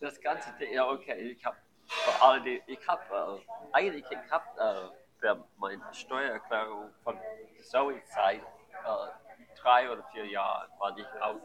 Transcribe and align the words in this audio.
das 0.00 0.20
ganze 0.20 0.52
Ding, 0.58 0.72
ja 0.72 0.88
okay, 0.88 1.14
ich 1.32 1.44
habe 1.44 1.56
vor 1.86 2.22
allem, 2.28 2.44
die- 2.44 2.62
ich 2.66 2.86
habe 2.86 3.40
äh, 3.42 3.72
eigentlich, 3.72 4.04
ich 4.10 4.30
habe 4.30 4.44
äh, 4.58 5.18
für 5.20 5.44
meine 5.56 5.82
Steuererklärung 5.92 6.92
von 7.02 7.18
Zoe-Zeit 7.62 8.40
äh, 8.42 9.56
drei 9.60 9.90
oder 9.90 10.02
vier 10.12 10.26
Jahre, 10.26 10.68
weil 10.78 10.98
ich 10.98 11.06
auch 11.22 11.36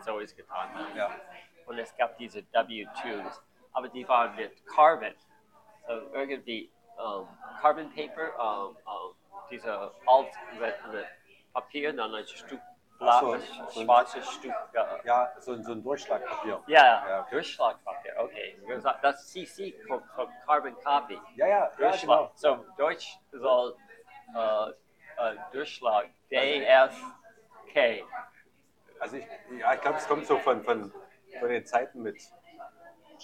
Zoe's 0.00 0.34
getan 0.36 0.74
habe. 0.74 0.98
Ja. 0.98 1.10
Und 1.66 1.78
es 1.78 1.96
gab 1.96 2.16
diese 2.18 2.40
W2s, 2.52 3.40
aber 3.72 3.88
die 3.88 4.06
waren 4.08 4.34
mit 4.36 4.66
Carbon. 4.66 5.14
So 5.86 5.92
irgendwie 6.12 6.70
ähm, 6.98 7.26
Carbon 7.60 7.92
Paper, 7.94 8.68
ähm, 8.70 8.76
ähm, 8.86 9.14
diese 9.50 9.92
alt 10.06 10.32
Papier, 11.52 11.92
dann 11.92 12.14
ein 12.14 12.26
Stück 12.26 12.60
so, 12.98 13.04
Blatt, 13.04 13.20
so 13.70 13.82
schwarzes 13.82 14.30
Stück. 14.30 14.52
Äh, 14.72 14.84
Ja, 15.06 15.32
so, 15.38 15.52
ein- 15.52 15.62
so 15.64 15.72
ein 15.72 15.82
Durchschlagpapier. 15.82 16.62
ja, 16.66 17.08
Ja, 17.08 17.20
okay. 17.20 17.30
Durchschlagpapier, 17.32 18.14
okay. 18.18 18.58
Das 19.02 19.28
CC 19.28 19.72
kommt 19.86 20.06
von 20.12 20.28
Carbon 20.46 20.74
Copy. 20.82 21.20
Ja, 21.34 21.46
ja, 21.46 21.58
ja 21.58 21.70
Durchschlag. 21.76 22.18
genau. 22.18 22.32
So 22.34 22.64
Deutsch 22.76 23.18
soll 23.32 23.76
äh, 24.34 24.68
äh, 24.70 25.36
Durchschlag 25.52 26.06
DSK. 26.30 28.04
Also 29.00 29.16
ich, 29.16 29.26
ja, 29.58 29.74
ich 29.74 29.80
glaube, 29.80 29.98
es 29.98 30.06
kommt 30.08 30.26
so 30.26 30.38
von, 30.38 30.62
von, 30.62 30.92
von 31.40 31.48
den 31.48 31.66
Zeiten 31.66 32.02
mit 32.02 32.16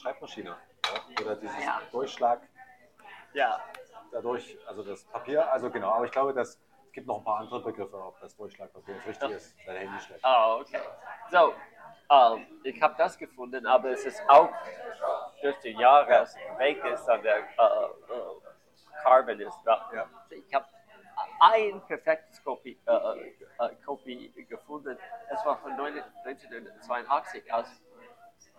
Schreibmaschine. 0.00 0.50
Ja? 0.84 1.22
Oder 1.24 1.36
dieses 1.36 1.64
Ja. 1.64 1.80
Durchschlag 1.90 2.42
Ja, 3.32 3.60
dadurch, 4.12 4.58
also 4.66 4.82
das 4.82 5.04
Papier, 5.04 5.50
also 5.52 5.70
genau, 5.70 5.90
aber 5.92 6.04
ich 6.04 6.10
glaube, 6.10 6.34
dass 6.34 6.60
es 6.90 6.94
gibt 6.94 7.06
noch 7.06 7.18
ein 7.18 7.24
paar 7.24 7.38
andere 7.38 7.60
Begriffe, 7.60 7.96
ob 7.96 8.18
das 8.20 8.36
Durchschlagpapier 8.36 8.96
richtig 9.06 9.30
ist, 9.30 9.56
dein 9.64 9.76
Handy 9.76 10.00
schlecht. 10.00 10.24
oh, 10.24 10.58
okay. 10.60 10.80
So, 11.30 11.54
ähm, 12.10 12.46
ich 12.64 12.82
habe 12.82 12.96
das 12.98 13.16
gefunden, 13.16 13.64
aber 13.64 13.90
es 13.90 14.04
ist 14.04 14.20
auch 14.28 14.50
durch 15.40 15.56
die 15.60 15.70
Jahre, 15.70 16.22
es 16.22 16.34
weg 16.58 16.84
ist, 16.84 17.08
an 17.08 17.22
der 17.22 17.36
äh, 17.36 17.42
äh, 17.42 19.04
Carbon 19.04 19.38
ist. 19.38 19.56
Da. 19.64 19.88
Ja. 19.94 20.08
Ich 20.30 20.52
habe 20.52 20.66
ein 21.38 21.80
perfektes 21.86 22.42
Kopie, 22.42 22.76
äh, 22.84 22.92
äh, 22.92 23.76
Kopie 23.86 24.32
gefunden. 24.48 24.98
Es 25.32 25.46
war 25.46 25.58
von 25.58 25.70
1982 25.70 27.52
aus. 27.52 27.66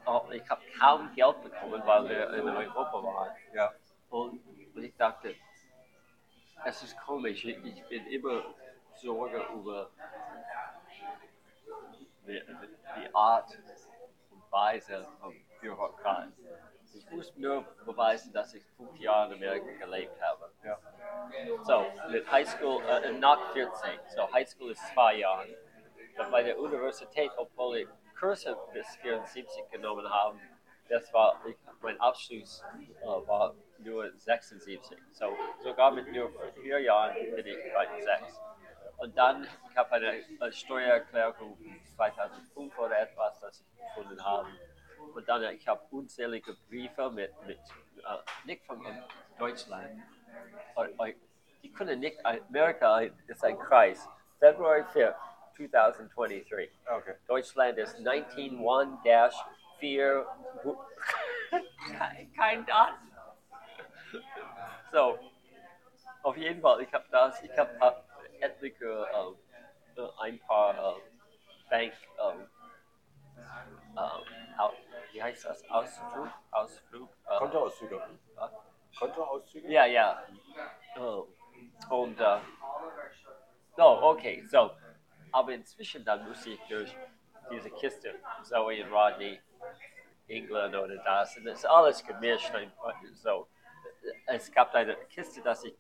Oh, 0.05 0.21
ich 0.31 0.49
habe 0.49 0.61
kaum 0.79 1.13
Geld 1.15 1.43
bekommen, 1.43 1.81
weil 1.85 2.07
wir 2.07 2.33
in 2.33 2.47
Europa 2.47 3.03
waren. 3.03 3.35
Ja, 3.53 3.73
und 4.09 4.41
ich 4.77 4.95
dachte, 4.95 5.35
es 6.65 6.83
ist 6.83 6.97
komisch, 7.01 7.45
ich, 7.45 7.83
bin 7.87 8.05
immer 8.07 8.43
Sorge 8.95 9.45
über 9.53 9.89
die, 12.27 12.41
die 12.97 13.15
Art 13.15 13.57
und 14.31 14.51
Weise 14.51 15.07
von 15.19 15.35
Bürokraten. 15.59 16.33
Ich 16.93 17.09
muss 17.09 17.33
nur 17.37 17.63
beweisen, 17.85 18.33
dass 18.33 18.53
ich 18.53 18.63
fünf 18.75 18.97
Jahre 18.99 19.29
in 19.29 19.35
Amerika 19.35 19.85
gelebt 19.85 20.21
habe. 20.21 20.51
ja. 20.63 20.77
So, 21.63 21.85
mit 22.09 22.29
Highschool, 22.29 22.83
äh, 22.83 23.11
nach 23.13 23.53
14, 23.53 23.99
so 24.13 24.31
Highschool 24.33 24.71
ist 24.71 24.85
zwei 24.93 25.15
Jahre. 25.15 25.47
Und 26.17 26.31
bei 26.31 26.43
der 26.43 26.59
Universität, 26.59 27.31
obwohl 27.37 27.77
ich 27.77 27.87
Kurse 28.19 28.57
bis 28.73 28.85
74 28.97 29.69
genommen 29.69 30.09
habe, 30.09 30.37
das 30.89 31.11
war, 31.13 31.41
ich, 31.47 31.55
mein 31.81 31.99
Abschluss 31.99 32.63
äh, 33.01 33.05
war 33.05 33.53
nur 33.79 34.11
76. 34.17 34.79
So, 35.11 35.35
sogar 35.63 35.91
mit 35.91 36.11
nur 36.11 36.31
vier 36.61 36.79
Jahren 36.79 37.15
bin 37.35 37.45
ich 37.45 37.57
bei 37.73 37.87
6. 38.01 38.39
Und 38.97 39.17
dann, 39.17 39.47
ich 39.69 39.77
habe 39.77 39.91
eine 39.93 40.17
äh, 40.17 40.51
Steuererklärung 40.51 41.57
2005 41.95 42.77
oder 42.77 42.99
etwas, 42.99 43.39
das 43.39 43.61
ich 43.61 43.95
gefunden 43.95 44.23
habe. 44.23 44.47
Und 45.15 45.27
dann, 45.27 45.43
ich 45.55 45.67
habe 45.67 45.81
unzählige 45.89 46.55
Briefe 46.69 47.09
mit, 47.09 47.33
mit 47.47 47.57
äh, 47.57 48.17
nicht 48.45 48.63
von 48.65 48.79
Deutschland. 49.39 50.03
Äh, 50.77 51.09
äh, 51.09 51.15
Die 51.63 51.71
können 51.71 51.99
nicht, 51.99 52.23
Amerika 52.25 53.01
ist 53.27 53.43
ein 53.43 53.57
Kreis. 53.57 54.07
February 54.39 54.83
5th, 54.93 55.15
2023. 55.55 56.69
Okay. 56.85 57.15
Deutschland 57.27 57.77
ist 57.77 57.97
191-4. 57.97 60.25
Kein, 62.35 62.65
Daten. 62.65 63.11
So, 64.91 65.19
auf 66.23 66.37
jeden 66.37 66.61
Fall, 66.61 66.81
ich 66.81 66.93
habe 66.93 67.05
das, 67.11 67.41
ich 67.43 67.57
habe 67.57 68.03
etliche, 68.39 68.85
äh, 68.85 70.01
äh, 70.01 70.09
ein 70.19 70.39
paar 70.39 70.97
äh, 70.97 71.01
Bank, 71.69 71.93
ähm, 72.19 72.49
ähm, 73.37 74.71
wie 75.11 75.23
heißt 75.23 75.45
das, 75.45 75.69
Ausflug, 75.69 76.29
Ausflug, 76.51 77.09
äh, 77.27 77.37
Kontoauszüge. 77.37 78.01
Kontoauszüge? 78.97 79.71
Ja, 79.71 79.85
ja. 79.85 80.23
Oh. 80.97 81.27
Und, 81.89 82.19
äh, 82.19 82.39
oh, 83.77 83.99
okay, 84.01 84.45
so. 84.47 84.71
Aber 85.31 85.53
inzwischen 85.53 86.03
dann 86.03 86.27
muss 86.27 86.45
ich 86.45 86.59
durch 86.67 86.95
diese 87.49 87.69
Kiste, 87.71 88.15
Zoe 88.43 88.83
und 88.83 88.91
Rodney, 88.91 89.39
England 90.31 90.75
oder 90.75 90.97
das, 90.97 91.37
und 91.37 91.45
das 91.45 91.59
ist 91.59 91.65
alles 91.65 92.05
gemischt. 92.05 92.51
So. 93.15 93.47
Es 94.25 94.51
gab 94.51 94.73
eine 94.73 94.95
Kiste, 95.09 95.41
dass 95.41 95.63
ich, 95.63 95.75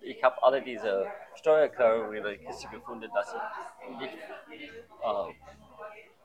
ich 0.00 0.22
habe 0.22 0.42
alle 0.42 0.62
diese 0.62 1.10
Steuererklärungen 1.34 2.14
in 2.14 2.22
der 2.22 2.38
Kiste 2.38 2.68
gefunden, 2.68 3.10
dass 3.14 3.34
ich 3.34 3.98
nicht 3.98 4.14
äh, 4.14 5.32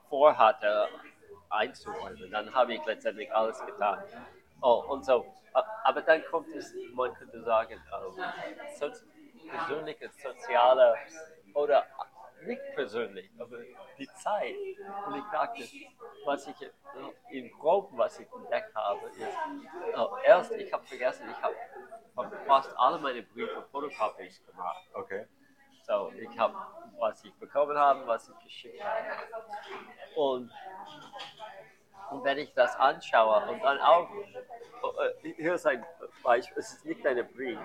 vorhatte 0.08 0.88
einzuräumen. 1.50 2.30
Dann 2.30 2.54
habe 2.54 2.74
ich 2.74 2.84
letztendlich 2.84 3.32
alles 3.34 3.64
getan. 3.64 4.02
Oh, 4.60 4.84
und 4.88 5.04
so. 5.04 5.26
Aber 5.84 6.00
dann 6.02 6.24
kommt 6.30 6.48
es, 6.54 6.74
man 6.94 7.12
könnte 7.14 7.42
sagen, 7.42 7.82
ähm, 7.92 8.24
sozi 8.78 9.04
persönliche, 9.50 10.08
soziale 10.10 10.94
oder 11.54 11.84
nicht 12.46 12.62
persönlich, 12.74 13.30
aber 13.38 13.58
die 13.98 14.08
Zeit. 14.14 14.54
Und 15.06 15.16
ich 15.16 15.24
dachte, 15.32 15.62
was 16.24 16.46
ich 16.46 16.62
äh, 16.62 17.38
im 17.38 17.50
Groben, 17.58 17.96
was 17.96 18.18
ich 18.18 18.32
entdeckt 18.32 18.74
habe, 18.74 19.00
ist, 19.08 19.20
äh, 19.20 20.26
erst, 20.26 20.52
ich 20.52 20.72
habe 20.72 20.84
vergessen, 20.84 21.28
ich 21.30 21.42
habe 21.42 21.54
von 22.14 22.30
fast 22.46 22.76
alle 22.76 22.98
meine 22.98 23.22
Briefe 23.22 23.62
Fotocopies 23.70 24.44
gemacht. 24.46 24.86
Okay. 24.92 25.26
So, 25.86 26.12
ich 26.12 26.38
habe, 26.38 26.54
was 26.98 27.24
ich 27.24 27.34
bekommen 27.34 27.76
habe, 27.76 28.06
was 28.06 28.28
ich 28.28 28.38
geschickt 28.44 28.82
habe. 28.82 29.00
Und, 30.14 30.50
und 32.10 32.24
wenn 32.24 32.38
ich 32.38 32.52
das 32.54 32.76
anschaue 32.76 33.50
und 33.50 33.62
dann 33.62 33.80
auch, 33.80 34.08
äh, 34.12 35.34
hier 35.34 35.54
ist 35.54 35.66
ein 35.66 35.84
Beispiel, 36.22 36.58
es 36.58 36.74
ist 36.74 36.84
nicht 36.84 37.04
eine 37.06 37.24
Brief. 37.24 37.58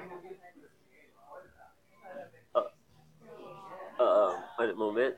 Äh, 2.53 2.59
äh, 3.99 4.33
einen 4.57 4.78
Moment. 4.78 5.18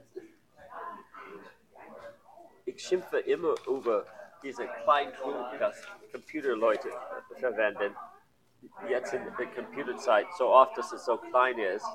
Ich 2.65 2.85
schimpfe 2.85 3.19
immer 3.19 3.55
über 3.67 4.05
diese 4.43 4.67
kleinen 4.67 5.13
Trug, 5.13 5.35
das 5.57 5.87
Computerleute 6.11 6.89
verwenden. 7.39 7.95
Jetzt 8.87 9.13
in 9.13 9.23
der 9.23 9.47
Computerzeit, 9.47 10.27
so 10.37 10.49
oft, 10.49 10.77
dass 10.77 10.91
es 10.91 11.05
so 11.05 11.17
klein 11.17 11.57
ist. 11.57 11.87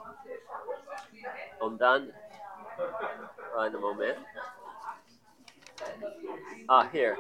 Und 1.61 1.79
dann, 1.79 2.13
einen 3.57 3.81
Moment. 3.81 4.19
Ah, 6.67 6.87
hier. 6.91 7.17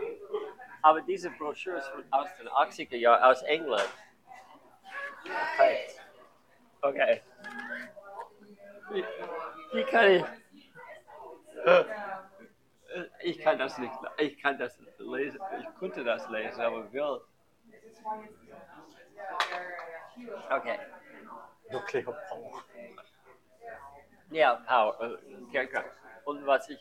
Aber 0.83 1.01
diese 1.03 1.31
Broschüre 1.31 1.79
ist 1.79 1.91
aus 2.11 2.29
den 2.37 2.49
80er 2.49 2.97
Jahren, 2.97 3.23
aus 3.23 3.43
England. 3.43 3.89
Perfekt. 5.25 6.01
Okay. 6.83 7.23
Wie, 8.91 9.05
wie 9.75 9.85
kann 9.85 10.11
ich. 10.11 10.25
Äh, 11.67 11.85
Ich 13.23 13.39
kann 13.41 13.59
das 13.59 13.77
nicht, 13.79 13.93
ich 14.19 14.41
kann 14.41 14.57
das 14.57 14.79
lesen, 14.99 15.41
ich 15.59 15.75
konnte 15.81 16.05
das 16.05 16.29
lesen, 16.29 16.61
aber 16.61 16.93
will. 16.93 17.21
Okay. 20.50 20.79
Nuclear 21.71 22.12
Power. 22.29 22.62
Ja, 24.31 24.55
Power, 24.67 25.00
äh, 25.00 25.50
Kernkraft. 25.50 25.91
Und 26.25 26.47
was 26.47 26.69
ich 26.69 26.79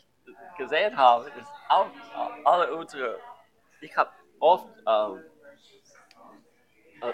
gesehen 0.56 0.96
habe, 0.96 1.28
ist 1.30 1.48
auch 1.68 1.86
äh, 1.86 2.44
alle 2.44 2.74
unsere, 2.74 3.18
ich 3.80 3.96
habe 3.96 4.10
oft 4.38 4.68
ähm, 4.86 5.24
äh, 7.02 7.12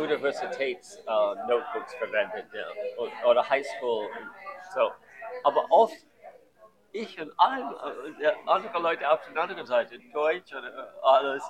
Universitäts-Notebooks 0.00 1.94
verwendet 1.94 2.46
ja, 2.52 2.66
oder 3.26 3.48
Highschool. 3.48 4.08
So. 4.76 4.92
Aber 5.42 5.66
oft, 5.70 5.96
ich 6.92 7.18
und 7.18 7.32
alle, 7.38 8.14
äh, 8.20 8.32
andere 8.46 8.78
Leute 8.78 9.10
auf 9.10 9.20
der 9.32 9.42
anderen 9.42 9.64
Seite, 9.64 9.98
Deutsch 10.12 10.52
oder 10.52 10.68
äh, 10.68 11.00
alles, 11.02 11.42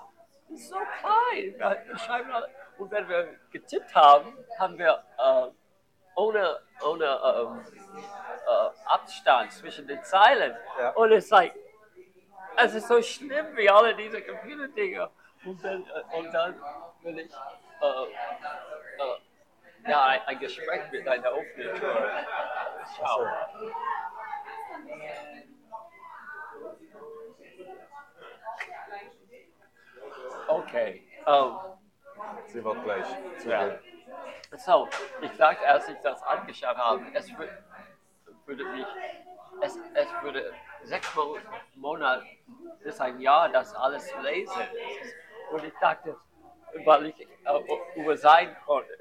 ist 0.51 0.69
so 0.69 0.77
klein. 0.77 1.55
Wir 1.59 1.83
wir 1.87 1.99
schreiben 1.99 2.31
alle, 2.31 2.49
und 2.79 2.91
wenn 2.93 3.09
wir 3.09 3.37
getippt 3.51 3.93
haben, 3.97 4.39
haben 4.61 4.79
wir 4.79 5.03
äh, 5.19 5.51
ohne, 6.15 6.61
ohne 6.85 7.05
ähm, 7.05 7.67
äh, 8.47 8.89
Abstand 8.89 9.53
zwischen 9.53 9.89
den 9.89 10.05
Zeilen. 10.05 10.57
Ja. 10.79 10.91
Und 10.91 11.11
es 11.11 11.25
ist 11.25 11.31
like, 11.31 11.55
es 12.59 12.75
ist 12.75 12.87
so 12.87 13.03
schlimm 13.03 13.57
wie 13.57 13.69
alle 13.69 13.97
diese 13.97 14.23
Computerdinger. 14.23 15.11
Und 15.45 15.65
dann, 15.65 15.85
äh, 15.85 16.17
und 16.17 16.33
dann 16.33 16.61
will 17.03 17.19
ich 17.19 17.33
äh, 17.81 17.87
äh, 17.87 19.19
ja, 19.89 20.05
ein, 20.27 20.39
Gespräch 20.39 20.91
mit 20.91 21.07
einer 21.09 21.33
offenen 21.33 21.75
Tür. 21.77 22.11
Schau. 22.97 23.27
Okay. 30.49 31.03
Um, 31.27 31.59
Sie 32.47 32.63
wird 32.65 32.85
gleich 32.85 33.07
Ja. 33.11 33.39
zugehen. 33.39 33.79
So, 34.57 34.89
ich 35.21 35.33
sagte, 35.33 35.67
als 35.67 35.89
ich 35.89 35.99
das 35.99 36.23
angeschaut 36.23 36.77
habe, 36.77 37.03
es 37.13 37.29
wür- 37.31 37.49
würde 38.47 38.65
mich, 38.65 38.87
es, 39.61 39.77
es 39.95 40.09
würde 40.23 40.53
sechs 40.85 41.13
Mo 41.17 41.37
Monate 41.75 42.25
bis 42.83 43.01
ein 43.01 43.21
Jahr 43.21 43.49
das 43.49 43.75
alles 43.75 44.09
lesen. 44.23 44.63
Und 45.51 45.65
ich 45.65 45.75
dachte, 45.81 46.17
weil 46.85 47.07
ich 47.07 47.21
äh, 47.21 47.27
über 48.01 48.17
sein, 48.17 48.57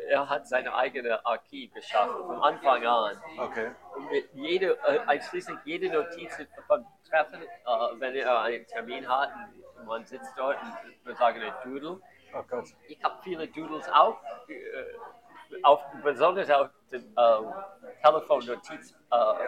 er 0.08 0.30
hat 0.30 0.48
seine 0.48 0.74
eigene 0.74 1.26
Archiv 1.26 1.74
geschaffen, 1.74 2.26
von 2.26 2.42
Anfang 2.42 2.86
an. 2.86 3.22
Okay. 3.38 3.72
Jede, 4.34 4.78
äh, 4.88 5.00
einschließlich 5.08 5.58
jede 5.66 5.90
Notiz 5.90 6.38
beim 6.68 6.86
Treffen, 7.10 7.42
äh, 7.42 7.48
wenn 8.00 8.16
er 8.16 8.42
einen 8.42 8.66
Termin 8.68 9.08
hat, 9.08 9.32
und 9.78 9.86
man 9.86 10.06
sitzt 10.06 10.34
dort 10.38 10.58
und 10.62 11.06
wir 11.06 11.16
sagen 11.16 11.42
ein 11.42 11.54
Doodle. 11.64 12.00
Oh 12.34 12.44
Gott. 12.50 12.66
Ich 12.88 13.04
habe 13.04 13.16
viele 13.24 13.48
Doodles 13.48 13.90
auch, 13.90 14.20
äh, 14.48 15.64
auf, 15.64 15.82
besonders 16.04 16.50
auf 16.50 16.70
dem 16.92 17.04
äh, 17.16 18.02
Telefonnotizblatt. 18.04 19.40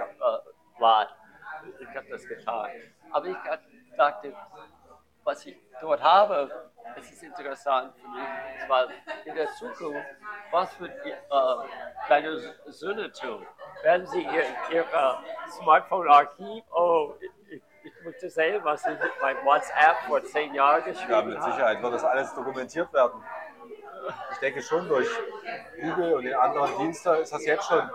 Äh, 0.82 1.70
äh, 1.70 1.84
ich 1.84 1.96
habe 1.96 2.08
das 2.10 2.28
getan. 2.28 2.70
Aber 3.12 3.26
ich 3.26 3.38
dachte, 3.96 4.34
was 5.28 5.46
ich 5.46 5.58
dort 5.82 6.02
habe, 6.02 6.50
es 6.96 7.12
ist 7.12 7.22
interessant 7.22 7.94
für 7.98 8.08
mich, 8.08 8.70
weil 8.70 8.88
in 9.26 9.36
der 9.36 9.48
Zukunft, 9.56 10.08
was 10.52 10.80
wird 10.80 10.92
äh, 11.06 11.14
deine 12.08 12.56
Söhne 12.68 13.12
tun? 13.12 13.46
Werden 13.84 14.08
sie 14.08 14.22
ihr, 14.22 14.46
ihr 14.72 14.82
äh, 14.82 15.50
Smartphone-Archiv, 15.50 16.64
oh, 16.72 17.14
ich, 17.50 17.62
ich 17.84 17.94
möchte 18.06 18.30
sehen, 18.30 18.64
was 18.64 18.86
ich 18.86 18.98
bei 19.22 19.36
WhatsApp 19.44 19.98
vor 20.08 20.24
zehn 20.24 20.54
Jahren 20.54 20.84
geschrieben 20.86 21.12
Ja, 21.12 21.22
mit 21.22 21.38
habe. 21.38 21.52
Sicherheit 21.52 21.84
wird 21.84 21.94
das 21.94 22.06
alles 22.06 22.34
dokumentiert 22.34 22.92
werden. 22.94 23.22
Ich 24.32 24.38
denke 24.38 24.62
schon 24.62 24.88
durch 24.88 25.10
Google 25.82 26.14
und 26.14 26.24
den 26.24 26.36
anderen 26.36 26.78
Diensten 26.78 27.16
ist 27.16 27.34
das 27.34 27.46
jetzt 27.46 27.66
schon 27.66 27.90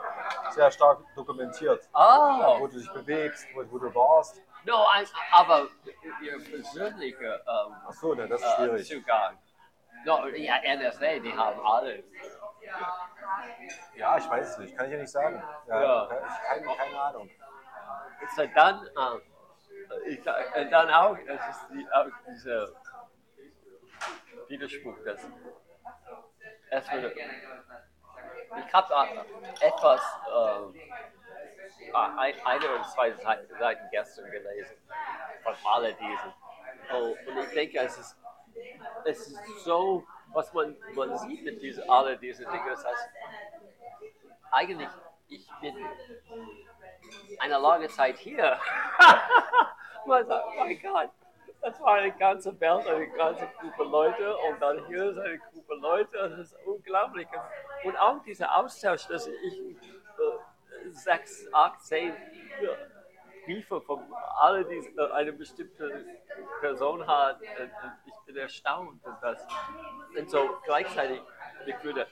sehr 0.51 0.71
stark 0.71 1.01
dokumentiert. 1.15 1.89
Oh, 1.95 2.61
Wo 2.61 2.67
du 2.67 2.79
dich 2.79 2.93
bewegst, 2.93 3.47
wo, 3.55 3.65
wo 3.71 3.79
du 3.79 3.95
warst. 3.95 4.41
no, 4.65 4.85
ein- 4.87 5.07
aber 5.33 5.69
ihr 6.21 6.39
persönlicher 6.45 7.37
ähm, 7.41 7.77
Ach 7.89 7.93
so, 7.93 8.15
ne, 8.15 8.29
das 8.29 8.41
ist 8.41 8.47
äh, 8.47 8.57
schwierig. 8.57 8.89
Zugang. 8.89 9.39
No, 10.05 10.27
ja, 10.29 10.55
NSA, 10.77 11.19
die 11.21 11.33
haben 11.37 11.61
alles. 11.65 12.05
Ja, 13.95 14.17
ich 14.19 14.29
weiß 14.29 14.51
es 14.51 14.59
nicht, 14.59 14.77
kann 14.77 14.87
ich 14.87 14.93
ja 14.93 14.99
nicht 14.99 15.11
sagen. 15.13 15.43
Ja, 15.69 15.83
Ja. 15.83 16.07
Keine, 16.49 16.67
keine 16.77 17.01
Ahnung. 17.01 17.31
So 18.37 18.47
dann, 18.55 18.87
ähm, 18.87 19.23
ich, 20.07 20.27
äh, 20.27 20.71
dann 20.71 20.91
auch, 20.91 21.17
es 21.19 21.41
ist 21.49 21.67
die, 21.73 21.87
auch 21.93 22.07
dieser 22.29 22.69
Widerspruch, 24.49 24.97
dass 25.05 25.21
es 26.71 26.93
würde, 26.93 27.15
ich 28.59 28.73
habe 28.73 29.25
etwas, 29.61 30.01
äh, 30.29 31.95
ein, 31.95 32.35
eine 32.45 32.65
oder 32.65 32.83
zwei 32.85 33.13
Seiten 33.13 33.89
gestern 33.91 34.31
gelesen 34.31 34.77
von 35.43 35.55
alle 35.65 35.95
diesen. 35.95 36.33
Oh, 36.93 37.17
und 37.29 37.39
ich 37.39 37.51
denke, 37.55 37.79
es 37.79 37.99
ist, 37.99 38.17
es 39.05 39.29
ist 39.29 39.65
so, 39.65 40.05
was 40.33 40.53
man, 40.53 40.77
man 40.95 41.17
sieht 41.19 41.45
mit 41.45 41.61
diesen, 41.63 41.89
alle 41.89 42.17
diese 42.17 42.45
Dinge, 42.45 42.71
das 42.71 42.85
heißt, 42.85 43.09
eigentlich, 44.51 44.89
ich 45.29 45.49
bin 45.61 45.75
eine 47.39 47.59
lange 47.59 47.89
Zeit 47.89 48.17
hier. 48.19 48.59
Man 50.07 50.27
sagt, 50.27 50.45
oh 50.47 50.59
mein 50.59 50.81
Gott, 50.83 51.11
das 51.61 51.81
war 51.81 51.95
eine 51.95 52.13
ganze 52.13 52.59
Welt, 52.61 52.87
eine 52.87 53.09
ganze 53.11 53.47
Gruppe 53.59 53.85
Leute 53.85 54.37
und 54.37 54.61
dann 54.61 54.85
hier 54.87 55.11
ist 55.11 55.19
eine 55.19 55.39
Gruppe 55.39 55.75
Leute, 55.77 56.29
das 56.29 56.39
ist 56.39 56.57
unglaublich. 56.67 57.29
Und 57.85 57.97
auch 57.97 58.23
dieser 58.23 58.57
Austausch, 58.57 59.07
dass 59.09 59.27
ich 59.27 59.59
äh, 59.59 60.91
sechs, 60.91 61.47
acht, 61.53 61.83
zehn 61.83 62.15
Briefe 63.45 63.81
von 63.81 64.01
alle, 64.41 64.65
die 64.65 64.77
äh, 64.77 65.13
eine 65.13 65.33
bestimmte 65.33 66.05
Person 66.61 67.07
hat, 67.07 67.41
und, 67.41 67.49
und 67.49 67.93
ich 68.07 68.15
bin 68.27 68.37
erstaunt. 68.37 69.05
Und, 69.05 69.17
das, 69.21 69.47
und 70.17 70.31
so 70.31 70.59
gleichzeitig, 70.65 71.21
ich 71.67 71.83
würde, 71.83 72.07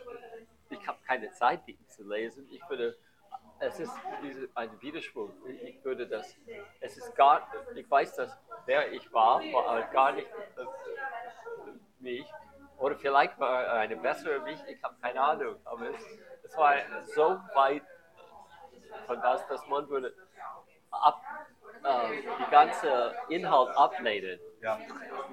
ich 0.70 0.86
habe 0.86 0.98
keine 1.06 1.30
Zeit, 1.32 1.66
die 1.66 1.78
zu 1.86 2.02
lesen. 2.08 2.48
Ich 2.50 2.68
würde 2.68 2.96
es 3.60 3.78
ist 3.78 3.92
ein 4.54 4.70
Widerspruch. 4.80 5.30
Ich 5.46 5.62
ich 5.62 5.84
würde 5.84 6.06
das, 6.06 6.34
es 6.80 6.96
ist 6.96 7.14
gar, 7.14 7.46
ich 7.74 7.90
weiß, 7.90 8.16
dass 8.16 8.38
wer 8.64 8.90
ich 8.92 9.12
war, 9.12 9.40
war 9.52 9.70
halt 9.70 9.92
gar 9.92 10.12
nicht 10.12 10.26
äh, 10.26 10.64
mich. 11.98 12.26
Oder 12.80 12.96
vielleicht 12.96 13.38
war 13.38 13.62
er 13.62 13.72
eine 13.80 13.96
bessere 13.96 14.40
mich, 14.40 14.58
ich 14.66 14.82
habe 14.82 14.96
keine 15.02 15.20
Ahnung. 15.20 15.56
Aber 15.64 15.90
es, 15.90 16.02
es 16.42 16.56
war 16.56 16.74
so 17.14 17.38
weit 17.54 17.82
von 19.06 19.20
das, 19.20 19.46
dass 19.48 19.66
man 19.66 19.88
würde 19.88 20.14
ab, 20.90 21.22
äh, 21.84 22.22
die 22.22 22.50
ganze 22.50 23.14
Inhalt 23.28 23.76
ablehnen. 23.76 24.40
Ja. 24.62 24.78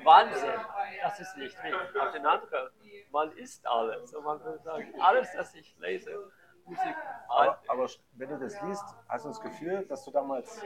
Wahnsinn, 0.03 0.59
das 1.01 1.19
ist 1.19 1.38
nicht 1.38 1.63
mich. 1.63 1.73
Auf 2.01 2.11
den 2.11 2.25
anderen, 2.25 2.69
man 3.11 3.31
ist 3.38 3.65
alles. 3.65 4.13
Und 4.13 4.25
man 4.25 4.44
würde 4.44 4.59
sagen, 4.59 4.94
alles, 4.99 5.29
was 5.38 5.55
ich 5.55 5.75
lese, 5.79 6.31
muss 6.65 6.79
ich 6.79 6.95
Aber, 7.29 7.59
aber 7.67 7.88
wenn 8.13 8.29
du 8.29 8.39
das 8.39 8.61
liest, 8.61 8.85
hast 9.07 9.23
du 9.23 9.29
das 9.29 9.41
Gefühl, 9.41 9.85
dass 9.88 10.03
du 10.03 10.11
damals 10.11 10.61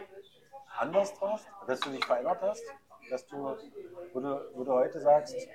anders 0.79 1.19
warst, 1.21 1.47
dass 1.67 1.79
du 1.79 1.91
dich 1.91 2.03
verändert 2.05 2.41
hast, 2.41 2.63
dass 3.11 3.27
du, 3.27 3.57
wo 4.13 4.19
du, 4.19 4.51
wo 4.53 4.63
du 4.63 4.71
heute 4.71 4.99
sagst, 4.99 5.35
äh, 5.35 5.49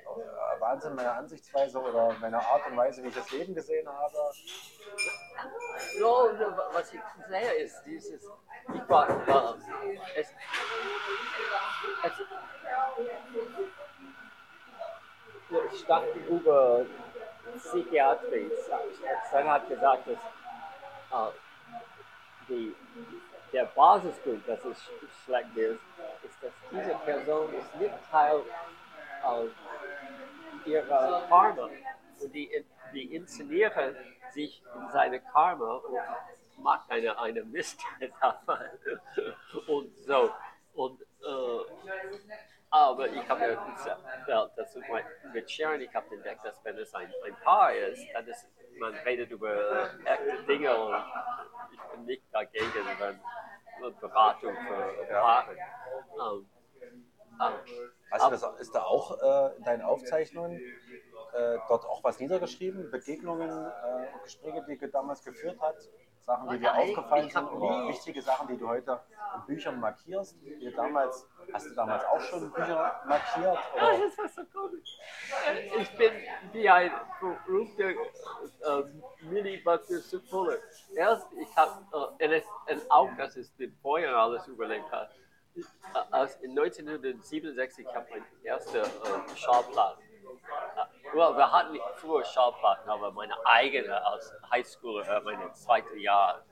Wahnsinn, 0.61 0.95
meine 0.95 1.11
Ansichtsweise 1.13 1.81
oder 1.81 2.15
meine 2.21 2.39
Art 2.39 2.67
und 2.71 2.77
Weise, 2.77 3.03
wie 3.03 3.09
ich 3.09 3.15
das 3.15 3.31
Leben 3.31 3.55
gesehen 3.55 3.89
habe. 3.89 4.13
No, 5.99 6.31
no, 6.33 6.57
was 6.73 6.93
ich 6.93 7.01
sehe 7.29 7.53
ist 7.55 7.83
dieses, 7.87 8.23
ich 8.75 8.89
war, 8.89 9.09
äh, 9.09 9.99
es, 10.17 10.29
es, 12.05 12.13
es 15.73 15.81
stand 15.81 16.15
über 16.29 16.85
Psychiatrie. 17.57 18.51
Dann 19.33 19.49
hat 19.49 19.69
gesagt, 19.69 20.09
dass 20.09 21.31
äh, 21.31 21.33
die, 22.49 22.77
der 23.57 23.65
Basisgrund, 23.75 24.47
dass 24.47 24.63
es 24.67 24.79
sch- 24.79 25.25
schlecht 25.25 25.57
ist, 25.57 25.81
ist, 26.25 26.43
dass 26.43 26.53
diese 26.71 26.95
Person 27.07 27.55
ist 27.55 27.75
nicht 27.77 27.95
Teil 28.11 28.43
äh, 29.25 30.69
ihrer 30.71 31.23
Karma. 31.29 31.71
Und 32.21 32.35
die, 32.35 32.51
die 32.93 33.15
inszenieren 33.15 33.97
sich 34.33 34.63
in 34.75 34.89
seine 34.93 35.21
Karma 35.21 35.77
und 35.77 36.63
macht 36.63 36.91
eine, 36.91 37.19
eine 37.19 37.45
Mist. 37.45 37.81
Und 39.67 39.97
so. 39.99 40.31
Und, 40.75 41.01
äh, 41.01 41.61
aber 42.71 43.09
ich 43.09 43.29
habe 43.29 43.41
ja 43.41 43.55
gesagt, 43.73 44.59
dass 44.59 44.77
mit 45.33 45.51
Sharon, 45.51 45.81
ich 45.81 45.95
habe 45.95 46.15
entdeckt, 46.15 46.45
dass 46.45 46.63
wenn 46.65 46.77
es 46.77 46.95
ein, 46.95 47.11
ein 47.25 47.35
Paar 47.43 47.73
ist, 47.73 48.05
dann 48.13 48.27
ist 48.29 48.47
man 48.79 48.95
redet 49.07 49.31
über 49.31 49.89
echte 50.05 50.43
Dinge 50.47 50.77
und 50.77 50.95
ich 51.73 51.81
bin 51.93 52.05
nicht 52.05 52.23
dagegen, 52.33 52.71
wenn 52.99 53.19
Beratung 54.01 54.55
für 54.55 55.13
Ja. 55.13 55.21
Paare. 55.21 55.57
Ähm, 55.57 56.49
du 58.11 58.31
das, 58.31 58.43
ist 58.61 58.75
da 58.75 58.83
auch 58.85 59.21
äh, 59.21 59.57
in 59.57 59.65
deinen 59.65 59.83
Aufzeichnungen 59.83 60.61
äh, 61.33 61.59
dort 61.69 61.85
auch 61.85 62.03
was 62.03 62.19
niedergeschrieben? 62.19 62.91
Begegnungen, 62.91 63.51
äh, 63.51 64.23
Gespräche, 64.25 64.65
die 64.67 64.79
du 64.79 64.89
damals 64.89 65.23
geführt 65.23 65.59
hast? 65.61 65.91
Sachen, 66.27 66.51
die 66.51 66.59
dir 66.59 66.75
aufgefallen 66.75 67.31
sind 67.31 67.47
oder 67.53 67.83
nie- 67.85 67.89
wichtige 67.89 68.21
Sachen, 68.21 68.49
die 68.49 68.57
du 68.59 68.67
heute 68.69 69.01
in 69.37 69.47
Büchern 69.47 69.79
markierst? 69.79 70.37
Die 70.43 70.59
du 70.65 70.73
damals, 70.73 71.29
hast 71.53 71.67
du 71.71 71.75
damals 71.75 72.05
auch 72.05 72.21
schon 72.21 72.51
Bücher 72.51 73.01
markiert? 73.07 73.57
Das 73.77 73.83
Oder? 73.97 74.05
ist 74.07 74.19
was 74.19 74.35
so 74.35 74.43
komisch. 74.47 74.99
Ich 75.79 75.97
bin 75.97 76.13
wie 76.53 76.69
ein 76.69 76.91
berühmter 77.21 77.91
äh, 77.91 77.95
zu 80.09 80.21
Fuller. 80.21 80.59
Erst, 80.97 81.29
ich 81.35 81.57
habe, 81.57 82.17
äh, 82.19 82.25
und, 82.25 82.91
auch, 82.91 83.09
dass 83.17 83.37
es 83.37 83.55
den 83.57 83.73
vorher 83.81 84.17
alles 84.17 84.49
überlegt 84.49 84.91
hat. 84.91 85.11
Äh, 85.55 85.63
als 86.11 86.35
in 86.43 86.51
1967 86.59 87.87
habe 87.95 88.05
ich 88.09 88.15
mein 88.17 88.25
erster 88.43 88.83
äh, 88.83 89.37
Schallplatte. 89.37 90.03
Well, 91.17 91.35
wir 91.35 91.51
hatten 91.51 91.79
früher 91.95 92.23
Schallplatten, 92.25 92.91
aber 92.91 93.11
meine 93.11 93.35
eigene 93.47 94.05
als 94.05 94.35
Highschooler, 94.51 95.09
äh, 95.17 95.21
meine 95.23 95.51
zweite 95.55 95.97
Jahr 95.97 96.43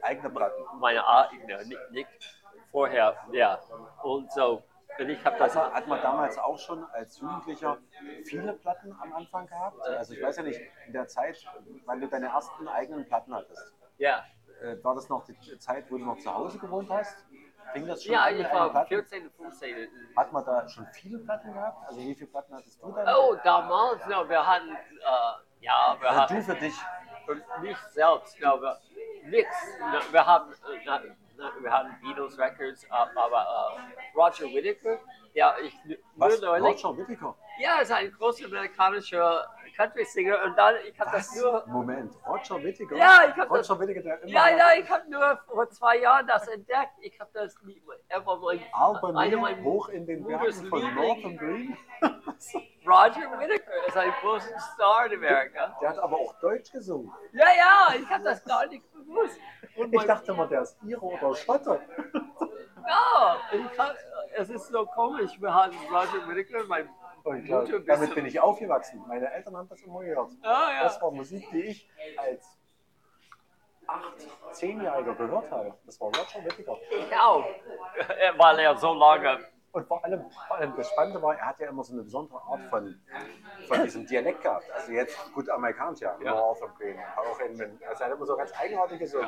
Eigene 0.00 0.30
Platten. 0.30 0.62
meine 0.78 1.04
eigene, 1.06 1.64
nicht, 1.66 1.90
nicht 1.90 2.08
vorher, 2.70 3.16
ja. 3.32 3.58
Und 4.04 4.30
so, 4.32 4.62
Und 4.98 5.08
ich 5.08 5.24
habe 5.24 5.36
das. 5.38 5.56
Also 5.56 5.74
hat 5.74 5.88
man 5.88 6.00
damals 6.02 6.38
auch 6.38 6.56
schon 6.58 6.84
als 6.92 7.18
Jugendlicher 7.18 7.78
viele 8.24 8.52
Platten 8.52 8.96
am 9.00 9.12
Anfang 9.12 9.46
gehabt? 9.48 9.80
Also 9.88 10.14
ich 10.14 10.22
weiß 10.22 10.36
ja 10.36 10.42
nicht, 10.44 10.60
in 10.86 10.92
der 10.92 11.08
Zeit, 11.08 11.44
wann 11.86 12.00
du 12.00 12.06
deine 12.08 12.26
ersten 12.26 12.68
eigenen 12.68 13.04
Platten 13.06 13.34
hattest, 13.34 13.74
Ja. 13.98 14.24
äh, 14.60 14.76
war 14.84 14.94
das 14.94 15.08
noch 15.08 15.24
die 15.24 15.58
Zeit, 15.58 15.90
wo 15.90 15.98
du 15.98 16.04
noch 16.04 16.18
zu 16.18 16.32
Hause 16.32 16.58
gewohnt 16.60 16.90
hast? 16.90 17.26
Fing 17.72 17.86
das 17.86 18.04
schon 18.04 18.12
Ja, 18.12 18.24
an 18.24 18.36
ich 18.40 18.52
war 18.52 18.70
Platten? 18.70 18.88
14, 18.88 19.30
15. 19.30 19.88
Hat 20.16 20.32
man 20.32 20.44
da 20.44 20.68
schon 20.68 20.86
viele 20.92 21.18
Platten 21.18 21.52
gehabt? 21.52 21.88
Also 21.88 22.00
wie 22.00 22.14
viele 22.14 22.30
Platten 22.30 22.54
hattest 22.54 22.82
du 22.82 22.92
dann? 22.92 23.08
Oh, 23.16 23.36
damals, 23.44 24.04
no, 24.06 24.28
wir 24.28 24.46
hatten, 24.46 24.70
äh, 24.70 25.64
ja, 25.64 25.96
wir 26.00 26.08
Also 26.10 26.20
hatten. 26.22 26.34
du 26.36 26.42
für 26.42 26.54
dich. 26.56 26.74
Und 27.28 27.42
mich 27.62 27.76
selbst, 27.90 28.36
glaube 28.36 28.76
nix. 29.24 29.48
Na, 29.80 30.00
Wir 30.10 30.26
haben, 30.26 30.52
äh, 30.52 31.62
wir 31.62 31.72
haben 31.72 31.96
Beatles 32.02 32.36
Records, 32.38 32.84
aber 32.90 33.78
äh, 33.78 34.18
Roger 34.18 34.46
Whittaker, 34.46 34.98
ja, 35.34 35.54
ich 35.62 35.72
Was? 36.16 36.40
neulich, 36.40 36.84
Roger 36.84 36.98
Whittaker? 36.98 37.34
ja, 37.58 37.78
ist 37.80 37.92
ein 37.92 38.10
großer 38.12 38.46
amerikanischer 38.46 39.48
Country-Singer 39.82 40.44
und 40.44 40.56
dann, 40.56 40.74
ich 40.88 40.98
habe 41.00 41.10
das 41.12 41.34
nur, 41.34 41.64
Moment, 41.66 42.12
Roger 42.26 42.62
Whittaker? 42.62 42.96
Ja, 42.96 43.22
ich 43.28 43.36
hab 43.36 43.48
das- 43.48 43.70
Roger 43.70 43.80
Whittaker, 43.80 44.02
der 44.02 44.22
immer 44.22 44.30
ja, 44.32 44.48
ja, 44.56 44.66
ich 44.78 44.88
habe 44.90 45.10
nur 45.10 45.36
vor 45.48 45.68
zwei 45.70 45.98
Jahren 45.98 46.26
das 46.26 46.46
entdeckt. 46.48 46.92
Ich 47.00 47.18
habe 47.20 47.30
das 47.34 47.60
nie, 47.62 47.82
er 48.08 48.24
war 48.24 48.38
mein, 48.38 48.60
einer 49.16 49.36
meiner 49.38 49.62
hoch 49.64 49.88
in 49.88 50.06
den 50.06 50.24
Bergen 50.24 50.52
von. 50.68 50.94
Northern 50.94 51.36
Green. 51.36 51.76
Roger 52.84 53.38
Whittaker 53.38 53.86
ist 53.86 53.96
ein 53.96 54.12
großer 54.20 54.58
Star 54.58 55.06
in 55.06 55.14
Amerika. 55.18 55.76
Der 55.80 55.90
hat 55.90 55.98
aber 55.98 56.16
auch 56.16 56.34
Deutsch 56.40 56.70
gesungen. 56.72 57.12
Ja, 57.32 57.46
ja, 57.56 57.94
ich 58.00 58.08
habe 58.08 58.24
das 58.24 58.44
gar 58.44 58.66
nicht 58.66 58.84
gewusst. 58.92 59.38
Und 59.76 59.92
Ich 59.94 60.02
dachte 60.04 60.32
immer, 60.32 60.46
der 60.46 60.62
ist 60.62 60.76
Ire 60.82 61.00
oder 61.00 61.34
Schotte. 61.34 61.80
Ja, 62.86 63.36
ich 63.52 63.72
kann, 63.76 63.94
es 64.34 64.50
ist 64.50 64.66
so 64.68 64.84
komisch. 64.86 65.40
Wir 65.40 65.54
hatten 65.54 65.76
Roger 65.90 66.26
Whittaker, 66.28 66.64
mein 66.66 66.88
Und 67.24 67.44
klar, 67.44 67.64
damit 67.86 68.14
bin 68.14 68.26
ich 68.26 68.40
aufgewachsen. 68.40 69.02
Meine 69.06 69.32
Eltern 69.32 69.56
haben 69.56 69.68
das 69.68 69.80
immer 69.82 70.00
gehört. 70.00 70.30
Ah, 70.42 70.70
ja. 70.74 70.82
Das 70.84 71.00
war 71.00 71.10
Musik, 71.10 71.48
die 71.52 71.62
ich 71.62 71.88
als 72.16 72.58
8-, 73.86 74.52
10-Jähriger 74.52 75.14
gehört 75.14 75.50
habe. 75.50 75.74
Das 75.86 76.00
war 76.00 76.08
Roger 76.08 76.44
Whittaker. 76.44 76.76
Ich 76.90 77.16
auch. 77.16 77.44
Weil 78.38 78.58
er 78.58 78.76
so 78.76 78.94
lange. 78.94 79.38
Und 79.72 79.86
vor 79.86 80.04
allem, 80.04 80.30
vor 80.30 80.56
allem 80.56 80.76
das 80.76 80.90
Spannende 80.90 81.22
war, 81.22 81.34
er 81.34 81.46
hat 81.46 81.58
ja 81.58 81.68
immer 81.68 81.82
so 81.82 81.94
eine 81.94 82.02
besondere 82.02 82.42
Art 82.42 82.60
von, 82.68 83.00
von 83.66 83.82
diesem 83.84 84.06
Dialekt 84.06 84.42
gehabt. 84.42 84.70
Also 84.70 84.92
jetzt, 84.92 85.32
gut, 85.32 85.48
amerikanisch 85.48 86.00
ja, 86.00 86.14
Ja. 86.22 86.52
Green, 86.78 86.98
auch 87.16 87.40
in, 87.40 87.80
also 87.88 88.02
er 88.02 88.10
hat 88.10 88.16
immer 88.16 88.26
so 88.26 88.36
ganz 88.36 88.52
eigenartige 88.58 89.06
so, 89.06 89.20
äh, 89.20 89.26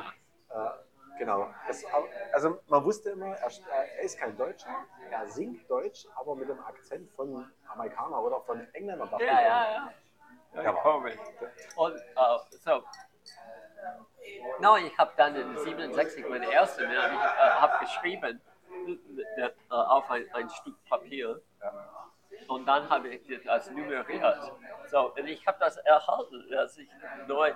genau. 1.18 1.48
Das, 1.66 1.84
also 2.32 2.60
man 2.68 2.84
wusste 2.84 3.10
immer, 3.10 3.36
er, 3.36 3.50
er 3.70 4.02
ist 4.02 4.18
kein 4.18 4.36
Deutscher, 4.36 4.84
er 5.10 5.28
singt 5.28 5.68
Deutsch, 5.70 6.06
aber 6.16 6.34
mit 6.34 6.48
dem 6.48 6.60
Akzent 6.60 7.10
von 7.12 7.50
Amerikaner 7.68 8.20
oder 8.22 8.40
von 8.42 8.66
Engländer. 8.74 9.08
Ja, 9.12 9.18
ich 9.18 9.26
ja, 9.26 9.92
ja. 10.54 10.62
Ja. 10.62 10.72
komisch. 10.72 11.16
Und 11.76 11.96
äh, 11.96 12.38
so. 12.50 12.82
No, 14.60 14.76
ich 14.76 14.96
habe 14.96 15.12
dann 15.16 15.34
in 15.34 15.58
67 15.58 16.28
meine 16.28 16.50
erste, 16.50 16.86
ne, 16.86 16.94
ich 16.94 16.98
äh, 16.98 17.50
habe 17.50 17.78
geschrieben 17.80 18.40
äh, 19.36 19.50
auf 19.68 20.10
ein, 20.10 20.26
ein 20.32 20.48
Stück 20.48 20.76
Papier. 20.88 21.40
Ja. 21.60 22.04
Und 22.48 22.66
dann 22.66 22.88
habe 22.88 23.08
ich 23.08 23.44
das 23.44 23.70
nummeriert. 23.70 24.52
So, 24.90 25.12
und 25.12 25.26
ich 25.26 25.46
habe 25.46 25.58
das 25.60 25.76
erhalten, 25.78 26.48
dass 26.50 26.76
ich 26.76 26.88
neu. 27.26 27.52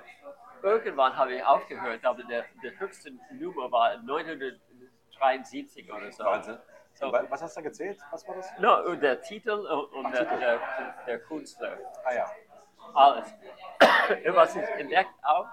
Irgendwann 0.62 1.17
habe 1.17 1.35
ich 1.35 1.45
aufgehört, 1.45 2.05
aber 2.05 2.23
der, 2.25 2.45
der 2.62 2.79
höchste 2.79 3.12
Nummer 3.33 3.71
war 3.71 3.97
973 3.99 5.93
oder 5.93 6.11
so. 6.12 6.25
Wahnsinn. 6.25 6.59
So, 6.95 7.12
Wa- 7.12 7.25
Was 7.29 7.43
hast 7.43 7.57
du 7.57 7.62
gezählt? 7.62 7.99
Was 8.11 8.27
war 8.27 8.35
das? 8.37 8.59
no, 8.59 8.95
der 8.97 9.21
Titel 9.21 9.50
und, 9.50 9.93
und 9.93 10.12
der, 10.12 10.25
der, 10.25 10.61
der 11.07 11.19
Künstler. 11.21 11.79
Ah 12.05 12.12
ja. 12.15 12.31
Alles. 12.95 13.33
Was 14.35 14.57
ich 14.57 14.62
entdeckt 14.62 15.11
auch, 15.23 15.47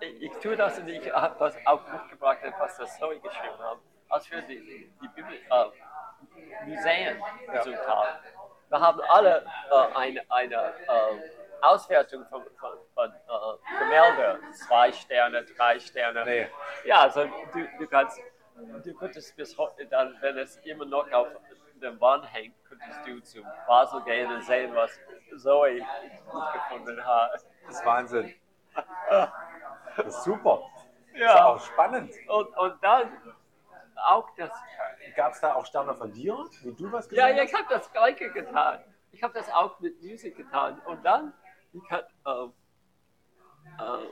ich, 0.00 0.22
ich 0.22 0.32
tue 0.38 0.56
das 0.56 0.78
und 0.78 0.88
ich 0.88 1.12
habe 1.12 1.36
das 1.38 1.56
auch 1.66 1.80
mitgebracht, 1.92 2.38
was 2.58 2.76
das 2.78 2.98
Zoe 2.98 3.18
geschrieben 3.20 3.58
haben, 3.58 3.80
als 4.08 4.30
wir 4.30 4.40
die, 4.42 4.90
die 5.02 5.08
Bibel, 5.08 5.34
äh, 5.34 6.66
Museen 6.66 7.20
besucht 7.52 7.86
haben. 7.86 8.08
Wir 8.68 8.80
haben 8.80 9.00
alle 9.08 9.44
äh, 9.70 9.94
eine, 9.96 10.30
eine 10.30 10.54
äh, 10.54 11.39
Auswertung 11.62 12.26
von, 12.26 12.42
von, 12.58 12.78
von 12.94 13.10
äh, 13.10 13.78
Gemälde, 13.78 14.40
zwei 14.52 14.92
Sterne, 14.92 15.44
drei 15.44 15.78
Sterne. 15.80 16.24
Nee. 16.24 16.48
Ja, 16.84 17.02
also 17.02 17.24
du, 17.24 17.66
du 17.78 17.86
kannst, 17.86 18.20
du 18.84 18.94
könntest 18.94 19.36
bis 19.36 19.56
heute 19.58 19.86
dann, 19.86 20.16
wenn 20.20 20.38
es 20.38 20.56
immer 20.58 20.84
noch 20.84 21.10
auf 21.12 21.28
der 21.80 21.98
Wand 22.00 22.30
hängt, 22.32 22.54
könntest 22.68 23.06
du 23.06 23.20
zu 23.20 23.42
Basel 23.66 24.02
gehen 24.02 24.30
und 24.30 24.42
sehen, 24.44 24.74
was 24.74 24.98
Zoe 25.38 25.78
gut 26.30 26.52
gefunden 26.52 27.04
hat. 27.04 27.32
Das 27.66 27.76
ist 27.76 27.86
Wahnsinn. 27.86 28.34
Das 29.96 30.06
ist 30.06 30.24
super. 30.24 30.62
Das 31.12 31.20
ist 31.20 31.36
auch 31.36 31.54
Ja, 31.54 31.58
spannend. 31.58 32.12
und, 32.28 32.56
und 32.56 32.84
dann 32.84 33.34
auch 33.96 34.28
das, 34.36 34.50
Gab 35.16 35.32
es 35.32 35.40
da 35.40 35.54
auch 35.54 35.66
Sterne 35.66 35.94
von 35.94 36.12
dir, 36.12 36.34
wie 36.62 36.72
du 36.72 36.90
was 36.92 37.10
ja, 37.10 37.26
gesungen 37.26 37.36
ja, 37.36 37.42
ich 37.42 37.54
habe 37.54 37.66
das 37.68 37.92
Gleiche 37.92 38.30
getan. 38.30 38.82
Ich 39.12 39.22
habe 39.22 39.34
das 39.34 39.50
auch 39.52 39.78
mit 39.80 40.00
Musik 40.02 40.36
getan. 40.36 40.80
Und 40.86 41.04
dann, 41.04 41.34
ich 41.72 41.90
hatte, 41.90 42.08
ähm, 42.26 42.52
äh, 43.78 44.04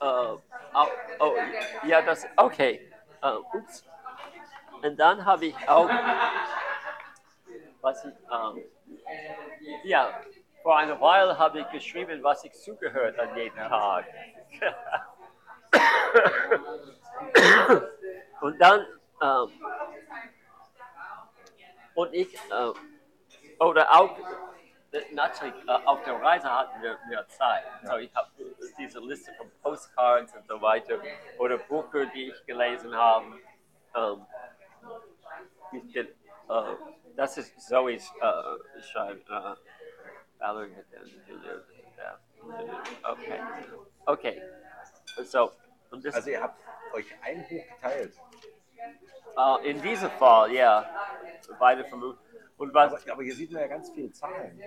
äh, 0.00 0.36
oh, 0.74 0.86
oh, 1.20 1.34
ja, 1.86 2.02
das, 2.02 2.26
okay, 2.36 2.90
äh, 3.22 3.36
ups. 3.52 3.84
Und 4.82 4.96
dann 4.96 5.24
habe 5.24 5.46
ich 5.46 5.68
auch, 5.68 5.88
was 7.80 8.04
ich, 8.04 8.12
ähm, 8.30 8.64
ja, 9.84 10.10
vor 10.62 10.76
einer 10.78 11.00
Weile 11.00 11.38
habe 11.38 11.60
ich 11.60 11.70
geschrieben, 11.70 12.22
was 12.22 12.44
ich 12.44 12.52
zugehört 12.52 13.18
an 13.18 13.34
jedem 13.36 13.56
Tag. 13.56 14.04
Und 18.40 18.60
dann, 18.60 18.86
ähm, 19.22 19.50
und 21.94 22.12
ich, 22.12 22.34
äh, 22.34 22.72
oder 23.58 23.90
auch, 23.94 24.16
natürlich, 25.12 25.54
äh, 25.68 25.72
auf 25.84 26.02
der 26.04 26.20
Reise 26.22 26.50
hatten 26.50 26.82
wir 26.82 26.98
mehr 27.08 27.26
Zeit. 27.28 27.64
So, 27.84 27.96
ich 27.96 28.14
habe 28.14 28.28
diese 28.78 29.00
Liste 29.00 29.32
von 29.34 29.50
Postcards 29.62 30.34
und 30.34 30.46
so 30.46 30.60
weiter 30.60 30.98
oder 31.38 31.58
Bücher, 31.58 32.06
die 32.06 32.30
ich 32.30 32.46
gelesen 32.46 32.94
habe. 32.94 33.26
Ähm, 33.94 34.26
ich 35.72 35.92
bin, 35.92 36.06
äh, 36.06 36.12
das 37.16 37.36
ist 37.38 37.60
Zoe's 37.60 38.10
äh, 38.20 38.80
Schreib. 38.82 39.28
Äh, 39.28 39.54
Valerie 40.38 40.76
hat 40.76 40.92
den- 40.92 41.24
ja. 41.96 42.18
Okay. 43.10 43.40
Okay. 44.06 44.42
So, 45.24 45.52
Also 46.12 46.30
ihr 46.30 46.42
habt 46.42 46.58
euch 46.92 47.06
ein 47.22 47.42
Buch 47.48 47.64
geteilt. 47.76 48.14
äh, 49.36 49.70
in 49.70 49.80
diesem 49.80 50.10
Fall, 50.10 50.52
ja, 50.52 50.84
beide 51.58 51.84
vermuten. 51.84 52.18
Und 52.56 52.72
was, 52.72 52.92
Aber, 53.04 53.12
aber 53.14 53.22
hier 53.22 53.34
sieht 53.34 53.50
man 53.52 53.62
ja 53.62 53.68
ganz 53.68 53.90
viele 53.90 54.10
Zahlen. 54.12 54.60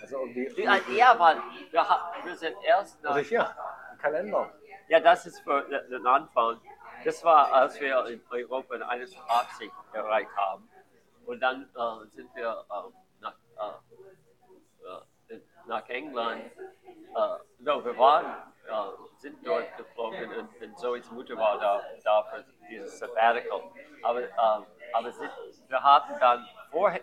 Also 0.00 0.20
irgendwie. 0.20 0.62
Ja, 0.62 0.76
ja, 0.94 1.18
weil 1.18 1.36
wir, 1.70 1.88
ha- 1.88 2.12
wir 2.24 2.36
sind 2.36 2.56
erst 2.62 3.02
nach, 3.02 3.14
Also 3.16 3.28
hier, 3.28 3.48
ein 3.90 3.98
Kalender. 3.98 4.52
ja, 4.88 5.00
das 5.00 5.26
ist 5.26 5.40
für 5.40 5.62
den 5.62 6.06
Anfang. 6.06 6.60
Das 7.04 7.22
war, 7.24 7.52
als 7.52 7.80
wir 7.80 8.06
in 8.06 8.22
Europa 8.30 8.74
in 8.76 8.82
81 8.82 9.70
erreicht 9.92 10.30
haben. 10.36 10.68
Und 11.26 11.40
dann 11.40 11.62
äh, 11.74 12.06
sind 12.10 12.32
wir 12.36 12.64
äh, 12.70 12.90
nach, 13.20 13.34
äh, 15.30 15.34
äh, 15.34 15.40
nach 15.66 15.88
England. 15.88 16.44
Äh, 16.56 17.38
no, 17.58 17.84
wir 17.84 17.96
waren, 17.98 18.26
äh, 18.68 19.18
sind 19.18 19.44
dort 19.46 19.76
geflogen 19.76 20.30
und, 20.32 20.62
und 20.62 20.78
Zoes 20.78 21.10
Mutter 21.10 21.36
war 21.36 21.58
da, 21.58 21.82
da 22.04 22.22
für 22.24 22.44
dieses 22.68 22.98
Sabbatical. 22.98 23.62
Aber, 24.02 24.20
aber 24.92 25.12
sind, 25.12 25.30
wir 25.68 25.82
hatten 25.82 26.14
dann 26.20 26.46
vorher, 26.70 27.00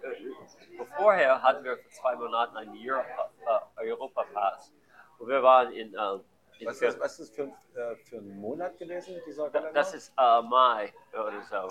vorher 0.98 1.42
hatten 1.42 1.64
wir 1.64 1.78
für 1.78 1.90
zwei 1.90 2.16
Monate 2.16 2.58
einen 2.58 2.78
Europa, 2.78 3.32
äh, 3.78 3.90
Europapass. 3.90 4.72
Und 5.20 5.28
wir 5.28 5.42
waren 5.44 5.72
in, 5.72 5.94
äh, 5.94 6.20
in 6.60 6.68
Was 6.68 6.82
ist, 6.82 7.00
was 7.00 7.20
ist 7.20 7.36
für, 7.36 7.44
äh, 7.76 7.96
für 7.96 8.18
ein 8.18 8.40
Monat 8.40 8.78
gewesen, 8.78 9.20
dieser 9.26 9.50
Da-? 9.50 9.72
Das 9.72 9.94
ist 9.94 10.14
äh, 10.18 10.42
Mai 10.42 10.94
oder 11.14 11.42
so. 11.42 11.68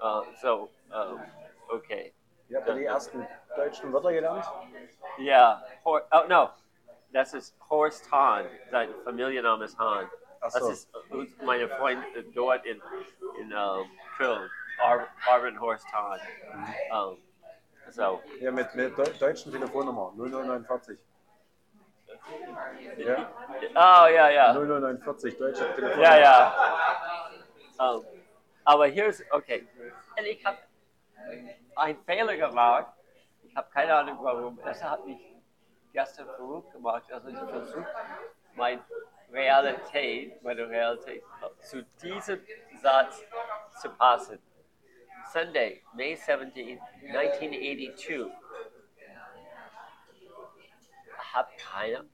Äh, 0.00 0.36
so, 0.40 0.70
ähm, 0.92 1.20
okay. 1.68 2.12
Ihr 2.48 2.58
habt 2.58 2.68
ja 2.68 2.74
die 2.74 2.84
ersten 2.84 3.26
deutschen 3.56 3.92
Wörter 3.92 4.12
gelernt. 4.12 4.44
Ja, 5.18 5.64
oh 5.84 5.98
no, 6.28 6.50
das 7.12 7.32
ist 7.32 7.56
Horst 7.70 8.10
Hahn. 8.12 8.46
Sein 8.70 8.90
Familienname 9.04 9.64
ist 9.64 9.78
Hahn. 9.78 10.10
Ach 10.40 10.52
Das 10.52 10.62
so. 10.62 10.70
ist 10.70 10.94
äh, 10.94 11.44
meine 11.44 11.68
Freund 11.68 12.04
äh, 12.14 12.22
dort 12.34 12.66
in, 12.66 12.82
in 13.40 13.50
ähm, 13.50 13.90
Köln, 14.18 14.50
Ar 14.78 15.08
Arvin 15.28 15.60
Horst 15.60 15.86
Hahn. 15.92 16.20
Ähm, 16.90 17.22
so, 17.90 18.22
Ja, 18.40 18.50
mit, 18.50 18.74
mit 18.74 18.96
Deu 18.98 19.04
deutschen 19.18 19.52
Telefonnummer 19.52 20.12
0049. 20.16 20.98
Ja. 22.96 23.30
oh 23.74 24.08
ja, 24.08 24.28
ja. 24.30 24.52
0049 24.52 25.36
deutsche 25.38 25.74
Telefonnummer. 25.74 26.02
Ja, 26.02 26.18
ja. 26.18 26.54
Ähm, 27.80 28.04
aber 28.64 28.86
hier 28.86 29.06
ist, 29.06 29.24
okay. 29.30 29.66
Und 30.16 30.24
ich 30.24 30.44
habe 30.44 30.58
einen 31.76 32.02
Fehler 32.04 32.36
gemacht. 32.36 32.86
Ich 33.42 33.54
habe 33.56 33.68
keine 33.70 33.94
Ahnung 33.94 34.18
warum. 34.22 34.58
Es 34.64 34.82
hat 34.82 35.04
mich 35.06 35.20
gestern 35.92 36.26
verrückt 36.26 36.72
gemacht. 36.72 37.10
Also 37.12 37.28
ich 37.28 37.38
versuche, 37.38 37.86
meine 38.54 38.82
Realität, 39.32 40.42
meine 40.42 40.68
Realität 40.68 41.22
zu 41.60 41.82
diesem 42.02 42.40
Satz 42.80 43.22
zu 43.80 43.90
passen. 43.90 44.38
Sunday, 45.38 45.82
May 45.94 46.14
17, 46.14 46.78
1982. 47.02 48.30
Hab 51.34 51.50
keine. 51.58 52.04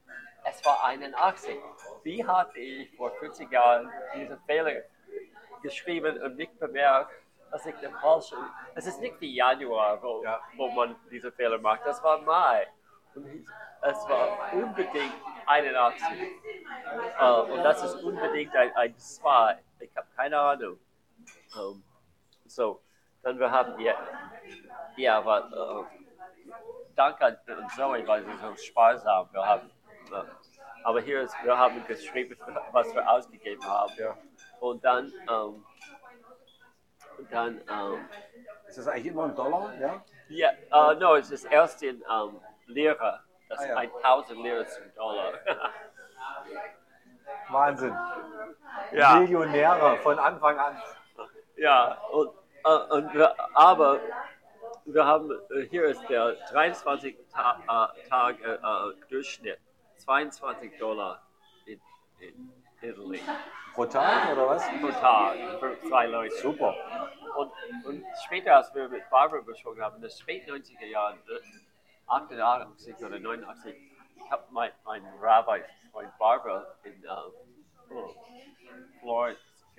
Es 0.49 0.65
war 0.65 0.83
81. 0.85 1.55
Wie 2.03 2.25
hatte 2.27 2.59
ich 2.59 2.97
vor 2.97 3.11
40 3.19 3.53
Jahren 3.53 3.93
diese 4.15 4.39
Fehler 4.47 4.85
geschrieben 5.63 6.19
und 6.23 6.37
nicht 6.37 6.59
bemerkt, 6.59 7.13
dass 7.51 7.67
ich 7.67 7.75
den 7.75 7.93
falschen. 7.97 8.39
Es 8.75 8.87
ist 8.87 9.03
nicht 9.03 9.21
wie 9.21 9.35
Januar, 9.35 10.03
wo, 10.03 10.23
Ja. 10.25 10.41
wo 10.57 10.71
man 10.71 10.97
diese 11.11 11.31
Fehler 11.31 11.59
macht. 11.59 11.85
Das 11.85 12.03
war 12.03 12.23
Mai. 12.23 12.69
Und 13.15 13.27
ich- 13.27 13.47
es 13.83 14.09
war 14.09 14.51
unbedingt 14.55 15.13
81. 15.45 16.07
Äh, 17.21 17.41
und 17.53 17.63
das 17.63 17.83
ist 17.85 18.03
unbedingt 18.03 18.57
ein, 18.57 18.75
ein 18.77 18.97
2. 18.97 19.59
Ich 19.81 19.95
habe 19.95 20.07
keine 20.17 20.39
Ahnung. 20.41 20.79
Ähm, 21.55 21.83
so, 22.47 22.81
dann 23.23 23.39
wir 23.39 23.51
haben 23.51 23.79
ja, 23.81 23.95
ja, 24.97 25.19
aber 25.19 25.87
äh, 25.91 25.99
danke 26.97 27.25
an 27.27 27.37
Zoe, 27.77 28.07
weil 28.07 28.25
sie 28.25 28.37
so 28.39 28.55
sparsam. 28.57 29.29
Wir 29.33 29.47
haben, 29.47 29.71
äh, 30.13 30.23
aber 30.85 31.01
hier 31.01 31.23
ist, 31.23 31.35
wir 31.43 31.57
haben 31.57 31.85
geschrieben, 31.87 32.37
was 32.73 32.95
wir 32.95 33.09
ausgegeben 33.11 33.65
haben. 33.65 33.93
Ja. 33.97 34.17
Und 34.61 34.85
dann, 34.85 35.13
ähm, 35.31 35.65
dann, 37.31 37.61
ähm, 37.71 38.09
Ist 38.67 38.79
das 38.79 38.89
eigentlich 38.89 39.07
immer 39.07 39.25
ein 39.25 39.35
Dollar? 39.35 39.75
Ja? 39.79 40.03
ja, 40.29 40.51
äh, 40.91 40.95
no, 40.97 41.17
es 41.17 41.31
ist 41.31 41.45
erst 41.45 41.83
in 41.83 42.03
ähm, 42.11 42.41
Lira. 42.67 43.23
Das 43.49 43.59
Ah, 43.59 43.63
ist 43.63 43.69
ja. 43.69 43.77
1000 43.77 44.39
Lira 44.43 44.67
zum 44.67 44.95
Dollar. 44.95 45.33
Wahnsinn. 47.51 47.97
ja. 48.93 49.17
Millionäre 49.17 49.97
von 49.99 50.19
Anfang 50.19 50.59
an. 50.59 50.83
Ja, 51.57 51.99
und, 52.13 52.31
äh, 52.65 52.95
und 52.95 53.15
wir, 53.15 53.35
aber 53.57 54.01
wir 54.85 55.05
haben, 55.05 55.31
äh, 55.31 55.63
hier 55.71 55.85
ist 55.85 56.03
der 56.09 56.37
23 56.51 57.17
Ta 57.33 57.93
äh, 57.97 58.09
Tage 58.09 58.61
äh, 58.63 59.09
Durchschnitt, 59.09 59.59
22 59.99 60.79
Dollar 60.79 61.23
in, 61.67 61.81
in 62.21 62.53
Italy 62.83 63.21
Pro 63.75 63.87
Tag 63.87 64.33
oder 64.33 64.49
was? 64.49 64.65
pro 64.81 64.89
Tag 64.89 65.37
für 65.61 65.79
zwei 65.89 66.07
Leute. 66.07 66.35
Super. 66.37 66.75
Und, 67.37 67.53
und 67.85 68.05
später, 68.27 68.57
als 68.57 68.75
wir 68.75 68.89
mit 68.89 69.09
Barbara 69.11 69.41
gesprochen 69.43 69.81
haben, 69.81 69.97
in 69.97 70.03
den 70.03 70.11
späten 70.11 70.51
90er 70.51 70.87
Jahren, 70.87 71.19
äh, 71.29 71.41
88 72.09 72.97
oder 73.05 73.19
89, 73.21 73.77
ich 74.17 74.31
habe 74.31 74.45
mein, 74.51 74.73
mein 74.85 75.05
Rabbi, 75.21 75.63
Freund 75.93 76.11
Barbara 76.19 76.67
in 76.83 77.05
oh, 77.91 78.15
Florence, 79.01 79.39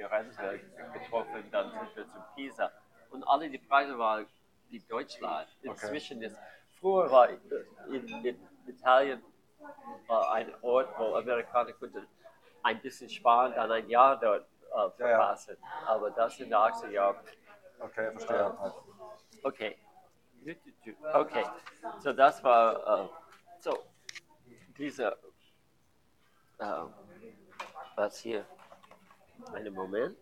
Firenze 0.10 0.60
getroffen, 0.94 1.44
dann 1.52 1.72
sind 1.72 1.96
wir 1.96 2.08
zu 2.08 2.18
Pisa. 2.36 2.72
Und 3.12 3.24
alle 3.24 3.50
die 3.50 3.58
Preise 3.58 3.98
waren 3.98 4.26
wie 4.70 4.80
Deutschland. 4.80 5.48
Inzwischen 5.62 6.22
ist, 6.22 6.38
früher 6.80 7.12
war 7.12 7.30
in, 7.30 8.08
in 8.26 8.48
Italien 8.68 9.22
äh, 10.10 10.14
ein 10.32 10.54
Ort, 10.62 10.90
wo 10.98 11.16
Amerikaner 11.16 11.74
konnten 11.74 12.08
ein 12.64 12.82
bisschen 12.82 13.10
sparen, 13.10 13.54
dann 13.56 13.72
ein 13.72 13.90
Jahr 13.90 14.20
dort 14.20 14.44
äh, 14.44 14.76
Ja, 14.76 15.10
ja. 15.10 15.18
verpassen. 15.18 15.58
Aber 15.86 16.12
das 16.12 16.40
in 16.40 16.46
den 16.50 16.54
80er 16.58 16.90
Jahren. 16.90 17.18
Okay, 17.80 18.12
verstehe. 18.12 18.74
Okay. 19.44 19.78
Okay. 21.14 21.46
So, 22.00 22.14
das 22.14 22.44
war 22.44 23.06
äh, 23.06 23.10
so 23.60 23.78
diese 24.78 25.18
äh, 26.60 26.84
was 27.96 28.20
hier. 28.20 28.46
Einen 29.54 29.74
Moment. 29.74 30.18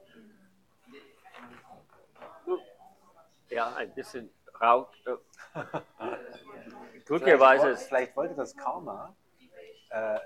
Ja, 3.50 3.74
ein 3.76 3.94
bisschen 3.94 4.32
rauch. 4.62 4.92
Äh, 5.06 5.62
glücklicherweise 7.06 7.70
ist 7.70 7.88
Vielleicht 7.88 8.16
wollte 8.16 8.36
das 8.36 8.56
Karma 8.56 9.16
äh, 9.90 10.20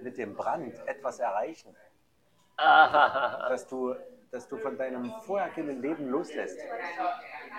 mit 0.00 0.16
dem 0.16 0.34
Brand 0.34 0.74
etwas 0.86 1.18
erreichen, 1.18 1.74
dass 2.56 3.66
du, 3.66 3.94
dass 4.30 4.48
du 4.48 4.58
von 4.58 4.78
deinem 4.78 5.12
vorhergehenden 5.22 5.82
Leben 5.82 6.08
loslässt, 6.08 6.58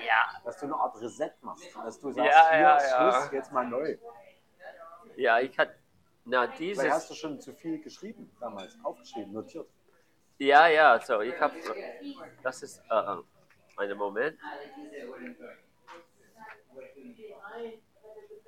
ja, 0.06 0.41
dass 0.45 0.58
du 0.58 0.67
eine 0.67 0.75
Art 0.75 0.95
Reset 1.02 1.32
machst, 1.41 1.75
dass 1.75 1.99
du 1.99 2.12
sagst, 2.12 2.32
Ja, 2.32 2.49
hier 2.52 2.60
ja. 2.62 2.80
Schluss, 2.80 3.32
jetzt 3.32 3.52
mal 3.52 3.67
neu. 3.67 3.97
ja, 5.15 5.39
ich 5.39 5.58
hatte 5.58 5.75
na 6.25 6.47
Vielleicht 6.47 6.91
hast 6.91 7.08
dieses 7.08 7.08
du 7.08 7.13
schon 7.15 7.39
zu 7.41 7.54
viel 7.54 7.82
geschrieben 7.82 8.32
damals, 8.39 8.78
aufgeschrieben, 8.84 9.34
notiert. 9.34 9.67
Ja, 10.39 10.67
ja, 10.67 10.99
so, 11.02 11.21
ich 11.21 11.39
habe, 11.39 11.56
das 12.43 12.63
ist, 12.63 12.82
äh, 12.89 13.17
einen 13.78 13.97
Moment. 13.97 14.39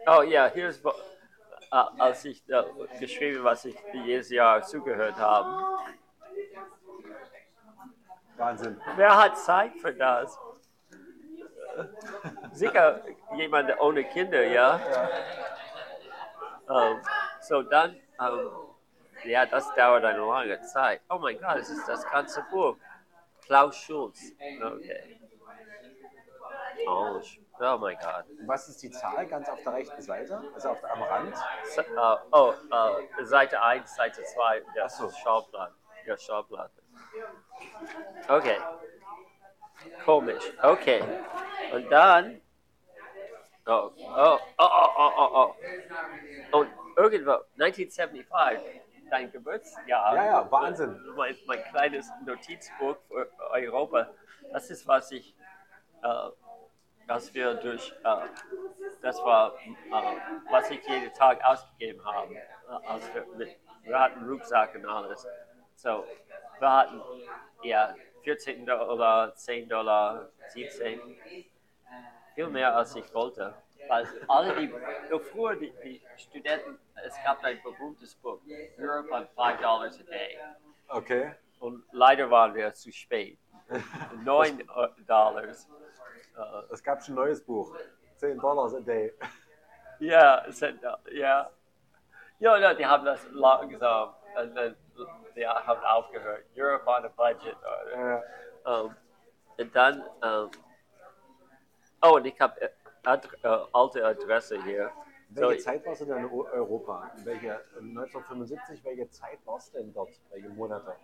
Oh 0.07 0.21
ja, 0.23 0.47
hier 0.51 0.69
ist, 0.69 0.83
äh, 0.85 0.89
als 1.71 2.25
ich 2.25 2.43
äh, 2.49 2.63
geschrieben, 2.99 3.43
was 3.43 3.65
ich 3.65 3.75
jedes 3.93 4.29
Jahr 4.29 4.61
zugehört 4.63 5.17
habe. 5.17 5.63
Wahnsinn. 8.37 8.81
Wer 8.97 9.17
hat 9.17 9.37
Zeit 9.37 9.77
für 9.81 9.93
das? 9.93 10.37
Sicher 12.53 13.01
jemand 13.37 13.71
ohne 13.79 14.03
Kinder, 14.05 14.43
ja? 14.43 14.79
Ähm, 16.69 17.01
so 17.41 17.61
dann, 17.63 17.95
ähm, 18.19 18.49
ja, 19.25 19.45
das 19.45 19.73
dauert 19.75 20.03
eine 20.03 20.19
lange 20.25 20.61
Zeit. 20.61 21.01
Oh 21.09 21.17
mein 21.19 21.37
Gott, 21.39 21.57
es 21.57 21.69
ist 21.69 21.87
das 21.87 22.05
ganze 22.09 22.43
Buch. 22.51 22.75
Klaus 23.45 23.75
Schulz. 23.75 24.19
Okay. 24.63 25.19
Oh, 26.87 27.19
oh 27.59 27.77
mein 27.77 27.97
Gott. 27.97 28.25
Was 28.45 28.67
ist 28.69 28.81
die 28.81 28.89
Zahl 28.91 29.25
ganz 29.27 29.47
auf 29.49 29.61
der 29.63 29.73
rechten 29.73 30.01
Seite, 30.01 30.41
also 30.53 30.69
auf 30.69 30.81
der, 30.81 30.91
am 30.93 31.03
Rand? 31.03 31.35
Se- 31.65 31.81
äh, 31.81 32.17
oh, 32.31 32.53
äh, 32.71 33.25
Seite 33.25 33.61
1, 33.61 33.95
Seite 33.95 34.23
2, 34.23 34.63
das 34.75 34.93
Ach 34.95 34.99
so. 34.99 35.07
ist 35.07 35.19
Schaublatt. 35.19 35.71
Ja, 36.05 36.17
Schaublatt. 36.17 36.71
Okay. 38.27 38.57
Komisch. 40.05 40.43
Okay. 40.61 41.03
Und 41.73 41.89
dann. 41.91 42.41
Oh, 43.67 43.91
oh, 43.95 44.37
oh, 44.37 44.39
oh, 44.57 44.89
oh, 44.97 45.11
oh, 45.17 45.55
oh. 46.51 46.57
Und 46.57 46.69
irgendwo, 46.97 47.31
1975, 47.59 48.81
dein 49.11 49.31
Geburtsjahr. 49.31 50.15
Ja, 50.15 50.25
ja, 50.25 50.51
Wahnsinn. 50.51 50.97
Mein, 51.15 51.35
mein 51.45 51.63
kleines 51.65 52.09
Notizbuch 52.25 52.95
für 53.07 53.29
Europa. 53.51 54.09
Das 54.51 54.69
ist, 54.69 54.87
was 54.87 55.11
ich, 55.11 55.35
äh, 56.01 56.29
was 57.07 57.33
wir 57.33 57.55
durch, 57.55 57.93
äh, 58.03 58.15
das 59.01 59.21
war, 59.23 59.53
äh, 59.55 60.49
was 60.49 60.71
ich 60.71 60.87
jeden 60.87 61.13
Tag 61.13 61.43
ausgegeben 61.43 62.03
habe. 62.05 62.35
Äh, 62.35 62.87
als 62.87 63.13
wir, 63.13 63.25
mit, 63.37 63.57
wir 63.83 63.99
hatten 63.99 64.27
Rucksack 64.27 64.75
und 64.75 64.85
alles. 64.85 65.27
So, 65.75 66.05
wir 66.59 66.71
hatten, 66.71 67.01
ja, 67.63 67.93
14 68.23 68.65
Dollar, 68.65 69.35
10 69.35 69.67
Dollar, 69.67 70.29
17. 70.49 70.99
Viel 72.35 72.47
mehr 72.47 72.75
als 72.75 72.95
ich 72.95 73.13
wollte. 73.13 73.53
Weil 73.87 74.07
alle 74.27 74.55
die, 74.55 74.73
früher 75.31 75.55
die, 75.55 75.73
die 75.83 76.01
Studenten, 76.17 76.79
es 77.05 77.13
gab 77.23 77.43
ein 77.43 77.61
berühmtes 77.63 78.15
Buch, 78.15 78.39
Europe 78.77 79.11
on 79.11 79.27
5 79.35 79.61
Dollars 79.61 79.99
a 79.99 80.03
day. 80.03 80.37
Okay. 80.87 81.31
Und 81.59 81.83
leider 81.91 82.29
waren 82.29 82.53
wir 82.55 82.73
zu 82.73 82.91
spät. 82.91 83.37
9 84.23 84.67
Dollars. 85.07 85.67
Äh, 86.37 86.73
Es 86.73 86.83
gab 86.83 87.03
schon 87.03 87.13
ein 87.13 87.17
neues 87.17 87.43
Buch. 87.43 87.75
10 88.17 88.39
Dollars 88.39 88.75
a 88.75 88.79
day. 88.79 89.13
Ja, 89.99 90.43
ja. 91.11 91.49
Ja, 92.39 92.57
ja, 92.57 92.73
die 92.73 92.85
haben 92.85 93.05
das 93.05 93.27
langsam, 93.31 94.15
und 94.35 94.55
dann, 94.55 94.75
die 95.35 95.47
haben 95.47 95.83
aufgehört. 95.85 96.43
Europe 96.55 96.87
on 96.87 97.05
a 97.05 97.09
budget. 97.09 97.55
Oder, 97.55 98.17
Äh, 98.17 98.21
ähm, 98.65 98.95
und 99.57 99.75
dann, 99.75 100.03
ähm, 100.23 100.49
oh, 102.01 102.15
und 102.15 102.25
ich 102.25 102.39
habe 102.41 102.59
äh, 102.61 102.69
Ad 103.03 103.27
äh, 103.43 103.57
alte 103.73 104.05
Adresse 104.05 104.61
hier. 104.63 104.91
So, 105.33 105.41
welche 105.41 105.63
Zeit 105.63 105.85
warst 105.85 106.01
du 106.01 106.05
denn 106.05 106.17
in 106.17 106.25
Eu- 106.25 106.47
Europa? 106.51 107.09
Welche, 107.23 107.61
1975, 107.79 108.83
welche 108.83 109.09
Zeit 109.09 109.39
warst 109.45 109.73
du 109.73 109.77
denn 109.79 109.93
dort? 109.93 110.09
Welche 110.29 110.49
Monate? 110.49 110.95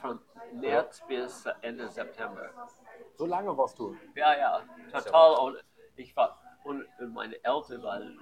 von 0.00 0.20
März 0.52 1.02
bis 1.08 1.46
Ende 1.62 1.88
September. 1.88 2.50
So 3.16 3.26
lange 3.26 3.56
warst 3.56 3.78
du? 3.78 3.96
Ja, 4.14 4.36
ja, 4.36 4.62
total. 4.92 5.36
Und 5.38 5.64
ich 5.96 6.14
war, 6.16 6.38
und 6.64 6.84
meine 7.12 7.34
Eltern, 7.42 8.18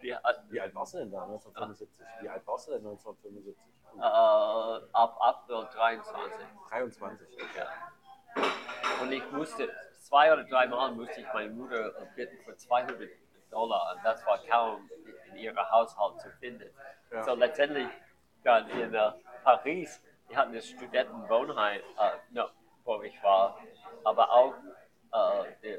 wir 0.00 0.22
hatten 0.22 0.52
Wie 0.52 0.60
alt 0.60 0.74
warst 0.74 0.94
du 0.94 0.98
denn 0.98 1.10
da 1.10 1.22
1975? 1.22 2.06
Wie 2.20 2.28
alt 2.28 2.46
warst 2.46 2.68
du 2.68 2.72
denn 2.72 2.86
1975? 2.86 3.56
äh, 3.96 4.00
ab 4.92 5.16
April 5.20 5.66
23. 5.72 6.46
23. 6.68 7.28
Ja. 7.56 8.42
Und 9.02 9.12
ich 9.12 9.32
musste 9.32 9.70
zwei 10.06 10.32
oder 10.32 10.44
drei 10.44 10.66
Mal 10.66 10.92
musste 10.92 11.20
ich 11.20 11.26
meine 11.32 11.50
Mutter 11.50 11.90
bitten 12.14 12.38
für 12.44 12.56
200 12.56 13.08
Dollar. 13.50 13.94
Und 13.96 14.04
das 14.04 14.24
war 14.24 14.38
kaum 14.48 14.88
in 15.30 15.36
ihrem 15.36 15.70
Haushalt 15.70 16.20
zu 16.20 16.30
finden. 16.38 16.70
Ja. 17.10 17.22
So 17.24 17.34
letztendlich 17.34 17.88
dann 18.44 18.68
in 18.70 18.94
äh, 18.94 19.12
Paris, 19.42 20.00
die 20.30 20.36
hatten 20.36 20.52
das 20.52 20.68
Studentenwohnheim, 20.68 21.80
äh, 21.80 22.10
no, 22.30 22.48
wo 22.84 23.02
ich 23.02 23.20
war, 23.22 23.58
aber 24.04 24.30
auch 24.30 24.54
äh, 25.12 25.52
die, 25.62 25.78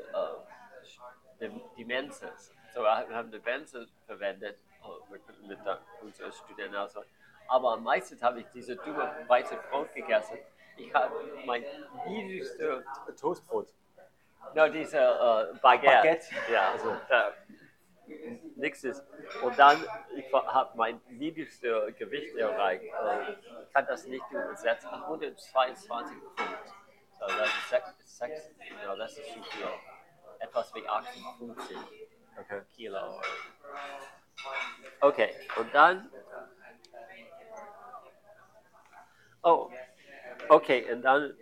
die, 1.39 1.61
die 1.77 1.85
Menses. 1.85 2.53
So 2.73 2.81
wir 2.81 2.91
haben 2.95 3.31
die 3.31 3.39
Mensa 3.39 3.85
verwendet 4.05 4.59
mit, 5.09 5.21
unseren 6.01 6.31
Studenten. 6.33 6.75
Also. 6.75 7.03
Aber 7.47 7.73
am 7.73 7.83
meisten 7.83 8.21
habe 8.21 8.41
ich 8.41 8.47
diese 8.53 8.75
dumme 8.75 9.09
weiße 9.27 9.57
Brot 9.69 9.93
gegessen. 9.93 10.37
Ich 10.75 10.93
habe 10.93 11.15
mein 11.45 11.63
niedrigste 12.05 12.83
Toastbrot. 13.19 13.67
No, 14.55 14.69
diese 14.69 14.97
äh, 14.97 15.57
Baguette. 15.61 15.95
Baguette. 15.95 16.27
Ja, 16.51 16.71
Also. 16.71 16.97
da, 17.09 17.33
nix 18.55 18.83
ist. 18.83 19.03
Und 19.43 19.57
dann, 19.59 19.83
ich 20.15 20.31
habe 20.33 20.77
mein 20.77 21.01
niedrigstes 21.09 21.95
Gewicht 21.97 22.35
erreicht. 22.35 22.83
Äh, 22.83 23.31
ich 23.63 23.73
kann 23.73 23.85
das 23.85 24.05
nicht 24.05 24.23
übersetzen. 24.31 24.89
122 24.89 26.17
Pfund. 26.17 26.57
So, 27.19 27.25
das 27.25 27.47
ist 27.47 27.69
sechs, 27.69 28.17
sechs, 28.17 28.49
no, 28.85 28.95
das 28.95 29.17
ist 29.17 29.27
zu 29.33 29.43
viel. 29.43 29.67
Etwas 30.39 30.73
wie 30.75 30.87
58 30.87 31.77
Okay. 32.39 32.61
Kilo. 32.75 33.19
Okay, 35.01 35.33
und 35.57 35.73
dann. 35.73 36.11
Oh, 39.41 39.71
okay, 40.49 40.91
und 40.91 41.01
dann. 41.01 41.35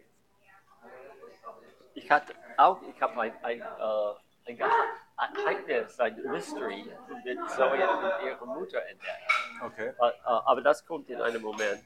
Ich 1.93 2.09
hatte 2.09 2.33
auch, 2.57 2.81
ich 2.83 3.01
habe 3.01 3.19
ein, 3.21 3.33
ein, 3.43 3.61
äh, 3.61 4.13
ein 4.47 4.57
Geheimnis, 4.57 5.99
ein 5.99 6.15
Mystery 6.23 6.91
mit 7.23 7.49
Zoe 7.49 7.69
und 7.71 8.25
ihrer 8.25 8.45
Mutter 8.45 8.85
entdeckt. 8.85 9.31
Okay. 9.63 9.87
Äh, 9.87 10.07
äh, 10.07 10.13
aber 10.23 10.61
das 10.61 10.85
kommt 10.85 11.09
in 11.09 11.21
einem 11.21 11.41
Moment. 11.41 11.83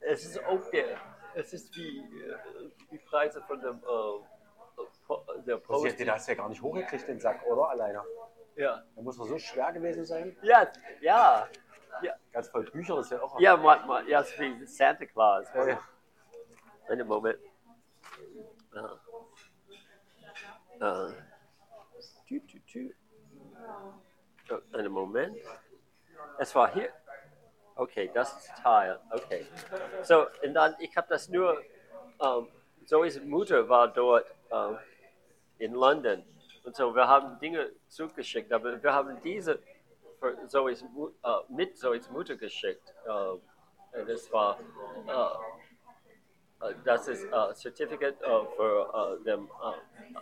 es 0.00 0.24
ist 0.24 0.44
auch 0.44 0.70
der, 0.70 0.96
es 1.36 1.52
ist 1.52 1.74
wie 1.76 1.98
äh, 2.00 2.36
die 2.90 2.98
Preise 2.98 3.40
von 3.42 3.60
dem, 3.60 3.76
äh, 3.76 3.82
Po- 5.06 5.24
der 5.46 5.56
Das 5.56 5.62
Post. 5.66 5.86
hier, 5.86 5.96
den 5.96 6.10
hast 6.10 6.26
du 6.28 6.32
ja 6.32 6.36
gar 6.38 6.48
nicht 6.48 6.60
hochgekriegt, 6.60 7.06
den 7.08 7.20
Sack, 7.20 7.42
oder? 7.46 7.68
Alleine. 7.70 8.02
Ja, 8.56 8.82
Der 8.94 9.02
muss 9.02 9.16
doch 9.16 9.26
so 9.26 9.38
schwer 9.38 9.72
gewesen 9.72 10.04
sein. 10.04 10.36
ja, 10.42 10.66
ja, 11.00 11.48
ja, 12.02 12.14
Ganz 12.32 12.48
voll 12.48 12.64
Bücher 12.64 12.98
ist 13.00 13.10
ja 13.10 13.22
auch. 13.22 13.38
ja, 13.40 13.56
mal, 13.56 13.84
mal, 13.86 14.06
ja, 14.08 14.20
es 14.20 14.30
ist 14.32 14.38
wie 14.40 14.66
Santa 14.66 15.06
Claus. 15.06 15.46
Ja, 15.54 15.66
ja. 15.68 15.80
Einen 16.88 17.06
Moment. 17.06 17.38
Ja. 18.74 19.00
Äh. 21.08 21.12
Tü, 22.28 22.40
tü, 22.46 22.60
tü. 22.66 22.94
Oh, 24.50 24.58
einen 24.76 24.92
Moment. 24.92 25.36
Es 26.38 26.54
war 26.54 26.72
hier. 26.74 26.92
Okay, 27.76 28.10
das 28.12 28.36
ist 28.38 28.56
Teil. 28.62 28.98
Okay. 29.10 29.46
So, 30.02 30.26
und 30.42 30.54
dann, 30.54 30.74
ich 30.78 30.96
habe 30.96 31.06
das 31.10 31.28
nur, 31.28 31.62
ähm, 32.22 32.48
Zoes 32.86 33.20
Mutter 33.22 33.68
war 33.68 33.88
dort 33.88 34.26
ähm, 34.50 34.78
in 35.58 35.74
London. 35.74 36.24
Und 36.64 36.74
so, 36.74 36.94
wir 36.94 37.06
haben 37.06 37.38
Dinge 37.38 37.70
zugeschickt, 37.88 38.50
aber 38.52 38.82
wir 38.82 38.92
haben 38.92 39.20
diese 39.22 39.58
für 40.18 40.48
Zoes, 40.48 40.82
äh, 40.82 40.86
mit 41.48 41.76
Zoes 41.76 42.08
Mutter 42.10 42.36
geschickt. 42.36 42.94
Äh, 43.04 44.04
das 44.06 44.32
war, 44.32 44.58
äh, 45.06 46.66
äh, 46.66 46.74
das 46.84 47.08
ist 47.08 47.24
äh, 47.24 47.54
Certificate 47.54 48.20
äh, 48.22 48.46
für 48.56 49.20
den 49.26 49.50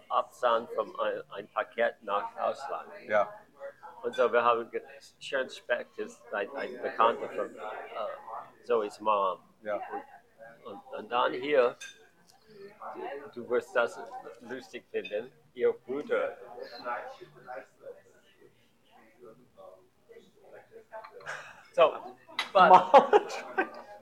Absand 0.09 0.71
von 0.73 0.93
ein, 0.99 1.23
ein 1.31 1.49
Paket 1.49 2.03
nach 2.03 2.37
Ausland. 2.37 2.91
ja. 3.07 3.33
Und 4.05 4.15
so, 4.15 4.31
wir 4.31 4.45
haben 4.45 4.71
Sharon 5.19 5.49
Speck 5.49 5.87
ist 5.97 6.21
ein, 6.31 6.55
ein 6.57 6.83
Bekannter 6.83 7.27
von 7.31 7.57
äh, 7.57 8.65
Zoes 8.65 9.01
Mom. 9.01 9.41
Ja. 9.63 9.81
Und, 10.65 10.83
und 10.99 11.09
dann 11.11 11.33
hier, 11.33 11.75
du, 13.33 13.41
du 13.41 13.49
wirst 13.49 13.75
das 13.75 13.99
lustig 14.43 14.85
finden, 14.91 15.33
ihr 15.55 15.73
Bruder. 15.73 16.37
So, 21.73 21.95
but, 22.53 23.33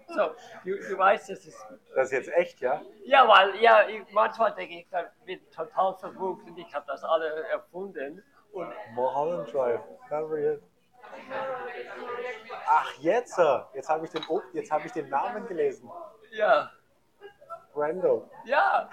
so 0.09 0.35
du, 0.65 0.79
du 0.79 0.99
weißt, 0.99 1.31
das 1.31 1.47
ist 1.47 1.65
Das 1.95 2.07
ist 2.07 2.13
jetzt 2.13 2.29
echt, 2.37 2.61
ja? 2.61 2.83
ja, 3.05 3.29
weil 3.29 3.55
ja, 3.63 3.89
ich, 3.89 4.03
manchmal 4.11 4.53
denke 4.55 4.81
ich, 4.81 4.87
ich 4.91 5.25
bin 5.25 5.51
total 5.53 5.95
verrückt 5.95 6.49
und 6.49 6.59
ich 6.59 6.75
habe 6.75 6.87
das 6.89 7.05
alle 7.05 7.47
erfunden. 7.49 8.25
Und 8.53 8.73
Mulholland 8.95 9.53
Drive. 9.53 9.81
Favorite. 10.09 10.63
Ach, 12.67 12.93
jetzt! 12.99 13.39
äh, 13.39 13.61
Jetzt 13.75 13.89
habe 13.89 14.05
ich, 14.05 14.11
den- 14.13 14.25
oh, 14.29 14.41
jetzt 14.53 14.71
hab 14.71 14.85
ich 14.85 14.93
den 14.93 15.09
Namen 15.09 15.47
gelesen. 15.47 15.91
ja, 16.33 16.71
Brando. 17.73 18.31
ja, 18.45 18.89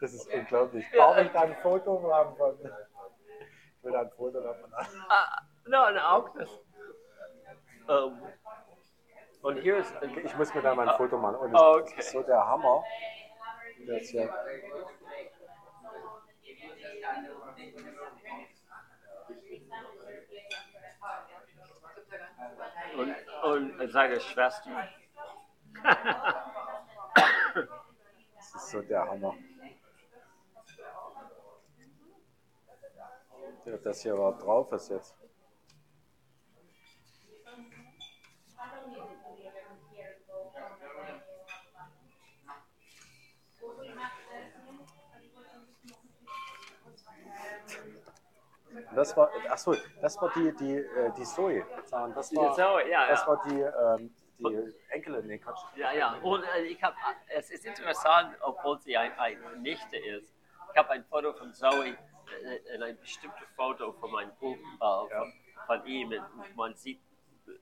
Das 0.00 0.12
ist 0.14 0.32
unglaublich. 0.32 0.84
Ja. 0.92 1.12
Darf 1.14 1.24
ich 1.26 1.32
da 1.32 1.40
ein 1.42 1.56
Foto 1.56 2.12
haben 2.12 2.36
von. 2.36 2.58
Ich 2.58 3.84
will 3.84 3.92
da 3.92 4.00
ein 4.00 4.10
Foto 4.10 4.40
davon 4.40 4.72
haben. 4.74 5.04
ah, 5.08 5.42
nein, 5.66 5.98
auch 5.98 6.28
das. 6.36 6.50
Ähm, 7.88 8.22
und 9.42 9.56
hier 9.58 9.76
ist, 9.78 9.94
Ich 10.24 10.36
muss 10.36 10.52
mir 10.54 10.62
da 10.62 10.74
mal 10.74 10.88
ein 10.88 10.96
Foto 10.96 11.16
machen. 11.18 11.36
Und 11.36 11.54
Ah, 11.54 11.74
das 11.78 11.82
okay. 11.90 11.94
ist 12.00 12.10
so 12.10 12.22
der 12.22 12.44
Hammer. 12.46 12.82
Das 13.86 14.02
hier. 14.08 14.28
Und, 22.96 23.78
und 23.78 23.90
seine 23.90 24.20
Schwester. 24.20 24.88
Das 28.36 28.54
ist 28.54 28.70
so 28.70 28.82
der 28.82 29.04
Hammer. 29.08 29.34
Das 33.82 34.02
hier 34.02 34.16
war 34.16 34.38
drauf 34.38 34.70
ist 34.72 34.90
jetzt. 34.90 35.16
Das 48.94 49.16
war, 49.16 49.30
ach 49.50 49.58
so, 49.58 49.74
das 50.00 50.20
war 50.20 50.30
die, 50.36 50.54
die, 50.56 50.76
äh, 50.76 51.12
die 51.16 51.24
Zoe. 51.24 51.64
Das 51.90 51.92
war, 51.92 52.86
ja, 52.86 53.08
das 53.08 53.20
ja. 53.22 53.26
war 53.26 53.42
die, 53.46 53.60
ähm, 53.60 54.14
die 54.38 54.74
Enkelin, 54.90 55.26
nee, 55.26 55.38
Quatsch. 55.38 55.60
Ja, 55.76 55.92
ja. 55.92 56.14
Und 56.22 56.44
äh, 56.44 56.62
ich 56.62 56.82
habe, 56.82 56.96
es 57.28 57.50
ist 57.50 57.64
interessant, 57.64 58.36
obwohl 58.40 58.78
sie 58.80 58.96
ein, 58.96 59.12
ein 59.18 59.62
Nichte 59.62 59.96
ist. 59.96 60.34
Ich 60.72 60.78
habe 60.78 60.90
ein 60.90 61.04
Foto 61.04 61.32
von 61.32 61.52
Zoe, 61.54 61.88
äh, 61.88 62.82
ein 62.82 62.98
bestimmtes 63.00 63.46
Foto 63.56 63.92
von 63.92 64.10
meinem 64.12 64.32
Buch 64.40 64.56
äh, 64.56 65.14
von, 65.16 65.32
von 65.66 65.86
ihm. 65.86 66.12
Und 66.12 66.56
man 66.56 66.74
sieht 66.74 67.00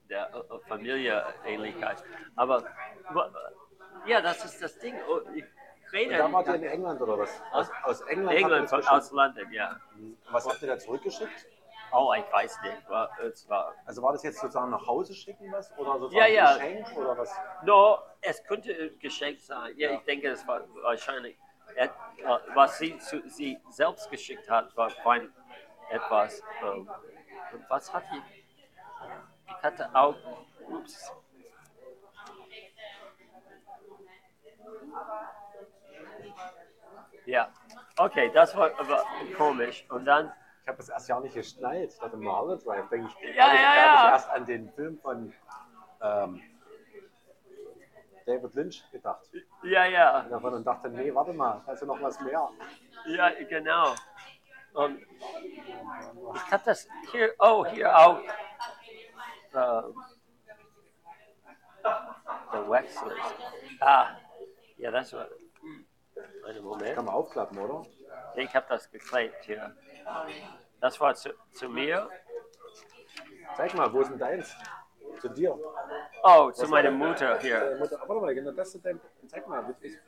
der 0.09 0.33
äh, 0.33 0.59
Familie-Ähnlichkeit. 0.67 2.03
Aber 2.35 2.63
wa- 3.11 3.31
ja, 4.05 4.19
das 4.21 4.43
ist 4.43 4.61
das 4.61 4.77
Ding. 4.79 4.95
Oh, 5.09 5.21
Ich 5.33 5.45
rede 5.95 6.17
Da 6.17 6.31
wart 6.31 6.47
ihr 6.47 6.55
in 6.55 6.63
England 6.63 7.01
oder 7.01 7.17
was? 7.17 7.41
Aus, 7.51 7.71
aus 7.83 8.01
England, 8.01 8.37
England 8.37 8.69
von, 8.69 8.87
aus 8.87 9.11
London, 9.11 9.51
ja. 9.51 9.79
Was 10.31 10.47
habt 10.47 10.61
ihr 10.61 10.67
da 10.67 10.77
zurückgeschickt? 10.77 11.47
Oh, 11.91 12.13
ich 12.13 12.31
weiß 12.31 12.61
nicht. 12.63 12.89
War, 12.89 13.09
es 13.21 13.47
war 13.47 13.73
Also 13.85 14.01
war 14.01 14.11
das 14.11 14.23
jetzt 14.23 14.39
sozusagen 14.39 14.69
nach 14.69 14.85
Hause 14.85 15.13
schicken 15.13 15.51
was? 15.51 15.71
Oder 15.77 15.99
sozusagen 15.99 16.15
Ja, 16.15 16.27
ja. 16.27 16.53
Geschenk 16.53 16.97
oder 16.97 17.17
was? 17.17 17.33
No, 17.63 17.99
es 18.21 18.43
könnte 18.43 18.91
geschenkt 18.97 19.41
sein. 19.41 19.73
Ja, 19.77 19.91
ich 19.91 20.01
denke, 20.01 20.29
es 20.29 20.45
war 20.47 20.61
wahrscheinlich. 20.83 21.37
Et, 21.75 21.91
was 22.53 22.77
sie 22.77 22.97
zu, 22.99 23.27
sie 23.27 23.59
selbst 23.69 24.09
geschickt 24.09 24.49
hat, 24.49 24.75
war 24.77 24.89
fein 24.89 25.33
etwas. 25.89 26.41
Ähm, 26.63 26.89
was 27.69 27.93
hat 27.93 28.03
die? 28.11 28.21
Ich 29.47 29.63
hatte 29.63 29.89
auch. 29.93 30.15
Ups. 30.67 31.11
Ja, 37.25 37.49
okay, 37.97 38.31
das 38.33 38.55
war 38.55 38.71
aber 38.79 39.03
komisch. 39.37 39.85
Und 39.89 40.05
dann, 40.05 40.31
Ich 40.61 40.67
habe 40.67 40.77
das 40.77 40.89
erst 40.89 41.09
ja 41.09 41.19
nicht 41.19 41.35
geschnallt. 41.35 41.91
Ich 41.93 41.99
dachte, 41.99 42.17
Marlon 42.17 42.59
Drive, 42.59 42.89
denke 42.89 43.07
ich. 43.07 43.35
Ja, 43.35 43.45
hab 43.45 43.53
ich, 43.53 43.59
ja, 43.59 43.75
ja. 43.75 44.05
ich 44.07 44.11
erst 44.13 44.29
an 44.29 44.45
den 44.45 44.71
Film 44.73 44.97
von 44.99 45.33
ähm, 46.01 46.41
David 48.25 48.53
Lynch 48.55 48.83
gedacht. 48.91 49.21
ja, 49.63 49.85
ja, 49.85 50.21
Und 50.21 50.31
davon 50.31 50.53
und 50.55 50.65
dachte, 50.65 50.89
nee, 50.89 51.13
warte 51.13 51.33
mal, 51.33 51.61
ja 51.67 51.85
noch 51.85 52.01
was 52.01 52.19
mehr. 52.21 52.49
ja, 53.05 53.29
genau. 53.47 53.93
Und 54.73 54.99
ich 56.35 56.51
habe 56.51 56.63
das 56.65 56.87
hier, 57.11 57.33
oh, 57.39 57.65
hier 57.65 57.95
auch. 57.95 58.19
Ähm, 59.53 59.95
der 62.51 62.69
Wechsel. 62.69 63.15
Ah, 63.79 64.07
ja, 64.77 64.91
das 64.91 65.13
war. 65.13 65.27
Einen 66.45 66.63
Moment. 66.63 66.95
Kann 66.95 67.05
man 67.05 67.13
aufklappen, 67.13 67.57
oder? 67.57 67.83
Ich 68.35 68.55
habe 68.55 68.65
das 68.69 68.89
geklebt 68.89 69.43
hier. 69.43 69.75
Das 70.79 70.99
war 70.99 71.15
zu, 71.15 71.33
zu 71.51 71.69
mir. 71.69 72.09
Zeig 73.55 73.73
mal, 73.75 73.91
wo 73.91 74.01
ist 74.01 74.11
denn 74.11 74.19
deins? 74.19 74.55
Zu 75.19 75.29
dir. 75.29 75.57
Oh, 76.23 76.51
zu 76.51 76.67
meiner 76.67 76.91
Mutter 76.91 77.39
hier. 77.39 77.77
Mutter. 77.79 77.99
Warte 77.99 78.21
mal, 78.21 78.35
genau, 78.35 78.51
das 78.51 78.75
ist 78.75 78.85
dein. 78.85 78.99
Zeig 79.27 79.47
mal, 79.47 79.63
das 79.65 79.81
ist. 79.81 79.99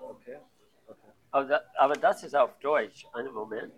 Okay. 0.00 0.40
okay. 0.86 1.12
Aber, 1.30 1.44
da, 1.46 1.60
aber 1.76 1.94
das 1.94 2.22
ist 2.24 2.34
auf 2.34 2.58
Deutsch. 2.58 3.06
Einen 3.12 3.32
Moment. 3.32 3.72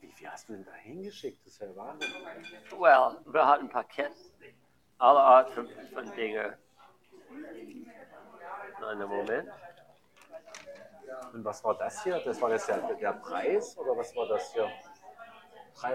Wie 0.00 0.12
viel 0.12 0.28
hast 0.30 0.48
du 0.48 0.54
denn 0.54 0.64
da 0.64 0.72
hingeschickt? 0.74 1.44
Das 1.44 1.52
ist 1.52 1.60
ja 1.60 1.76
Wahnsinn. 1.76 2.10
Well, 2.78 3.18
wir 3.26 3.46
hatten 3.46 3.64
ein 3.64 3.70
Paket. 3.70 4.12
Alle 5.02 5.18
Art 5.18 5.50
von, 5.50 5.68
von 5.92 6.14
Dingen. 6.14 6.54
Einen 8.88 9.08
Moment. 9.08 9.50
Und 11.32 11.44
was 11.44 11.64
war 11.64 11.76
das 11.76 12.04
hier? 12.04 12.20
Das 12.24 12.40
war 12.40 12.50
jetzt 12.50 12.68
der, 12.68 12.78
der 12.94 13.12
Preis 13.14 13.76
oder 13.78 13.96
was 13.96 14.14
war 14.14 14.28
das 14.28 14.52
hier? 14.52 14.70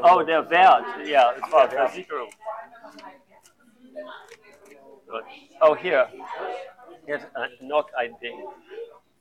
Oh, 0.03 0.21
der 0.23 0.49
Wert. 0.49 0.83
Ja, 1.05 1.31
es 1.31 1.51
war. 1.51 1.69
Versicherung. 1.69 2.29
Oh, 5.61 5.75
hier. 5.77 6.09
Hier 7.05 7.15
ist 7.15 7.27
äh, 7.33 7.63
uh, 7.63 7.65
noch 7.65 7.93
ein 7.93 8.19
Ding. 8.19 8.45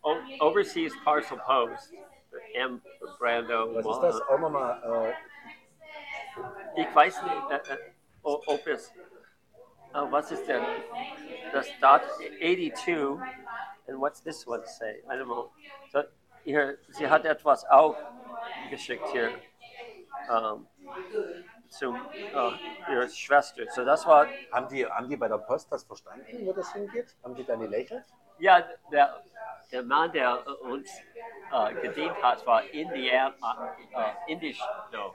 O 0.02 0.16
Overseas 0.40 0.94
Parcel 1.04 1.38
Post. 1.38 1.92
M. 2.54 2.82
Brando. 3.20 3.72
Was 3.76 3.86
ist 3.86 4.00
das? 4.00 4.20
Auch 4.22 4.38
nochmal. 4.40 5.14
Äh, 5.14 6.80
Ich 6.80 6.92
weiß 6.92 7.22
nicht, 7.22 7.50
äh, 7.50 7.74
äh, 7.74 7.92
ob 8.22 8.66
es. 8.66 8.92
Was 9.92 10.30
ist 10.30 10.46
denn? 10.46 10.62
Das 11.52 11.66
dot 11.80 12.02
82. 12.40 13.18
And 13.88 14.00
what's 14.00 14.20
this 14.20 14.46
one 14.46 14.64
say? 14.66 15.02
I 15.08 15.16
don't 15.16 15.26
know. 15.26 15.50
So, 15.90 16.02
hier, 16.44 16.78
sie 16.88 17.08
hat 17.08 17.24
etwas 17.24 17.64
auch 17.66 17.96
geschickt 18.70 19.06
hier. 19.12 19.30
Um, 20.28 20.66
zu 21.68 21.94
äh, 21.94 22.92
ihrer 22.92 23.08
Schwester. 23.08 23.62
So, 23.70 23.84
das 23.84 24.06
war. 24.06 24.26
haben, 24.52 24.68
die, 24.68 24.86
haben 24.86 25.08
die 25.08 25.16
bei 25.16 25.28
der 25.28 25.38
Post 25.38 25.70
das 25.70 25.84
verstanden, 25.84 26.46
wo 26.46 26.52
das 26.52 26.72
hingeht? 26.72 27.14
Haben 27.22 27.34
die 27.34 27.44
dann 27.44 27.60
gelächelt? 27.60 28.04
Ja, 28.38 28.62
der, 28.90 29.22
der 29.72 29.82
Mann, 29.82 30.12
der 30.12 30.44
uns 30.62 30.90
äh, 31.52 31.74
gedient 31.74 32.22
hat, 32.22 32.44
war 32.46 32.62
Indian, 32.64 33.32
äh, 33.32 34.00
äh, 34.00 34.32
indisch, 34.32 34.60
no, 34.92 35.12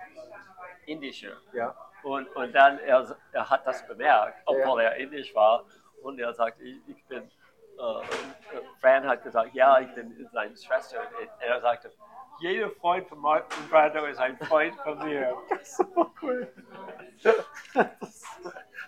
indischer. 0.85 1.37
Ja. 1.53 1.75
Und, 2.03 2.27
und 2.35 2.53
dann, 2.53 2.79
er, 2.79 3.15
er 3.31 3.49
hat 3.49 3.65
das 3.65 3.85
bemerkt, 3.87 4.41
obwohl 4.45 4.81
er 4.81 4.95
indisch 4.95 5.33
war. 5.35 5.65
Und 6.01 6.19
er 6.19 6.33
sagt, 6.33 6.59
ich, 6.61 6.77
ich 6.87 7.05
bin, 7.05 7.23
äh, 7.23 8.03
Fran 8.79 9.07
hat 9.07 9.23
gesagt, 9.23 9.53
ja, 9.53 9.79
ich 9.79 9.93
bin 9.93 10.27
seine 10.31 10.55
Schwester. 10.57 10.99
Und 10.99 11.29
er 11.39 11.61
sagte, 11.61 11.91
jeder 12.39 12.71
Freund 12.71 13.07
von 13.07 13.19
Martin 13.19 13.69
Brando 13.69 14.05
ist 14.05 14.19
ein 14.19 14.37
Freund 14.37 14.75
von 14.81 14.97
mir. 14.99 15.37
So 15.63 16.11
cool. 16.21 16.51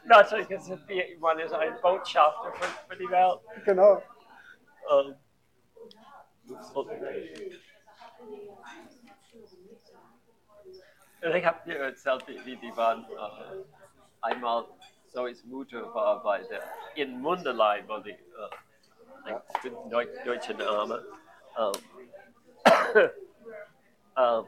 Natürlich 0.05 0.49
ist 0.49 0.69
es 0.69 0.81
man 1.19 1.39
ist 1.39 1.53
ein 1.53 1.79
Botschafter 1.81 2.51
für, 2.53 2.89
für 2.89 2.97
die 2.97 3.09
Welt. 3.09 3.39
genau. 3.63 4.01
Ähm, 4.91 5.15
und, 6.73 6.89
ich 11.23 11.45
habe 11.45 11.59
dir 11.65 11.77
erzählt, 11.79 12.27
wie, 12.27 12.55
die 12.55 12.75
waren. 12.75 13.05
Äh, 13.09 13.63
einmal 14.21 14.65
Zoes 15.07 15.43
Mutter 15.45 15.93
war 15.93 16.23
bei 16.23 16.41
der 16.43 16.63
in 16.95 17.21
Mundelein, 17.21 17.87
wo 17.87 17.97
die 17.99 18.11
äh, 18.11 18.15
ein 19.25 19.41
bestimmter 19.51 19.89
Deu 19.89 20.05
deutscher 20.25 20.53
Name. 20.53 21.05
Ähm, 24.15 24.45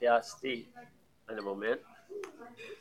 der 0.00 0.18
ist 0.20 0.40
die. 0.40 0.72
Einen 1.26 1.44
Moment. 1.44 1.80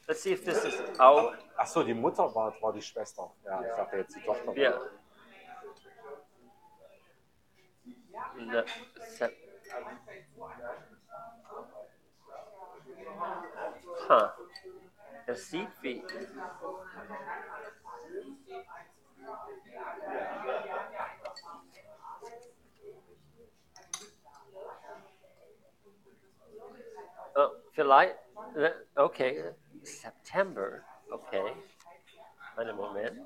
Let's 0.08 0.22
see 0.22 0.34
if 0.34 0.44
this 0.46 0.64
is 0.64 1.00
auch. 1.00 1.34
Ach 1.58 1.66
so, 1.66 1.82
die 1.82 1.96
Mutter 1.96 2.34
war, 2.36 2.54
war 2.62 2.72
die 2.74 2.82
Schwester. 2.84 3.32
Ja, 3.44 3.60
ich 3.62 3.76
dachte 3.76 3.98
jetzt 3.98 4.16
die 4.16 4.22
Tochter. 4.22 4.56
Ja. 4.56 4.80
Ne, 8.38 8.64
se- 9.18 9.34
Huh. 14.08 14.30
Es 15.28 15.50
sieht 15.50 15.70
wie. 15.82 16.04
Oh, 27.36 27.50
vielleicht. 27.74 28.16
äh, 28.56 28.72
Okay. 28.96 29.54
September. 29.84 30.84
Okay. 31.12 31.54
Einen 32.58 32.76
Moment. 32.76 33.20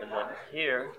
And 0.00 0.10
then 0.10 0.26
here. 0.50 0.92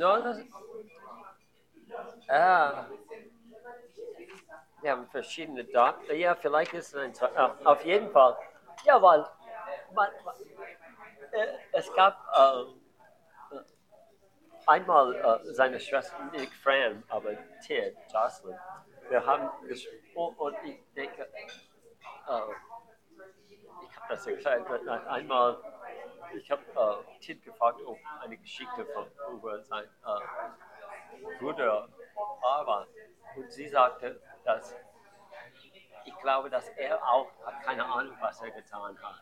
No, 0.00 0.18
das. 0.22 0.38
Ah. 2.26 2.86
Wir 4.80 4.92
haben 4.92 5.06
verschiedene 5.08 5.62
Daten. 5.64 6.16
Ja, 6.16 6.34
vielleicht 6.34 6.72
ist 6.72 6.94
es 6.94 7.22
ein. 7.22 7.30
Ah, 7.36 7.54
auf 7.64 7.84
jeden 7.84 8.10
Fall. 8.10 8.34
Ja, 8.84 9.00
weil. 9.02 9.26
Man, 9.92 10.08
äh, 11.32 11.46
es 11.72 11.92
gab 11.94 12.16
äh, 12.34 13.56
äh, 13.56 13.60
einmal 14.66 15.14
äh, 15.16 15.52
seine 15.52 15.78
Schwester, 15.78 16.16
nicht 16.32 16.54
Fran, 16.54 17.02
aber 17.08 17.32
Ted, 17.66 17.94
Jocelyn. 18.10 18.58
Wir 19.10 19.26
haben 19.26 19.50
ges- 19.68 19.86
und, 20.14 20.56
ich 20.64 20.80
denke, 20.94 21.28
äh, 24.10 24.14
ich 24.14 24.26
habe 24.26 24.36
das 24.36 24.44
ja 24.44 24.58
gesagt, 24.58 24.86
äh, 24.86 25.08
einmal, 25.08 25.58
ich 26.34 26.50
habe 26.50 26.62
äh, 26.62 27.20
Ted 27.20 27.42
gefragt, 27.44 27.80
ob 27.84 27.98
eine 28.20 28.36
Geschichte 28.36 28.86
von, 28.86 29.06
über 29.32 29.62
sein 29.62 29.84
äh, 29.84 31.38
Bruder 31.38 31.88
war. 32.40 32.86
Und 33.36 33.52
sie 33.52 33.68
sagte, 33.68 34.20
dass 34.44 34.74
ich 36.04 36.16
glaube, 36.18 36.50
dass 36.50 36.68
er 36.70 36.96
auch 37.02 37.28
hat 37.44 37.62
keine 37.62 37.84
Ahnung, 37.84 38.16
was 38.20 38.40
er 38.42 38.50
getan 38.50 38.98
hat. 39.02 39.14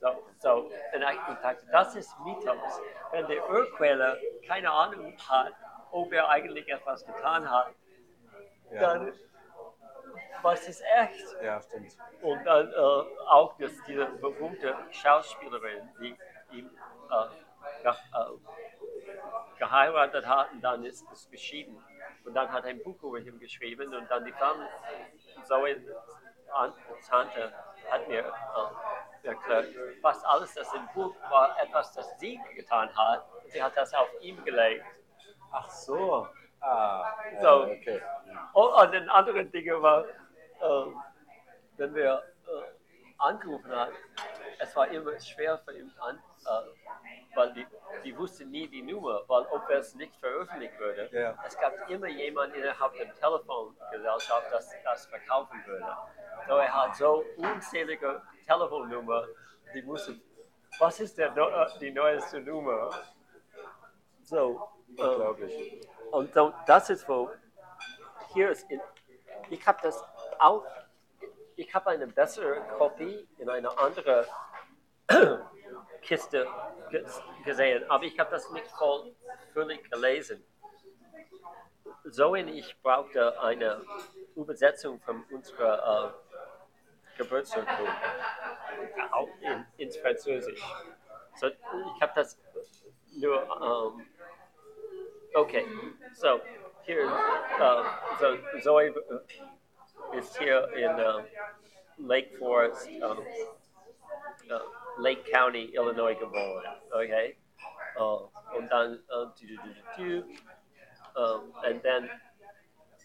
So, 0.00 0.08
so, 0.38 0.54
und 0.94 1.02
ich 1.02 1.38
dachte, 1.42 1.66
das 1.70 1.94
ist 1.94 2.18
Mythos. 2.20 2.80
Wenn 3.10 3.26
der 3.26 3.48
Urquelle 3.50 4.18
keine 4.46 4.70
Ahnung 4.70 5.14
hat, 5.28 5.52
ob 5.90 6.12
er 6.12 6.28
eigentlich 6.28 6.68
etwas 6.68 7.04
getan 7.04 7.50
hat, 7.50 7.74
Ja, 8.70 8.80
dann 8.80 9.12
was 10.42 10.68
ist 10.68 10.82
echt? 10.98 11.36
ja 11.42 11.60
stimmt. 11.60 11.96
Und 12.22 12.44
dann 12.44 12.70
äh, 12.72 12.74
auch 13.28 13.56
dass 13.58 13.72
diese 13.86 14.06
berühmte 14.06 14.74
Schauspielerin, 14.90 15.88
die 16.00 16.16
ihn 16.52 16.70
äh, 17.10 17.82
ge 17.82 17.90
äh, 17.92 19.58
geheiratet 19.58 20.26
hat 20.26 20.52
und 20.52 20.60
dann 20.62 20.84
ist 20.84 21.04
es 21.12 21.30
geschieden. 21.30 21.82
Und 22.24 22.34
dann 22.34 22.50
hat 22.50 22.64
er 22.64 22.70
ein 22.70 22.82
Buch 22.82 23.02
über 23.02 23.18
ihn 23.18 23.38
geschrieben 23.38 23.94
und 23.94 24.10
dann 24.10 24.24
die 24.24 24.32
Fam 24.32 24.56
Zoe 25.44 25.76
An 26.52 26.72
Tante 27.08 27.52
hat 27.90 28.08
mir 28.08 28.24
äh, 28.24 29.28
erklärt, 29.28 29.66
fast 30.02 30.24
alles 30.26 30.52
das 30.54 30.72
im 30.74 30.86
Buch 30.94 31.14
war 31.30 31.56
etwas, 31.62 31.92
das 31.92 32.18
sie 32.18 32.40
getan 32.54 32.90
hat. 32.96 33.24
Sie 33.46 33.62
hat 33.62 33.76
das 33.76 33.94
auf 33.94 34.08
ihm 34.20 34.42
gelegt. 34.44 34.84
Ach 35.52 35.68
so. 35.70 36.26
Ah, 36.60 37.14
So. 37.40 37.64
okay. 37.64 38.02
Und 38.52 38.72
an 38.74 38.92
den 38.92 39.08
anderen 39.08 39.50
Dingen 39.50 39.80
war, 39.80 40.04
äh, 40.60 40.86
wenn 41.76 41.94
wir 41.94 42.22
äh, 42.46 42.62
angerufen 43.18 43.70
haben, 43.70 43.92
es 44.58 44.76
war 44.76 44.88
immer 44.88 45.18
schwer 45.18 45.58
für 45.58 45.76
ihn 45.76 45.90
an, 45.98 46.18
äh, 46.46 47.36
weil 47.36 47.52
die, 47.54 47.66
die 48.04 48.16
wussten 48.16 48.50
nie 48.50 48.68
die 48.68 48.82
Nummer, 48.82 49.22
weil 49.28 49.46
ob 49.46 49.68
es 49.70 49.94
nicht 49.94 50.14
veröffentlicht 50.16 50.78
würde. 50.78 51.08
Ja. 51.12 51.34
Es 51.46 51.58
gab 51.58 51.72
immer 51.88 52.08
jemanden 52.08 52.56
innerhalb 52.56 52.92
der 52.94 53.14
Telefongesellschaft, 53.14 54.46
das 54.50 54.70
das 54.84 55.06
verkaufen 55.06 55.62
würde. 55.66 55.96
So 56.48 56.56
er 56.56 56.74
hat 56.74 56.96
so 56.96 57.24
unzählige 57.36 58.22
Telefonnummer, 58.46 59.24
die 59.74 59.82
mussten, 59.82 60.20
was 60.78 61.00
ist 61.00 61.16
der, 61.18 61.36
äh, 61.36 61.78
die 61.78 61.90
neueste 61.90 62.40
Nummer? 62.40 62.90
So, 64.22 64.68
äh, 64.96 65.02
Unglaublich. 65.02 65.88
und 66.10 66.32
so, 66.34 66.52
das 66.66 66.90
ist 66.90 67.08
wo, 67.08 67.30
hier 68.34 68.50
ist, 68.50 68.70
in, 68.70 68.80
ich 69.48 69.66
habe 69.66 69.78
das 69.82 70.02
auch, 70.40 70.64
ich 71.56 71.72
habe 71.74 71.90
eine 71.90 72.06
bessere 72.06 72.60
Kopie 72.78 73.28
in 73.38 73.48
einer 73.48 73.78
anderen 73.78 74.26
Kiste 76.02 76.46
ge 76.90 77.04
gesehen, 77.44 77.88
aber 77.90 78.04
ich 78.04 78.18
habe 78.18 78.30
das 78.30 78.50
nicht 78.50 78.70
voll 78.70 79.14
völlig 79.52 79.90
gelesen. 79.90 80.44
So 82.04 82.32
und 82.32 82.48
ich 82.48 82.80
brauchte 82.82 83.38
eine 83.40 83.82
Übersetzung 84.34 85.00
von 85.00 85.24
unserer 85.30 86.14
äh, 86.14 87.18
Geburtsurkunde 87.18 87.92
auch 89.12 89.28
in, 89.40 89.66
ins 89.76 89.96
Französisch. 89.98 90.62
So, 91.36 91.48
ich 91.48 92.02
habe 92.02 92.12
das 92.14 92.38
nur 93.12 93.42
ähm, 93.42 94.06
Okay, 95.32 95.64
so 96.14 96.40
here, 96.82 97.06
uh, 97.06 97.84
so 98.18 98.36
Zoe 98.60 98.90
uh, 98.90 99.18
is 100.16 100.36
here 100.36 100.64
in 100.76 100.90
uh, 100.90 101.22
Lake 101.98 102.36
Forest, 102.38 102.88
um, 103.02 103.18
uh, 104.52 104.58
Lake 104.98 105.30
County, 105.30 105.70
Illinois 105.74 106.14
geboren. 106.14 106.62
Okay, 106.96 107.36
dann 108.68 108.98
uh, 109.14 109.26
do, 109.38 109.46
do. 109.96 110.24
Um, 111.20 111.52
and 111.64 111.80
then 111.82 112.08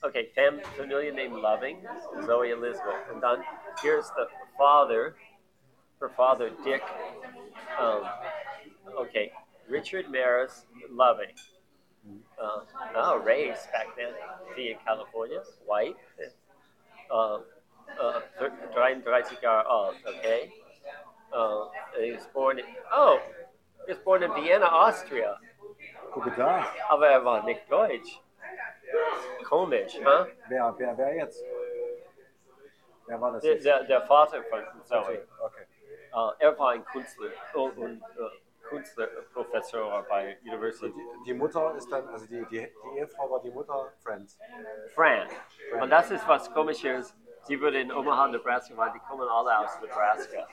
okay, 0.04 0.30
fam, 0.36 0.62
familiar 0.78 1.12
name 1.12 1.34
Loving, 1.34 1.78
Zoe 2.26 2.52
Elizabeth, 2.52 3.10
and 3.12 3.22
then 3.22 3.44
here's 3.82 4.08
the 4.16 4.28
father, 4.58 5.16
her 6.00 6.10
father 6.10 6.52
Dick. 6.64 6.82
Um, 7.80 8.04
okay, 8.98 9.32
Richard 9.70 10.10
Maris 10.12 10.66
Loving. 10.92 11.34
Uh, 12.40 12.60
oh, 12.96 13.18
race 13.26 13.68
back 13.74 13.88
then, 13.98 14.14
he 14.56 14.70
in 14.70 14.78
California, 14.86 15.42
white, 15.66 15.96
33 18.74 19.42
Jahre 19.42 19.66
alt, 19.68 19.96
okay? 20.08 20.52
Uh, 21.34 21.68
he 22.00 22.12
was 22.14 22.26
born 22.34 22.60
in, 22.60 22.66
oh, 22.94 23.20
he 23.86 23.94
was 23.94 24.02
born 24.04 24.24
in 24.24 24.32
Vienna, 24.34 24.66
Austria, 24.66 25.38
Gucke 26.14 26.36
da. 26.38 26.66
aber 26.90 27.08
er 27.08 27.24
war 27.26 27.44
nicht 27.44 27.70
deutsch. 27.70 28.20
Komisch, 29.44 29.98
huh? 30.04 30.26
Wer, 30.50 30.74
wer, 30.78 30.98
wer 30.98 31.16
jetzt? 31.16 31.44
Wer 33.08 33.20
war 33.22 33.32
das 33.34 33.42
Der, 33.44 33.54
jetzt? 33.54 33.66
der, 33.66 33.84
der 33.84 34.02
Vater 34.04 34.44
von 34.44 34.64
Zoe, 34.84 35.28
Okay. 35.40 35.66
uh, 36.14 36.32
er 36.40 36.58
war 36.58 36.72
ein 36.72 36.86
Künstler 36.86 37.30
und, 37.54 37.78
und 37.78 38.02
uh, 38.02 38.30
Künstlerprofessor 38.70 40.04
bei 40.10 40.38
University 40.44 40.94
Die, 40.94 41.24
die 41.26 41.34
Mutter 41.34 41.76
ist 41.76 41.92
dann, 41.92 42.08
also 42.10 42.26
die, 42.26 42.46
die, 42.46 42.68
die 42.68 42.98
Ehefrau 42.98 43.30
war 43.30 43.42
die 43.42 43.52
Mutter 43.52 43.94
Friends. 44.04 44.38
Fran. 44.94 45.28
Und 45.82 45.90
das 45.90 46.12
ist 46.12 46.28
was 46.28 46.52
Komisches. 46.54 47.16
Sie 47.44 47.62
wurde 47.62 47.80
in 47.80 47.92
Omaha, 47.92 48.28
Nebraska, 48.28 48.76
weil 48.76 48.92
die 48.92 49.00
kommen 49.00 49.28
alle 49.28 49.60
aus 49.60 49.80
Nebraska 49.80 50.48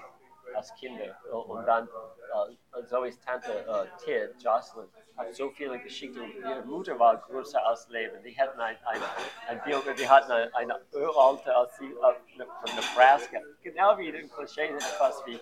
als 0.54 0.74
Kinder. 0.74 1.16
Und 1.30 1.64
dann 1.66 1.88
äh, 1.88 2.84
Zoe's 2.84 3.18
Tante 3.20 3.64
äh, 3.66 3.86
Ted, 4.02 4.34
Jocelyn, 4.42 4.88
hat 5.16 5.34
so 5.34 5.50
viele 5.50 5.78
Geschichten. 5.78 6.20
Ihre 6.38 6.62
Mutter 6.62 6.98
war 6.98 7.16
größer 7.16 7.64
als 7.64 7.88
Leben. 7.88 8.22
Die 8.22 8.38
hatten 8.38 8.60
ein, 8.60 8.76
ein, 8.84 9.00
ein 9.48 9.62
Bild, 9.62 9.98
die 9.98 10.08
hatten 10.08 10.30
eine, 10.30 10.54
eine 10.54 10.80
uralte 10.92 11.54
als 11.54 11.76
sie, 11.76 11.90
äh, 11.90 12.44
von 12.44 12.76
Nebraska. 12.76 13.38
Genau 13.62 13.96
wie 13.98 14.08
in 14.08 14.14
den 14.14 14.30
Klischees, 14.30 14.94
etwas 14.94 15.24
wie 15.26 15.40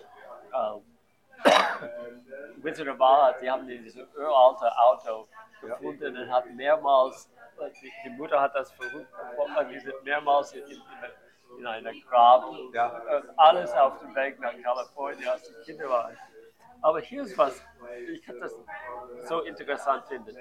ähm, 0.53 0.83
Wizard 2.63 2.87
of 2.87 2.99
Oz, 2.99 3.35
die 3.41 3.49
haben 3.49 3.67
dieses 3.67 3.95
uralte 4.15 4.69
Auto 4.77 5.27
gefunden 5.61 6.17
und 6.17 6.31
hat 6.31 6.45
mehrmals, 6.53 7.29
die, 7.81 7.91
die 8.03 8.09
Mutter 8.11 8.39
hat 8.39 8.55
das 8.55 8.71
verrückt, 8.71 9.11
die 9.71 9.79
sind 9.79 10.03
mehrmals 10.03 10.53
in, 10.53 10.63
in, 10.67 10.81
in 11.59 11.67
einer 11.67 11.91
Grab, 12.09 12.45
Ja. 12.73 13.01
alles 13.37 13.71
auf 13.73 13.99
dem 13.99 14.15
Weg 14.15 14.39
nach 14.39 14.53
Kalifornien, 14.61 15.27
als 15.29 15.43
die 15.43 15.53
Kinder 15.65 15.89
waren. 15.89 16.17
Aber 16.81 16.99
hier 16.99 17.23
ist 17.23 17.37
was, 17.37 17.63
ich 18.11 18.23
kann 18.23 18.39
das 18.39 18.55
so 19.27 19.41
interessant 19.41 20.05
finden. 20.07 20.35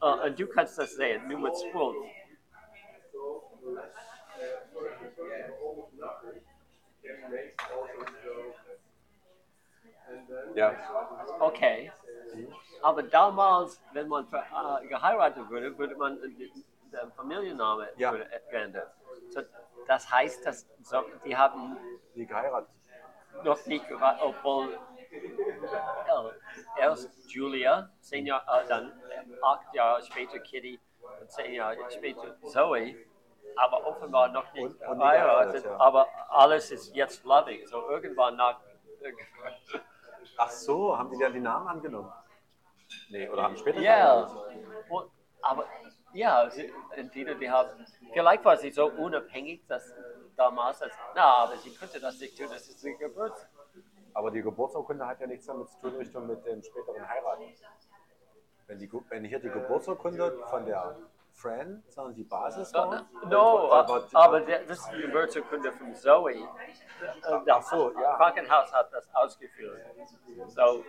Und 0.00 0.38
du 0.38 0.46
kannst 0.48 0.78
das 0.78 0.94
sehen, 0.94 1.26
Nummer 1.28 1.52
12. 1.52 1.96
Ja. 10.54 10.74
Okay. 11.40 11.92
Aber 12.82 13.02
damals, 13.02 13.80
wenn 13.92 14.08
man 14.08 14.26
äh, 14.32 14.86
geheiratet 14.86 15.48
würde, 15.48 15.76
würde 15.78 15.96
man 15.96 16.20
den, 16.20 16.64
Familienname 17.16 17.88
Ja. 17.96 18.12
würde 18.12 18.28
ändern. 18.50 18.88
So, 19.30 19.40
das 19.86 20.10
heißt, 20.10 20.46
dass 20.46 20.66
so, 20.82 21.02
die 21.24 21.36
haben 21.36 21.76
Die 22.14 22.26
geheiratet. 22.26 22.70
noch 23.44 23.66
nicht 23.66 23.86
geheiratet, 23.88 24.22
obwohl 24.24 24.72
äh, 25.12 26.80
erst 26.80 27.10
Julia, 27.30 27.90
zehn 28.00 28.26
Jahre, 28.26 28.62
äh, 28.64 28.68
dann 28.68 28.92
acht 29.42 29.74
Jahre 29.74 30.02
später 30.02 30.38
Kitty 30.38 30.80
und 31.20 31.30
zehn 31.30 31.52
Jahre 31.54 31.76
später 31.90 32.36
Zoe, 32.42 32.94
aber 33.56 33.86
offenbar 33.86 34.28
noch 34.28 34.50
nicht 34.52 34.64
Und- 34.80 34.88
und 34.88 34.98
geheiratet, 34.98 35.64
ja. 35.64 35.76
Aber 35.78 36.06
alles 36.30 36.70
ist 36.70 36.94
jetzt 36.94 37.24
loving. 37.24 37.66
So 37.66 37.88
irgendwann 37.90 38.36
nach 38.36 38.60
Ach 40.38 40.50
so, 40.50 40.96
haben 40.96 41.10
die 41.10 41.18
dann 41.18 41.32
die 41.32 41.40
Namen 41.40 41.68
angenommen? 41.68 42.12
Nee, 43.10 43.28
oder 43.28 43.44
haben 43.44 43.56
später 43.56 43.80
Ja, 43.80 44.28
und, 44.88 45.10
aber 45.42 45.66
ja, 46.12 46.48
sie, 46.50 46.72
entweder 46.92 47.34
die 47.34 47.50
haben, 47.50 47.84
vielleicht 48.12 48.44
war 48.44 48.56
sie 48.56 48.70
so 48.70 48.86
unabhängig, 48.86 49.66
dass 49.66 49.92
damals, 50.36 50.78
dass, 50.78 50.92
na, 51.14 51.38
aber 51.38 51.56
sie 51.56 51.74
könnte 51.74 52.00
das 52.00 52.18
nicht 52.20 52.36
tun, 52.36 52.48
das 52.50 52.68
ist 52.68 52.82
die 52.82 52.96
Geburt. 52.96 53.34
Aber 54.14 54.30
die 54.30 54.42
Geburtsurkunde 54.42 55.06
hat 55.06 55.20
ja 55.20 55.26
nichts 55.26 55.46
damit 55.46 55.68
zu 55.68 55.78
tun, 55.80 55.96
Richtung 55.96 56.26
mit 56.26 56.44
dem 56.46 56.62
späteren 56.62 57.06
Heiraten. 57.06 57.52
Wenn, 58.66 58.78
die, 58.78 58.90
wenn 59.08 59.24
hier 59.24 59.38
die 59.38 59.50
Geburtsurkunde 59.50 60.42
von 60.48 60.64
der 60.64 60.96
Fran, 61.36 61.82
sondern 61.88 62.14
die 62.14 62.24
Basis 62.24 62.72
war. 62.72 63.06
No, 63.28 63.70
aber 64.14 64.40
der, 64.40 64.60
das 64.64 64.78
ist 64.78 64.90
die 64.92 65.02
Geburtsurkunde 65.02 65.70
von 65.72 65.94
Zoe. 65.94 66.48
So, 67.62 67.92
ja. 68.00 68.16
Krankenhaus 68.16 68.72
hat 68.72 68.90
das 68.92 69.06
ausgeführt. 69.14 69.78
So, 70.48 70.82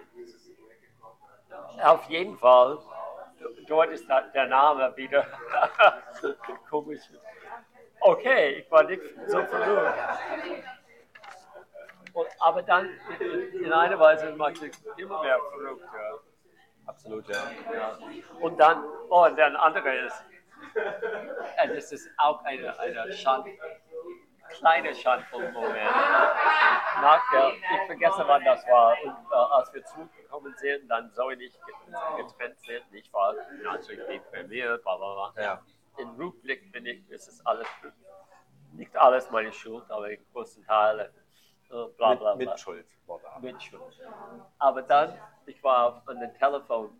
auf 1.83 2.03
jeden 2.09 2.37
Fall, 2.37 2.77
dort 3.67 3.89
ist 3.89 4.09
da- 4.09 4.21
der 4.21 4.47
Name 4.47 4.95
wieder 4.95 5.25
komisch. 6.69 7.01
Okay, 7.99 8.59
ich 8.59 8.71
war 8.71 8.83
nicht 8.83 9.01
so 9.27 9.43
verwirrt. 9.43 9.95
Und, 12.13 12.27
aber 12.39 12.61
dann, 12.63 12.89
in, 13.19 13.63
in 13.65 13.73
einer 13.73 13.99
Weise 13.99 14.31
macht 14.31 14.61
es 14.63 14.81
immer 14.97 15.21
mehr 15.21 15.39
verrückt. 15.51 15.83
Ja. 15.93 16.17
Absolut, 16.85 17.27
ja. 17.27 17.35
Ja. 17.73 17.97
Und 18.39 18.57
dann, 18.57 18.81
oh, 19.09 19.25
und 19.25 19.37
dann 19.37 19.55
andere 19.57 19.93
ist, 20.05 20.23
und 21.63 21.75
das 21.75 21.91
ist 21.91 22.09
auch 22.17 22.43
eine, 22.43 22.77
eine 22.79 23.13
Schande, 23.13 23.51
kleiner 24.49 24.93
Schandful-Moment. 24.93 25.91
Nachher, 27.01 27.51
ich 27.53 27.85
vergesse, 27.85 28.23
wann 28.25 28.43
das 28.43 28.65
war. 28.67 28.95
Und 29.03 29.15
äh, 29.31 29.35
als 29.35 29.73
wir 29.73 29.83
zurückgekommen 29.85 30.53
sind, 30.57 30.87
dann 30.89 31.11
und 31.15 31.41
ich 31.41 31.53
getrennt 32.17 32.59
sind, 32.59 32.83
ich 32.91 33.11
war 33.13 33.35
natürlich 33.63 34.05
deprimiert, 34.07 34.83
bla 34.83 34.97
bla 34.97 35.31
bla. 35.31 35.43
Ja. 35.43 35.61
Im 35.97 36.09
Rückblick 36.15 36.71
bin 36.71 36.85
ich, 36.85 37.09
ist 37.09 37.27
es 37.27 37.45
alles, 37.45 37.67
nicht 38.73 38.95
alles 38.95 39.29
meine 39.31 39.51
Schuld, 39.51 39.89
aber 39.89 40.11
in 40.11 40.23
großen 40.31 40.65
Teilen, 40.65 41.07
äh, 41.69 41.85
bla 41.97 42.15
bla 42.15 42.35
Mit, 42.35 42.45
bla. 42.45 42.51
mit 42.53 42.59
Schuld. 42.59 42.85
Mit 43.41 43.63
Schuld. 43.63 43.81
Aber 44.59 44.81
dann, 44.81 45.17
ich 45.45 45.63
war 45.63 46.03
an 46.07 46.19
dem 46.19 46.33
Telefon 46.37 46.99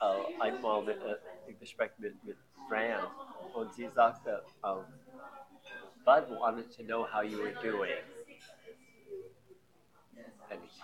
äh, 0.00 0.40
einmal 0.40 0.82
mit, 0.82 1.02
äh, 1.02 1.16
im 1.46 1.58
Gespräch 1.58 1.90
mit, 1.98 2.22
mit 2.24 2.36
Fran 2.68 3.06
und 3.54 3.72
sie 3.74 3.88
sagte, 3.88 4.44
um, 4.62 4.84
Bud 6.04 6.30
wanted 6.40 6.70
to 6.70 6.82
know 6.84 7.04
how 7.04 7.22
you 7.22 7.38
were 7.38 7.54
doing. 7.62 7.98
Und 10.50 10.64
ich, 10.64 10.82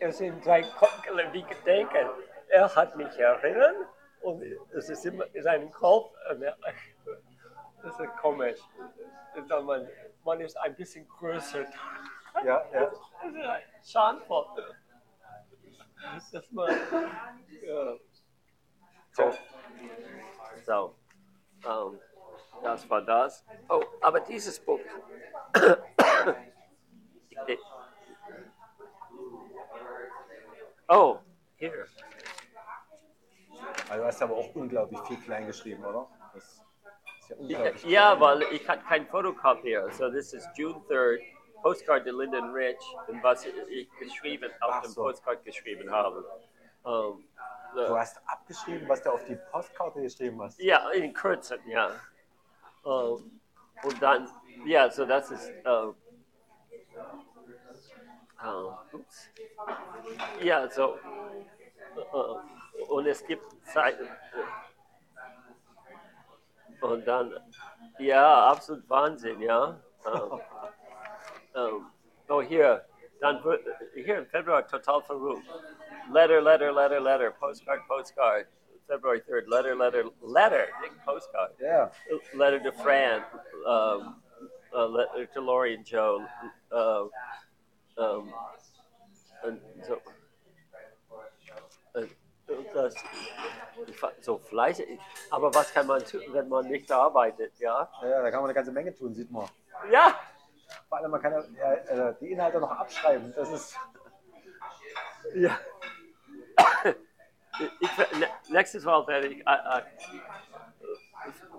es 0.00 0.18
sind 0.18 0.44
drei 0.44 0.62
Kopfgeln 0.62 1.32
wie 1.32 1.42
Gedenken. 1.42 2.08
Er 2.48 2.74
hat 2.74 2.96
mich 2.96 3.18
erinnert 3.18 3.88
und 4.20 4.42
es 4.74 4.88
ist 4.88 5.04
immer 5.06 5.24
in 5.34 5.42
seinem 5.42 5.72
Kopf. 5.72 6.12
Und 6.30 6.42
das 7.82 8.00
ist 8.00 8.16
komisch. 8.20 8.60
Wenn 9.34 9.64
Man, 9.64 9.88
man 10.24 10.40
ist 10.40 10.56
ein 10.58 10.74
bisschen 10.76 11.08
größer. 11.08 11.64
Ja, 12.44 12.64
ja. 12.72 12.86
Das 12.86 12.92
ist 12.92 13.36
ein 13.36 13.62
Schandvoll. 13.82 14.46
Dass 16.32 16.50
man. 16.52 16.68
Ja. 17.62 17.96
So. 19.12 19.32
So. 20.64 20.94
Ähm, 21.64 22.00
das 22.62 22.88
war 22.90 23.02
das. 23.02 23.44
Oh, 23.68 23.82
aber 24.02 24.20
dieses 24.20 24.60
Buch. 24.60 24.80
Oh, 30.88 31.18
hier. 31.56 31.72
Also 33.88 34.02
du 34.02 34.04
hast 34.06 34.22
aber 34.22 34.36
auch 34.36 34.54
unglaublich 34.54 35.00
viel 35.00 35.16
klein 35.18 35.46
geschrieben, 35.46 35.84
oder? 35.84 36.08
Das 36.34 36.44
ist 36.44 37.30
ja 37.30 37.36
unglaublich 37.36 37.84
Ja, 37.84 38.16
klein. 38.16 38.20
weil 38.20 38.42
ich 38.52 38.68
hatte 38.68 38.84
kein 38.84 39.06
Fotokopier. 39.06 39.90
So 39.92 40.10
this 40.10 40.32
is 40.32 40.46
June 40.56 40.80
3rd, 40.88 41.20
Postcard 41.66 42.04
to 42.04 42.12
Lyndon 42.12 42.52
Rich, 42.52 42.78
und 43.08 43.20
was 43.24 43.44
ich 43.44 43.88
geschrieben, 43.98 44.52
auf 44.60 44.74
Ach 44.74 44.82
dem 44.82 44.92
so. 44.92 45.02
Postcard 45.02 45.44
geschrieben 45.44 45.90
habe. 45.90 46.24
Ähm, 46.84 47.24
Du 47.74 47.86
so. 47.88 47.98
hast 47.98 48.20
abgeschrieben, 48.26 48.88
was 48.88 49.02
du 49.02 49.10
auf 49.10 49.24
die 49.24 49.34
Postkarte 49.50 50.00
geschrieben 50.00 50.40
hast. 50.40 50.60
Ja, 50.60 50.88
in 50.90 51.12
Kürzen, 51.12 51.58
ja. 51.66 51.90
Ähm, 52.84 53.40
und 53.82 54.00
dann, 54.00 54.30
ja, 54.64 54.88
so 54.88 55.04
das 55.04 55.30
ist, 55.32 55.50
äh, 55.50 55.86
ups. 58.92 59.28
ja, 60.40 60.70
so, 60.70 60.96
äh, 61.96 62.82
und 62.88 63.06
es 63.06 63.26
gibt 63.26 63.44
Zeiten, 63.66 64.04
äh, 66.80 66.84
und 66.84 67.04
dann, 67.06 67.34
ja, 67.98 68.46
absolut 68.50 68.88
Wahnsinn, 68.88 69.40
ja. 69.40 69.80
Ähm, 71.56 71.86
oh, 72.28 72.42
hier, 72.42 72.84
dann 73.20 73.42
wird, 73.42 73.64
hier 73.94 74.18
im 74.18 74.26
Februar 74.26 74.66
total 74.66 75.02
verrückt. 75.02 75.46
Letter, 76.12 76.40
letter, 76.40 76.72
letter, 76.72 77.00
letter, 77.00 77.30
postcard, 77.30 77.80
postcard. 77.88 78.46
February 78.86 79.20
3rd, 79.20 79.48
letter, 79.48 79.74
letter, 79.74 80.04
letter, 80.22 80.66
postcard. 81.04 81.50
Ja, 81.58 81.90
Letter 82.34 82.60
to 82.60 82.72
Fran, 82.72 83.22
um, 83.66 84.22
uh, 84.72 84.86
letter 84.86 85.26
to 85.26 85.40
Lori 85.40 85.74
and 85.74 85.84
Joe. 85.84 86.24
Uh, 86.70 87.08
um, 87.96 88.32
und 89.42 89.60
so, 89.82 90.00
das, 92.74 92.94
so 94.20 94.38
fleißig. 94.38 95.00
Aber 95.30 95.52
was 95.54 95.72
kann 95.72 95.86
man 95.86 96.04
tun, 96.04 96.22
wenn 96.32 96.48
man 96.48 96.66
nicht 96.68 96.90
arbeitet, 96.92 97.58
ja? 97.58 97.90
ja, 98.02 98.22
da 98.22 98.30
kann 98.30 98.40
man 98.40 98.50
eine 98.50 98.54
ganze 98.54 98.72
Menge 98.72 98.94
tun, 98.94 99.14
sieht 99.14 99.30
man. 99.30 99.48
Ja, 99.90 100.14
Vor 100.88 100.98
allem, 100.98 101.10
man 101.10 101.20
kann 101.22 101.32
ja, 101.32 101.72
äh, 101.72 102.14
die 102.20 102.32
Inhalte 102.32 102.60
noch 102.60 102.70
abschreiben. 102.70 103.32
Das 103.36 103.50
ist, 103.50 103.76
Ja. 105.34 105.58
Ich, 107.80 107.90
nächstes 108.50 108.84
Mal 108.84 109.06
werde 109.06 109.28
ich 109.28 109.46
äh, 109.46 109.50
äh, 109.50 109.82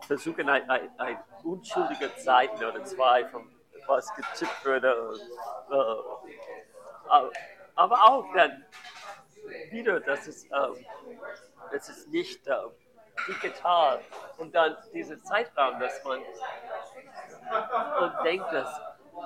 versuchen, 0.02 0.48
ein, 0.48 0.70
ein, 0.70 1.00
ein 1.00 1.18
unschuldige 1.44 2.16
Zeiten 2.18 2.64
oder 2.64 2.84
zwei, 2.86 3.26
von 3.26 3.50
was 3.88 4.14
getippt 4.16 4.66
wurde. 4.66 5.14
Äh, 5.72 5.76
aber- 7.76 8.04
auch 8.04 8.26
dann 8.36 8.66
wieder, 9.72 10.00
das 10.02 10.28
ist, 10.28 10.46
ähm, 10.52 10.86
das 11.72 11.90
ist 11.90 12.08
nicht 12.10 12.46
äh, 12.48 12.54
digital. 13.28 14.00
Und 14.38 14.54
dann 14.54 14.78
dieser 14.94 15.22
Zeitraum, 15.24 15.80
dass 15.80 16.04
man 16.04 16.20
und 18.02 18.24
denkt, 18.24 18.52
dass 18.52 18.82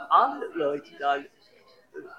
alle 0.09 0.45
Leute 0.53 0.91
dann 0.99 1.25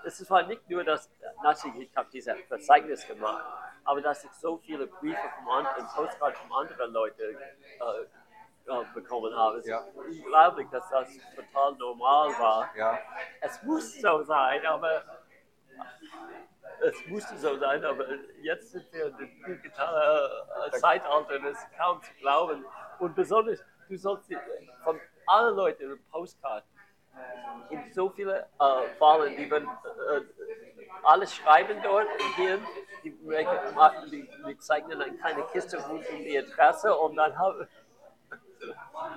es 0.04 0.30
war 0.30 0.42
nicht 0.42 0.68
nur, 0.68 0.84
dass 0.84 1.10
natürlich 1.42 1.90
ich 1.90 1.96
habe 1.96 2.08
dieses 2.12 2.34
Verzeichnis 2.46 3.06
gemacht, 3.06 3.44
aber 3.84 4.00
dass 4.00 4.24
ich 4.24 4.32
so 4.32 4.58
viele 4.58 4.86
Briefe 4.86 5.28
von 5.38 5.48
anderen, 5.48 5.86
Postcards 5.94 6.38
von 6.40 6.52
anderen 6.52 6.92
Leuten 6.92 7.20
äh, 7.20 8.70
äh, 8.70 8.84
bekommen 8.94 9.34
habe. 9.34 9.58
Es 9.58 9.66
Ja. 9.66 9.78
ist 9.78 9.96
unglaublich, 9.96 10.68
dass 10.70 10.88
das 10.90 11.08
total 11.34 11.72
normal 11.76 12.28
war. 12.38 12.76
ja, 12.76 12.98
Es 13.40 13.62
muss 13.62 14.00
so 14.00 14.22
sein, 14.22 14.64
aber 14.66 15.02
es 16.80 17.06
musste 17.06 17.36
so 17.38 17.56
sein, 17.58 17.84
aber 17.84 18.06
jetzt 18.42 18.72
sind 18.72 18.92
wir 18.92 19.06
in 19.06 19.16
dem 19.16 19.44
digitalen 19.44 20.30
äh, 20.66 20.70
Zeitalter, 20.72 21.38
das 21.38 21.58
ist 21.58 21.66
kaum 21.78 22.02
zu 22.02 22.12
glauben. 22.14 22.64
Und 22.98 23.14
besonders, 23.14 23.64
du 23.88 23.96
sollst 23.96 24.30
von 24.84 25.00
allen 25.26 25.56
Leuten 25.56 25.84
eine 25.84 25.96
Postkarte 25.96 26.66
in 27.70 27.92
so 27.92 28.10
viele 28.10 28.48
äh, 28.60 28.88
Fallen, 28.98 29.36
die 29.36 29.50
werden 29.50 29.68
äh, 29.68 30.20
alles 31.02 31.34
schreiben 31.34 31.78
dort 31.82 32.06
hier, 32.36 32.58
die, 33.02 33.10
die, 33.10 34.28
die 34.46 34.58
zeichnen 34.58 34.98
dann 34.98 35.18
keine 35.18 35.42
Kiste 35.52 35.78
rund 35.78 36.08
um 36.10 36.18
die 36.18 36.38
Adresse 36.38 36.96
und 36.96 37.16
dann 37.16 37.36
haben 37.38 37.66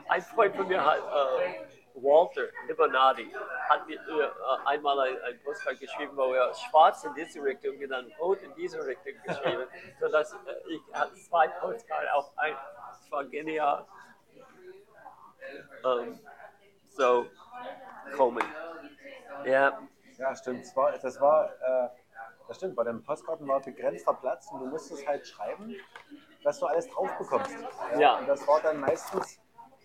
ein 0.10 0.22
Freund 0.22 0.56
von 0.56 0.68
mir 0.68 0.84
hat, 0.84 0.98
äh, 0.98 1.66
Walter 1.96 2.48
Libonati, 2.68 3.32
hat 3.70 3.88
mir 3.88 3.96
äh, 3.96 4.30
einmal 4.66 5.00
ein, 5.00 5.22
ein 5.24 5.40
Postkarte 5.44 5.80
geschrieben, 5.80 6.16
wo 6.18 6.34
er 6.34 6.54
schwarz 6.54 7.04
in 7.04 7.14
diese 7.14 7.42
Richtung 7.42 7.78
und 7.78 7.90
dann 7.90 8.12
rot 8.20 8.42
in 8.42 8.54
diese 8.56 8.86
Richtung 8.86 9.14
geschrieben, 9.26 9.68
sodass 10.00 10.34
äh, 10.34 10.38
ich 10.70 10.82
hatte 10.94 11.16
zwei 11.16 11.48
Postkarten 11.48 12.10
auf 12.10 12.32
ein, 12.38 12.56
das 12.90 13.12
war 13.12 13.24
genial. 13.26 13.86
Ähm, 15.86 16.20
so, 16.90 17.28
komisch. 18.16 18.46
Ja, 19.46 19.80
ja, 20.18 20.36
stimmt. 20.36 20.66
Das 20.66 20.76
war, 20.76 20.98
das 20.98 21.22
war 21.22 21.46
äh, 21.46 21.90
das 22.48 22.58
stimmt, 22.58 22.76
bei 22.76 22.84
den 22.84 23.02
Postkarten 23.04 23.48
war 23.48 23.60
begrenzter 23.60 24.14
Platz 24.14 24.50
und 24.52 24.60
du 24.60 24.66
musstest 24.68 25.08
halt 25.08 25.26
schreiben, 25.26 25.76
dass 26.44 26.60
du 26.60 26.68
alles 26.68 26.88
drauf 26.90 27.10
bekommst. 27.18 27.56
Ja. 27.98 28.20
Und 28.20 28.28
das 28.28 28.48
war 28.48 28.62
dann 28.62 28.80
meistens, 28.80 29.40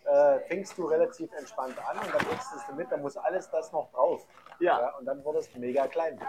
äh, 0.04 0.40
fängst 0.40 0.76
du 0.76 0.86
relativ 0.86 1.32
entspannt 1.32 1.76
an 1.88 1.98
und 1.98 2.14
dann 2.14 2.26
nimmst 2.28 2.52
du 2.52 2.56
es 2.56 2.76
mit, 2.76 2.92
dann 2.92 3.00
muss 3.00 3.16
alles 3.16 3.50
das 3.50 3.72
noch 3.72 3.90
drauf. 3.92 4.26
Ja. 4.58 4.94
und 4.98 5.06
dann 5.06 5.24
wurde 5.24 5.38
es 5.38 5.54
mega 5.54 5.86
klein. 5.86 6.20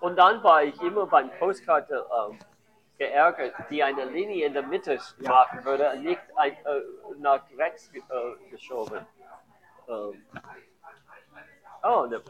Und 0.00 0.16
dann 0.16 0.42
war 0.42 0.62
ich 0.62 0.80
immer 0.80 1.06
beim 1.06 1.30
Postkarte 1.38 2.06
ähm, 2.30 2.38
geärgert, 2.96 3.54
die 3.68 3.82
eine 3.82 4.06
Linie 4.06 4.46
in 4.46 4.54
der 4.54 4.62
Mitte 4.62 4.98
machen 5.18 5.64
würde, 5.64 5.98
nicht 5.98 6.20
ein, 6.36 6.52
äh, 6.52 6.80
nach 7.18 7.42
rechts 7.58 7.90
äh, 7.94 8.50
geschoben. 8.50 9.06
Ähm, 9.86 10.26
oh, 11.84 12.06
der, 12.06 12.20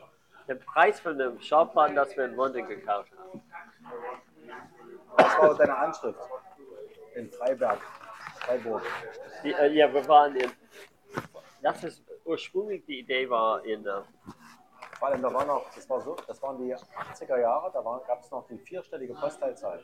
der 0.48 0.57
Preis 0.57 1.00
von 1.00 1.16
dem 1.16 1.40
Schaupladen, 1.40 1.96
das 1.96 2.16
wir 2.16 2.26
in 2.26 2.34
London 2.34 2.66
gekauft 2.66 3.11
haben. 3.16 3.42
Das 5.16 5.38
war 5.38 5.55
deine 5.55 5.76
Anschrift 5.76 6.18
in 7.14 7.30
Freiberg, 7.30 7.78
Freiburg. 8.40 8.82
Die, 9.42 9.52
äh, 9.52 9.72
ja, 9.72 9.92
wir 9.92 10.07
waren 10.09 10.36
in. 10.36 10.50
Das 11.62 11.82
ist 11.84 12.02
ursprünglich 12.24 12.84
die 12.84 13.00
Idee 13.00 13.28
war 13.30 13.64
in. 13.64 13.86
Äh, 13.86 14.02
Vor 14.98 15.09
allem, 15.09 15.22
da 15.22 15.32
war 15.32 15.44
noch, 15.44 15.70
das 15.74 15.88
war 15.88 16.00
so, 16.00 16.16
das 16.26 16.42
waren 16.42 16.59
die 16.59 16.74
80er 16.74 17.38
Jahre, 17.38 17.70
da 17.72 17.80
gab 18.07 18.22
es 18.22 18.30
noch 18.30 18.46
die 18.46 18.59
vierstellige 18.59 19.14
Postleitzahl. 19.14 19.80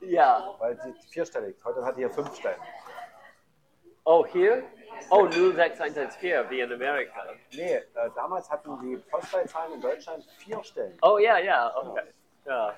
ja. 0.00 0.54
Weil 0.58 0.76
die 0.76 0.92
vierstellig, 1.08 1.56
heute 1.64 1.84
hat 1.84 1.96
die 1.96 2.00
hier 2.00 2.10
fünf 2.10 2.34
Stellen. 2.34 2.60
Oh, 4.10 4.24
hier? 4.24 4.62
Oh, 5.10 5.26
06114, 5.26 6.48
wie 6.48 6.60
in 6.60 6.72
Amerika. 6.72 7.26
Nee, 7.52 7.74
äh, 7.74 7.84
damals 8.14 8.50
hatten 8.50 8.80
die 8.80 8.96
Postleitzahlen 8.96 9.74
in 9.74 9.82
Deutschland 9.82 10.24
vier 10.38 10.64
Stellen. 10.64 10.96
Oh, 11.02 11.18
ja, 11.18 11.36
ja, 11.36 11.76
okay. 11.76 12.04
Ja. 12.46 12.74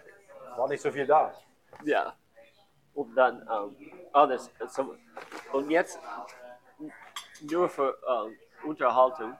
War 0.57 0.66
nicht 0.66 0.83
so 0.83 0.91
viel 0.91 1.07
da. 1.07 1.33
Ja. 1.85 2.16
Und 2.95 3.14
dann, 3.14 3.49
ähm, 3.49 3.93
alles. 4.12 4.51
So, 4.66 4.97
und 5.53 5.70
jetzt 5.70 6.01
nur 7.49 7.68
für 7.68 7.97
ähm, 8.09 8.37
Unterhaltung. 8.64 9.37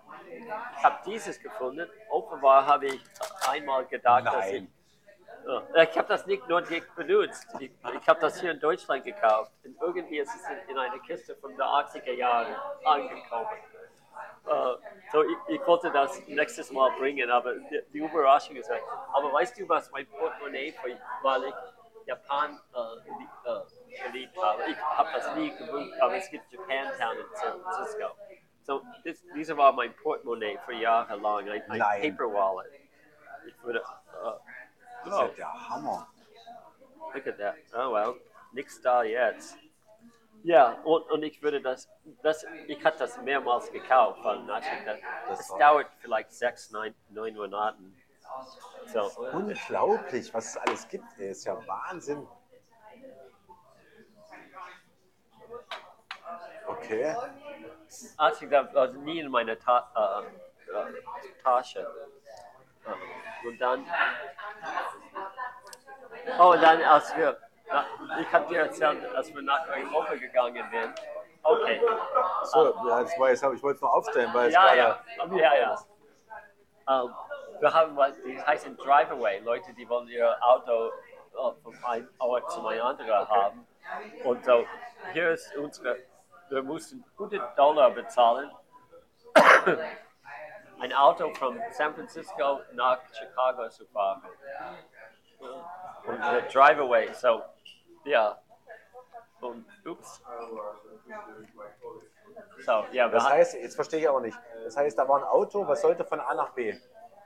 Ich 0.77 0.85
habe 0.85 0.99
dieses 1.05 1.41
gefunden. 1.41 1.91
Offenbar 2.09 2.67
habe 2.67 2.87
ich 2.87 3.03
einmal 3.49 3.85
gedacht, 3.87 4.27
dass 4.27 4.53
ich. 4.53 4.63
Ich 5.83 5.99
habe 5.99 6.09
das 6.09 6.27
nicht 6.27 6.49
nur 6.49 6.61
nicht 6.61 6.95
benutzt. 6.95 7.49
Ich, 7.59 7.71
ich 7.71 8.09
habe 8.09 8.21
das 8.21 8.41
hier 8.41 8.51
in 8.53 8.61
Deutschland 8.61 9.05
gekauft. 9.05 9.53
Und 9.65 9.77
irgendwie 9.81 10.19
ist 10.19 10.35
es 10.35 10.49
in, 10.49 10.71
in 10.71 10.79
einer 10.79 10.99
Kiste 11.01 11.35
von 11.37 11.51
den 11.53 11.61
80er 11.61 12.13
Jahren 12.13 12.55
angekommen. 12.85 13.49
Äh, 14.47 14.75
so, 15.13 15.23
ich, 15.23 15.37
ich 15.49 15.67
wollte 15.67 15.91
das 15.91 16.27
nächstes 16.27 16.71
Mal 16.73 16.91
bringen, 16.99 17.31
aber 17.31 17.55
die, 17.55 17.83
die 17.93 17.99
Überraschung 17.99 18.57
ist 18.57 18.71
weg. 18.71 18.83
Aber 19.13 19.33
weißt 19.33 19.59
du, 19.59 19.69
was 19.69 19.91
mein 19.91 20.07
Portemonnaie, 20.07 20.75
weil 21.23 21.45
ich 21.45 21.55
Japan 22.07 22.59
äh, 22.75 22.79
äh, 23.49 24.07
geliebt 24.11 24.37
habe? 24.43 24.63
Ich 24.69 24.77
habe 24.77 25.09
das 25.15 25.35
nie 25.37 25.51
gebucht, 25.51 26.01
aber 26.01 26.17
es 26.17 26.31
gibt 26.31 26.51
Japantown 26.51 27.17
in 27.19 27.27
San 27.35 27.61
Francisco. 27.61 28.07
So, 28.63 28.83
this, 29.05 29.25
diese 29.35 29.57
war 29.57 29.73
mein 29.73 29.95
Portemonnaie 29.97 30.59
für 30.65 30.75
Jahre 30.75 31.17
lang, 31.17 31.49
ein, 31.49 31.71
ein. 31.71 31.81
Paper 32.03 32.33
Wallet. 32.33 32.73
Ich 33.47 33.63
würde, 33.63 33.81
äh, 33.81 34.33
Das 35.05 35.15
ist 35.15 35.21
ja 35.21 35.29
der 35.29 35.69
Hammer. 35.69 36.09
Look 37.15 37.27
at 37.27 37.39
that. 37.39 37.57
Oh 37.75 37.93
well, 37.93 38.15
nix 38.53 38.81
da 38.81 39.03
jetzt. 39.03 39.57
Ja, 40.43 40.73
und, 40.85 41.11
und 41.11 41.23
ich 41.23 41.43
würde 41.43 41.61
das, 41.61 41.89
das 42.23 42.47
ich 42.67 42.83
hatte 42.85 42.99
das 42.99 43.21
mehrmals 43.23 43.71
gekauft, 43.71 44.21
weil 44.23 44.43
natürlich 44.45 44.85
das, 44.85 44.99
Das 45.29 45.59
dauert 45.59 45.89
vielleicht 45.99 46.33
sechs, 46.33 46.71
neun, 46.71 46.95
neun 47.11 47.35
Monaten. 47.35 47.97
So, 48.87 49.11
Unglaublich, 49.33 50.33
was 50.33 50.51
es 50.51 50.57
alles 50.57 50.89
gibt. 50.89 51.05
Ey. 51.19 51.31
Ist 51.31 51.45
ja 51.45 51.59
Wahnsinn. 51.67 52.27
Okay. 56.67 57.15
als 58.17 58.41
ich 58.41 58.49
da, 58.49 58.61
also 58.75 58.99
nie 59.01 59.19
in 59.19 59.31
meiner 59.31 59.59
Ta 59.59 60.23
äh, 60.23 60.71
äh, 60.73 61.43
Tasche. 61.43 61.87
Und 63.47 63.61
dann, 63.61 63.87
oh, 66.39 66.53
und 66.53 66.63
dann, 66.63 66.83
als 66.83 67.17
wir, 67.17 67.37
ich 68.21 68.33
habe 68.33 68.47
dir 68.49 68.61
erzählt, 68.61 69.15
als 69.15 69.35
wir 69.35 69.43
nach 69.43 69.67
Europa 69.69 70.15
gegangen 70.15 70.65
sind. 70.71 71.01
Okay. 71.43 71.81
So, 72.45 72.75
ja, 72.89 73.03
das 73.03 73.19
war 73.19 73.31
jetzt, 73.31 73.43
ich 73.43 73.63
wollte 73.63 73.77
es 73.77 73.81
noch 73.83 73.93
aufstellen, 73.93 74.31
weil 74.35 74.49
es 74.49 74.55
Ja, 74.55 74.75
ja, 74.75 75.01
ja, 75.33 75.55
ja. 75.55 75.79
Ähm, 76.89 77.15
wir 77.61 77.73
haben 77.73 77.97
was, 77.97 78.15
die 78.23 78.41
heißen 78.41 78.77
Drive-Away, 78.77 79.41
Leute, 79.41 79.73
die 79.75 79.89
wollen 79.89 80.09
ihr 80.09 80.37
Auto 80.43 80.89
äh, 80.89 81.53
von 81.63 81.85
einem 81.85 82.09
Ort 82.19 82.51
zu 82.51 82.67
einem 82.67 82.83
anderen 82.83 83.29
haben. 83.29 83.67
Und 84.25 84.45
so, 84.45 84.67
hier 85.13 85.31
ist 85.31 85.55
unsere, 85.57 85.97
wir 86.49 86.63
mussten 86.63 87.05
100 87.13 87.59
Dollar 87.59 87.91
bezahlen, 87.91 88.51
ein 90.81 90.93
Auto 90.93 91.33
von 91.35 91.61
San 91.71 91.95
Francisco 91.95 92.61
nach 92.73 92.99
Chicago 93.13 93.69
zu 93.69 93.87
fahren. 93.87 94.23
Und 96.07 96.19
der 96.19 96.43
Drive-Away, 96.43 97.13
so, 97.15 97.43
ja. 98.05 98.39
Und, 99.41 99.65
ups. 99.87 100.23
So, 102.65 102.85
ja, 102.93 103.09
Das 103.09 103.29
heißt, 103.29 103.55
jetzt 103.55 103.75
verstehe 103.75 104.01
ich 104.01 104.09
aber 104.09 104.21
nicht. 104.21 104.39
Das 104.65 104.77
heißt, 104.77 104.99
da 104.99 105.09
war 105.09 105.19
ein 105.19 105.25
Auto, 105.25 105.67
was 105.67 105.81
sollte 105.81 106.05
von 106.05 106.21
A 106.21 106.35
nach 106.35 106.51
B? 106.51 106.75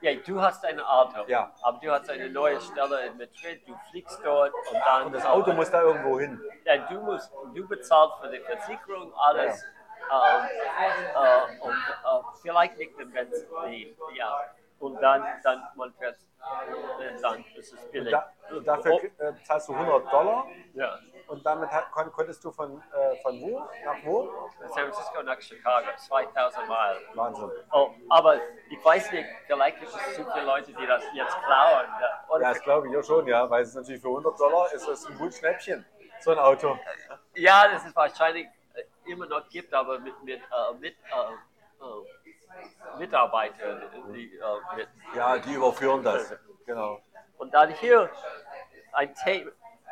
Ja, 0.01 0.15
du 0.15 0.41
hast 0.41 0.65
ein 0.65 0.79
Auto, 0.81 1.25
Ja. 1.27 1.53
aber 1.63 1.79
du 1.79 1.91
hast 1.91 2.11
eine 2.11 2.29
neue 2.29 2.61
Stelle 2.61 3.07
in 3.07 3.17
Madrid, 3.17 3.67
du 3.67 3.75
fliegst 3.91 4.21
dort 4.23 4.53
und 4.53 4.79
dann. 4.87 5.07
Und 5.07 5.13
das 5.15 5.25
Auto 5.25 5.53
muss 5.53 5.71
da 5.71 5.83
irgendwo 5.83 6.21
hin. 6.21 6.41
Ja, 6.65 6.77
du 6.89 7.01
musst, 7.01 7.33
du 7.55 7.67
bezahlst 7.67 8.17
für 8.21 8.29
die 8.29 8.41
Versicherung 8.41 9.13
alles. 9.15 9.63
Ähm, 9.63 9.71
äh, 10.11 11.61
und 11.61 11.75
vielleicht 12.43 12.77
nicht 12.79 12.99
den 12.99 13.11
Benzin, 13.11 13.97
ja. 14.15 14.41
Und 14.81 15.01
dann, 15.01 15.25
dann 15.43 15.63
man 15.77 15.93
fährt, 15.95 16.17
äh, 17.01 17.21
dann 17.23 17.45
ist 17.57 17.73
es 17.73 17.91
billig. 17.91 18.13
da, 18.13 18.31
dafür 18.65 19.03
äh, 19.19 19.33
zahlst 19.45 19.69
du 19.69 19.73
100 19.73 20.13
Dollar 20.13 20.47
ja. 20.75 20.99
und 21.29 21.47
damit 21.47 21.71
hat, 21.71 21.91
kon, 21.91 22.13
konntest 22.13 22.45
du 22.45 22.51
von, 22.51 22.83
äh, 22.93 23.17
von 23.23 23.41
wo 23.41 23.61
nach 23.61 24.05
wo? 24.05 24.51
San 24.59 24.69
Francisco 24.69 25.23
nach 25.23 25.41
Chicago, 25.41 25.87
2000 25.97 26.69
Meilen. 26.69 27.03
Wahnsinn. 27.15 27.51
Oh, 27.73 27.93
aber 28.11 28.37
ich 28.69 28.85
weiß 28.85 29.11
nicht, 29.13 29.27
vielleicht 29.47 29.81
gibt 29.81 29.91
es 29.95 30.15
zu 30.17 30.31
viele 30.33 30.45
Leute, 30.45 30.73
die 30.73 30.87
das 30.87 31.03
jetzt 31.15 31.37
klauen. 31.47 31.87
ja. 32.01 32.25
Oder 32.29 32.43
Ja, 32.43 32.49
das 32.51 32.63
glaube 32.63 32.89
ich 32.91 32.97
auch 32.97 33.05
schon, 33.05 33.27
ja, 33.27 33.49
weil 33.49 33.63
es 33.63 33.75
natürlich 33.75 34.03
für 34.03 34.09
100 34.09 34.39
Dollar 34.39 34.71
ist 34.73 34.87
es 34.87 35.07
ein 35.07 35.17
gutes 35.17 35.39
Schnäppchen, 35.39 35.87
so 36.21 36.33
ein 36.33 36.39
Auto. 36.39 36.79
Ja, 37.37 37.69
das 37.69 37.87
ist 37.87 37.97
wahrscheinlich 37.97 38.49
immer 39.07 39.27
noch 39.27 39.49
gibt, 39.49 39.73
aber 39.75 39.99
mit, 39.99 40.23
mit, 40.23 40.41
äh, 40.41 40.75
mit 40.79 40.95
äh, 40.95 41.85
äh, 41.85 42.99
Mitarbeitern, 42.99 43.83
die 44.15 44.37
äh, 44.37 44.77
mit. 44.77 44.89
Ja, 45.15 45.39
die 45.39 45.55
überführen 45.55 46.03
das. 46.03 46.35
Genau. 46.67 47.01
Und 47.39 47.53
dann 47.53 47.71
hier 47.71 48.11
ein. 48.93 49.15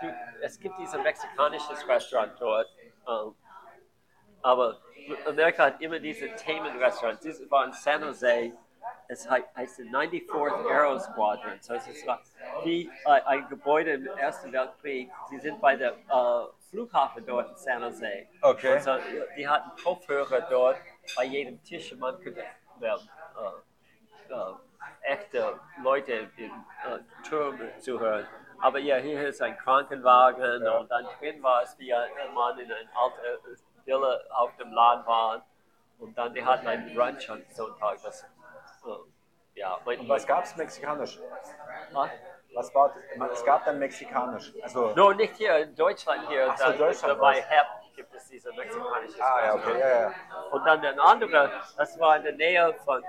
Du, 0.01 0.09
es 0.41 0.59
gibt 0.59 0.77
dieses 0.79 1.01
mexikanisches 1.01 1.87
Restaurant 1.87 2.33
dort, 2.41 2.67
ähm, 3.09 3.37
aber 4.43 4.79
Amerika 5.27 5.67
hat 5.67 5.81
immer 5.81 6.01
diese 6.01 6.35
Themenrestaurants. 6.35 7.23
Dieses 7.23 7.49
war 7.51 7.67
in 7.67 7.73
San 7.73 8.03
Jose. 8.03 8.53
Es 9.07 9.29
hei- 9.31 9.45
heißt 9.55 9.79
der 9.79 9.87
94th 9.87 10.69
Aero 10.69 10.99
Squadron. 10.99 11.61
So 11.61 11.75
es 11.75 11.87
ist 11.87 12.05
wie 12.65 12.91
äh, 13.05 13.09
ein 13.27 13.49
Gebäude 13.49 13.93
im 13.93 14.07
Ersten 14.07 14.53
Weltkrieg. 14.53 15.11
Sie 15.29 15.39
sind 15.39 15.61
bei 15.61 15.77
der 15.77 15.93
äh, 15.93 16.47
Flughafen 16.83 17.27
dort 17.27 17.51
in 17.51 17.57
San 17.57 17.83
Jose. 17.83 18.27
Okay. 18.41 18.77
Und 18.77 18.83
so, 18.83 18.93
die 19.37 19.47
hatten 19.47 19.71
Kopfhörer 19.83 20.41
dort 20.49 20.79
bei 21.17 21.25
jedem 21.25 21.63
Tisch 21.63 21.93
und 21.93 21.99
man 22.01 22.19
könnte 22.19 22.41
äh, 22.81 22.87
äh, 22.87 24.55
echte 25.03 25.61
Leute 25.83 26.13
in 26.39 26.51
äh, 26.51 26.99
Türmen 27.29 27.69
zuhören. 27.79 28.27
Aber 28.61 28.79
ja, 28.79 28.97
hier 28.97 29.29
ist 29.29 29.43
ein 29.43 29.57
Krankenwagen 29.59 30.63
Ja. 30.65 30.79
und 30.79 30.91
dann 30.91 31.07
drin 31.19 31.43
war 31.43 31.63
es 31.63 31.79
wie 31.79 31.93
ein 31.93 32.11
Mann 32.33 32.59
in 32.59 32.73
einer 32.73 32.89
alten 32.97 33.59
Villa 33.85 34.19
auf 34.31 34.57
dem 34.57 34.73
Land 34.73 35.07
war. 35.07 35.45
Und 35.99 36.17
dann 36.17 36.33
die 36.33 36.43
hatten 36.43 36.67
einen 36.67 36.95
Brunch 36.95 37.29
am 37.31 37.43
Sonntag. 37.51 37.99
Das, 38.03 38.23
äh, 38.23 39.61
ja, 39.61 39.75
Und 39.85 40.09
was 40.09 40.27
gab 40.27 40.45
es 40.45 40.57
mexikanisch? 40.57 41.19
Was? 41.93 42.11
Was 42.55 42.75
war, 42.75 42.95
es 43.33 43.45
gab 43.45 43.65
dann 43.65 43.79
mexikanisch. 43.79 44.53
Also, 44.63 44.93
No, 44.95 45.13
nicht 45.13 45.35
hier 45.37 45.57
in 45.59 45.75
Deutschland 45.75 46.29
hier. 46.29 46.49
Ach 46.51 46.59
so, 46.59 46.73
Deutschland 46.73 47.19
bei. 47.19 47.41
HEP 47.41 47.67
gibt 47.97 48.15
es 48.15 48.29
diese 48.29 48.53
mexikanische 48.53 49.23
ah, 49.23 49.47
ja, 49.47 49.55
okay, 49.55 49.79
ja, 49.79 50.01
ja. 50.01 50.15
Und 50.51 50.65
dann 50.65 50.81
der 50.83 50.99
andere, 51.03 51.51
das 51.77 51.99
war 51.99 52.17
in 52.17 52.23
der 52.25 52.33
Nähe 52.35 52.75
von 52.85 53.03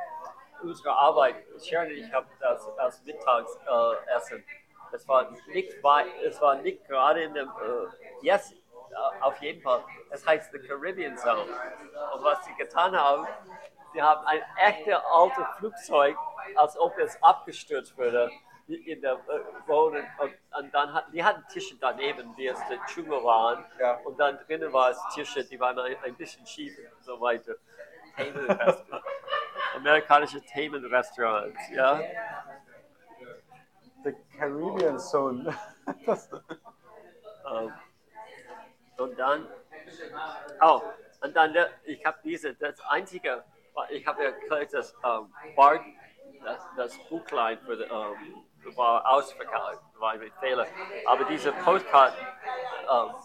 unserer 0.62 0.98
Arbeit. 0.98 1.36
Sharon 1.62 1.88
und 1.88 1.94
ich 1.94 2.14
haben 2.14 2.28
das 2.39 2.68
als 2.78 3.04
Mittagsessen. 3.04 4.39
Äh, 4.39 4.96
es 4.96 5.08
war 5.08 5.32
nicht 5.48 5.84
weit, 5.84 6.08
es 6.24 6.39
war 6.39 6.56
nicht 6.56 6.86
gerade 6.88 7.24
in 7.24 7.34
dem, 7.34 7.48
äh, 7.48 8.26
yes, 8.26 8.52
äh, 8.52 9.22
auf 9.22 9.41
jeden 9.41 9.62
Fall. 9.62 9.84
Es 10.12 10.26
heißt 10.26 10.52
the 10.52 10.60
Caribbean 10.60 11.18
Zone. 11.18 11.41
Und 12.14 12.24
was 12.24 12.46
sie 12.46 12.54
getan 12.56 12.96
haben, 12.96 13.28
sie 13.94 14.02
haben 14.02 14.26
ein 14.26 14.41
echtes 14.58 14.96
altes 15.12 15.46
Flugzeug, 15.58 16.16
als 16.56 16.78
ob 16.78 16.98
es 16.98 17.22
abgestürzt 17.24 17.98
würde. 17.98 18.30
In 18.68 19.01
der 19.01 19.14
äh, 19.14 19.68
Wohnung 19.68 20.03
und, 20.20 20.34
und 20.57 20.74
dann 20.74 20.93
hat, 20.93 21.05
die 21.11 21.24
hatten 21.24 21.43
Tische 21.49 21.76
daneben, 21.80 22.34
die 22.36 22.47
es 22.47 22.59
der 22.70 22.80
Dschungel 22.86 23.24
waren. 23.24 23.66
Ja. 23.80 23.95
Und 24.05 24.18
dann 24.18 24.38
drinnen 24.45 24.72
war 24.72 24.89
es 24.89 24.97
Tische, 25.14 25.43
die 25.43 25.59
waren 25.59 25.78
ein, 25.80 25.97
ein 26.03 26.16
bisschen 26.16 26.45
schief 26.45 26.78
und 26.78 27.03
so 27.03 27.20
weiter. 27.20 27.55
Amerikanische 29.76 30.41
Themenrestaurants, 30.41 31.70
ja. 31.72 31.99
The 34.03 34.14
Caribbean 34.38 34.99
Zone. 34.99 35.53
Das, 36.05 36.30
Ähm, 37.49 37.74
und 38.97 39.20
dann, 39.20 39.47
oh, 40.61 40.82
und 41.22 41.36
dann, 41.36 41.55
ich 41.84 42.05
habe 42.05 42.18
diese, 42.24 42.53
das 42.55 42.80
einzige, 42.82 43.43
ich 43.89 44.05
habe 44.05 44.24
ja 44.24 44.32
gesagt, 44.32 44.74
das 44.74 44.95
ähm, 45.03 45.34
Bart, 45.55 45.82
das, 46.43 46.61
das 46.78 46.97
Buchlein 47.09 47.59
für, 47.59 47.78
die, 47.78 47.84
ähm, 47.84 48.45
war 48.76 49.07
ausverkauft, 49.09 49.82
war 49.99 50.11
ein 50.11 50.32
Fehler. 50.39 50.68
Aber 51.05 51.26
diese 51.26 51.51
Postkarten, 51.51 52.26
ähm, 52.91 53.16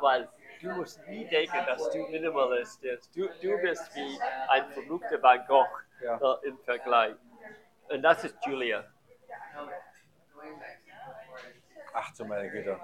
weil 0.00 0.28
du 0.60 0.70
musst 0.72 1.06
nie 1.06 1.26
denken, 1.28 1.58
dass 1.66 1.90
du 1.90 1.98
Minimalist 2.08 2.80
bist. 2.80 3.14
Du, 3.16 3.28
du 3.40 3.58
bist 3.58 3.94
wie 3.94 4.18
ein 4.48 4.70
verrückter 4.72 5.22
Van 5.22 5.44
Gogh 5.46 5.66
Ja. 6.02 6.16
äh, 6.16 6.48
im 6.48 6.58
Vergleich. 6.58 7.14
Und 7.88 8.02
das 8.02 8.24
ist 8.24 8.36
Julia. 8.46 8.84
ach 11.92 12.14
du 12.16 12.24
meine 12.24 12.50
Güte. 12.50 12.78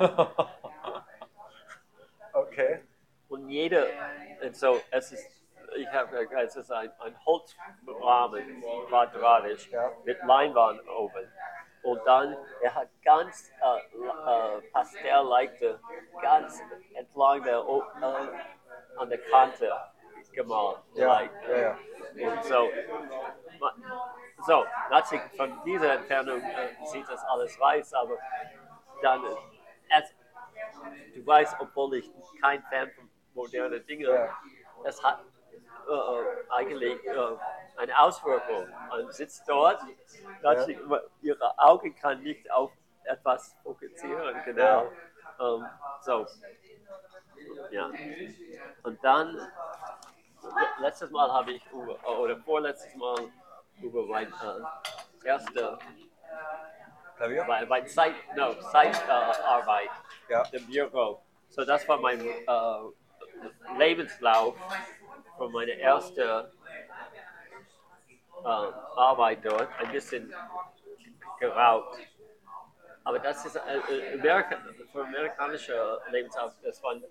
okay. 2.32 2.80
Und 3.28 3.48
jede, 3.48 3.86
und 4.42 4.56
so, 4.56 4.80
es 4.90 5.12
ist, 5.12 5.39
ich 5.76 5.88
habe 5.92 6.28
es 6.42 6.56
ist 6.56 6.70
ein, 6.72 6.90
ein 7.00 7.16
Holzrahmen, 7.24 8.62
quadratisch, 8.88 9.70
Ja. 9.70 9.90
mit 10.04 10.18
Leinwand 10.24 10.80
oben. 10.88 11.32
Und 11.82 12.00
dann, 12.04 12.36
er 12.60 12.74
hat 12.74 12.88
ganz 13.02 13.50
äh, 13.62 14.58
äh, 14.58 14.60
pastellleichte, 14.72 15.80
ganz 16.20 16.60
entlang 16.94 17.42
der 17.42 17.58
äh, 17.58 18.98
an 18.98 19.08
der 19.08 19.18
Kante 19.30 19.72
gemalt. 20.32 20.78
Ja, 20.94 21.06
Like, 21.06 21.30
ja, 21.48 21.56
ja. 21.58 21.78
Und 22.30 22.44
so, 22.44 22.68
so, 24.46 24.64
natürlich 24.90 25.24
von 25.36 25.58
dieser 25.64 25.94
Entfernung 25.94 26.40
äh, 26.42 26.84
sieht 26.86 27.08
das 27.08 27.24
alles 27.24 27.58
weiß, 27.58 27.94
aber 27.94 28.18
dann, 29.02 29.24
äh, 29.24 29.28
es, 29.98 30.14
du 31.14 31.26
weißt, 31.26 31.56
obwohl 31.60 31.94
ich 31.96 32.10
kein 32.40 32.62
Fan 32.64 32.90
von 32.92 33.10
modernen 33.34 33.84
Dingen, 33.86 34.10
Ja. 34.12 34.36
es 34.84 35.02
hat 35.02 35.20
äh, 35.88 36.52
eigentlich 36.52 37.04
äh, 37.06 37.36
eine 37.76 37.98
Auswirkung. 38.00 38.68
Man 38.88 39.10
sitzt 39.12 39.48
dort, 39.48 39.80
natürlich, 40.42 40.78
ihre 41.22 41.58
Augen 41.58 41.94
kann 41.96 42.22
nicht 42.22 42.50
auf 42.50 42.72
etwas 43.04 43.56
fokussieren, 43.62 44.36
genau. 44.44 44.90
Ähm, 45.40 45.66
so, 46.02 46.26
ja. 47.70 47.90
Und 48.82 49.02
dann 49.04 49.38
letztes 50.80 51.10
Mal 51.10 51.30
habe 51.32 51.52
ich 51.52 51.62
über, 51.72 51.96
oder 52.18 52.36
vorletztes 52.38 52.94
Mal 52.96 53.16
über 53.82 54.04
mein 54.06 54.26
äh, 54.28 55.26
erste, 55.28 55.78
Klavier? 57.16 57.44
mein, 57.46 57.68
mein 57.68 57.86
Zeit, 57.88 58.14
no, 58.36 58.54
Zeitarbeit 58.70 59.40
Arbeit 59.44 59.90
Ja. 60.28 60.42
im 60.52 60.66
Büro. 60.66 61.22
So, 61.48 61.64
das 61.64 61.86
war 61.88 61.98
mein 61.98 62.20
äh, 62.20 63.76
Lebenslauf 63.78 64.56
von 65.40 65.52
meiner 65.52 65.72
ersten 65.72 66.20
äh, 66.20 66.44
Arbeit 68.44 69.38
dort. 69.42 69.68
Ein 69.78 69.90
bisschen 69.90 70.34
geraubt. 71.38 71.96
Aber 73.04 73.18
das 73.18 73.46
ist 73.46 73.56
äh, 73.56 73.60
äh, 73.60 74.18
Amerika, 74.20 74.58
für 74.92 75.02
amerikanische 75.02 75.98
Lebenslauf, 76.10 76.52
das 76.62 76.82
waren 76.82 77.02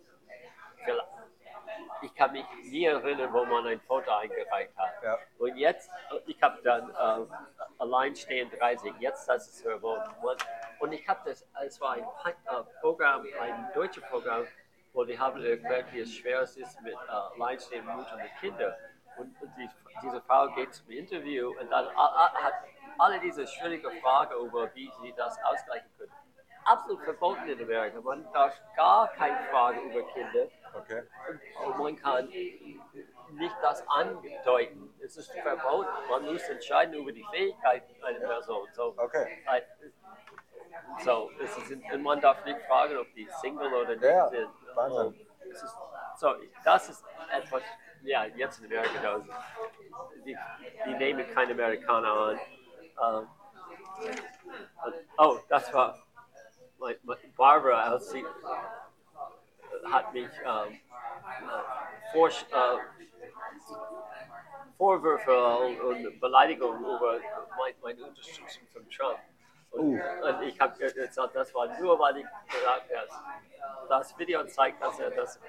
ich 2.01 2.13
kann 2.15 2.31
mich 2.31 2.45
nie 2.63 2.85
erinnern, 2.85 3.31
wo 3.33 3.45
man 3.45 3.65
ein 3.67 3.79
Foto 3.81 4.09
eingereicht 4.11 4.75
hat. 4.77 5.03
Ja. 5.03 5.17
Und 5.39 5.55
jetzt, 5.57 5.89
ich 6.27 6.41
habe 6.41 6.61
dann 6.61 6.89
äh, 6.89 7.25
alleinstehend 7.79 8.53
30, 8.59 8.93
jetzt 8.99 9.27
das 9.27 9.47
ist 9.47 9.61
verboten. 9.63 10.09
Und- 10.21 10.45
Und 10.79 10.93
ich 10.93 11.05
habe 11.09 11.19
das, 11.29 11.45
es 11.65 11.81
war 11.81 11.93
ein 11.93 12.03
äh, 12.03 12.63
Programm, 12.79 13.25
ein 13.41 13.69
deutsches 13.73 14.03
Programm, 14.03 14.45
wo 14.93 15.03
die 15.03 15.17
haben 15.17 15.43
erklärt, 15.43 15.91
wie 15.93 15.99
es 15.99 16.13
schwer 16.13 16.41
es 16.41 16.57
ist 16.57 16.81
mit 16.81 16.93
äh, 16.93 17.35
alleinstehenden 17.35 17.95
Mutter 17.95 18.17
mit 18.17 18.31
Kindern. 18.39 18.73
Und, 19.17 19.41
und 19.41 19.51
die, 19.57 19.69
diese 20.01 20.21
Frau 20.21 20.47
geht 20.55 20.73
zum 20.73 20.89
Interview 20.89 21.49
und 21.59 21.69
dann 21.69 21.87
hat 21.95 22.53
alle 22.97 23.19
diese 23.19 23.45
schwierigen 23.47 23.91
Fragen 24.01 24.33
über, 24.45 24.73
wie 24.75 24.89
sie 25.01 25.13
das 25.15 25.37
ausgleichen 25.43 25.89
können. 25.97 26.11
Absolut 26.65 27.01
verboten 27.03 27.47
in 27.47 27.61
Amerika. 27.61 27.99
Man 28.01 28.31
darf 28.33 28.53
gar 28.75 29.07
keine 29.13 29.41
Fragen 29.49 29.89
über 29.89 30.03
Kinder. 30.13 30.47
Okay. 30.73 31.03
Und 31.65 31.79
man 31.79 31.95
kann 31.95 32.27
nicht 32.27 33.55
das 33.61 33.87
andeuten. 33.87 34.93
Es 34.99 35.17
ist 35.17 35.31
verboten. 35.31 35.89
Man 36.09 36.25
muss 36.25 36.47
entscheiden 36.47 36.93
über 36.93 37.11
die 37.11 37.25
Fähigkeiten 37.31 38.03
einer 38.03 38.19
Person. 38.19 38.67
So, 38.73 38.93
Okay. 38.97 39.41
so 41.03 41.31
es 41.41 41.57
ist, 41.57 41.71
und 41.71 42.03
man 42.03 42.21
darf 42.21 42.43
nicht 42.45 42.59
fragen, 42.67 42.97
ob 42.97 43.11
die 43.13 43.27
Single 43.41 43.73
oder 43.73 43.95
nicht 43.95 44.03
ja. 44.03 44.27
sind. 44.27 44.49
Wahnsinn. 44.79 45.27
So, 46.17 46.35
das 46.63 46.89
ist 46.89 47.05
etwas, 47.31 47.63
ja, 48.03 48.25
jetzt 48.25 48.59
in 48.59 48.65
Amerika, 48.65 48.99
da 49.01 49.21
die, 50.25 50.37
die 50.85 50.93
nehmen 50.95 51.25
keine 51.33 51.53
Amerikaner 51.53 52.13
an. 52.13 52.39
Ähm, 53.01 53.27
oh, 55.17 55.39
das 55.47 55.73
war 55.73 55.97
mein, 56.77 56.95
mein 57.03 57.33
Barbara, 57.35 57.91
als 57.91 58.09
sie 58.09 58.19
äh, 58.19 58.25
hat 59.91 60.13
mich 60.13 60.29
ähm, 60.45 60.73
äh, 60.73 62.13
vor, 62.13 62.29
äh, 62.29 62.77
Vorwürfe 64.77 65.57
und, 65.83 66.19
Beleidigungen 66.19 66.83
über 66.83 67.19
mein, 67.57 67.73
meine 67.81 68.05
Unterstützung 68.05 68.67
von 68.71 68.89
Trump. 68.89 69.19
Und, 69.71 70.01
und 70.01 70.41
ich 70.43 70.59
habe 70.59 70.77
gesagt, 70.77 71.35
das 71.35 71.53
war 71.53 71.79
nur, 71.79 71.99
weil 71.99 72.17
ich 72.17 72.25
gesagt 72.47 72.89
habe, 72.95 73.87
das 73.87 74.17
Video 74.17 74.43
zeigt, 74.45 74.81
dass 74.81 74.99
er 74.99 75.11
das. 75.11 75.39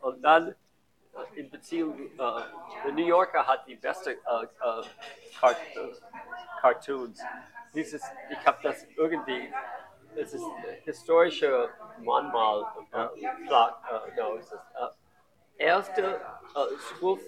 Und 0.00 0.22
dann 0.22 0.48
äh, 0.48 1.40
in 1.40 1.50
Beziehung, 1.50 2.10
äh, 2.12 2.42
der 2.84 2.92
New 2.92 3.06
Yorker 3.06 3.46
hat 3.46 3.66
die 3.66 3.76
beste 3.76 4.12
äh, 4.12 4.14
äh, 4.14 4.82
Cart 5.38 5.56
Cartoons. 6.60 7.20
Dieses, 7.74 8.02
ich 8.30 8.46
habe 8.46 8.58
das 8.62 8.86
irgendwie, 8.96 9.52
es 10.16 10.34
ist 10.34 10.44
historische 10.84 11.70
Mahnmal, 11.98 12.64
äh, 12.92 13.46
Plag, 13.46 13.74
äh, 13.90 14.20
no, 14.20 14.36
es 14.36 14.46
ist, 14.46 14.54
äh, 14.54 15.64
erste 15.64 16.02
äh, 16.14 16.78
Schul, 16.78 17.20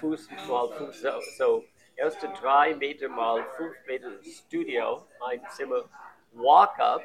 Fuß 0.00 0.30
mal 0.48 0.68
Fuß, 0.68 1.00
so, 1.00 1.20
so 1.36 1.64
erste 1.96 2.28
drei 2.40 2.74
Meter 2.74 3.08
mal 3.08 3.44
fünf 3.56 3.74
Meter 3.86 4.10
Studio, 4.22 5.06
ein 5.26 5.40
Zimmer, 5.50 5.84
Walk 6.32 6.78
up, 6.78 7.02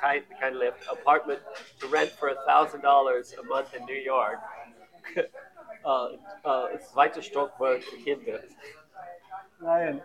kein, 0.00 0.24
kein 0.40 0.54
Lift, 0.54 0.88
apartment 0.88 1.40
to 1.80 1.86
rent 1.88 2.10
for 2.12 2.28
a 2.28 2.36
thousand 2.46 2.82
dollars 2.82 3.34
a 3.38 3.42
month 3.42 3.74
in 3.74 3.84
New 3.84 4.02
York. 4.02 4.38
Uh, 5.84 6.18
uh, 6.44 6.66
äh, 6.66 6.74
äh, 6.74 6.78
zweiter 6.80 7.22
Stockwerk 7.22 7.82
Kinder. 8.02 8.40
Nein. 9.60 10.02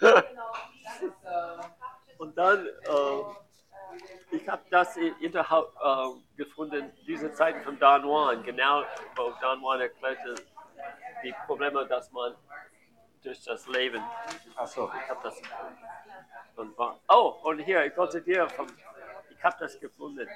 Und 2.18 2.38
dann, 2.38 2.66
äh, 2.66 3.22
ich 4.30 4.48
habe 4.48 4.62
das 4.70 4.94
der 4.94 5.10
äh, 5.12 6.10
gefunden, 6.36 6.92
diese 7.06 7.32
Zeiten 7.32 7.60
von 7.62 7.78
Don 7.78 8.04
Juan, 8.04 8.42
genau, 8.44 8.84
wo 9.16 9.32
Don 9.40 9.60
Juan 9.60 9.80
erklärte 9.80 10.36
die 11.22 11.34
Probleme, 11.46 11.86
dass 11.86 12.10
man 12.12 12.34
durch 13.22 13.42
das 13.44 13.66
Leben, 13.68 14.02
Achso. 14.56 14.90
ich 15.02 15.10
habe 15.10 15.20
das, 15.22 15.40
und 16.56 16.76
war, 16.78 16.98
oh, 17.08 17.36
und 17.44 17.58
hier, 17.60 17.84
ich 17.84 17.96
wollte 17.96 18.20
dir 18.20 18.48
vom, 18.48 18.66
ich 19.30 19.44
habe 19.44 19.56
das 19.60 19.78
gefunden. 19.78 20.28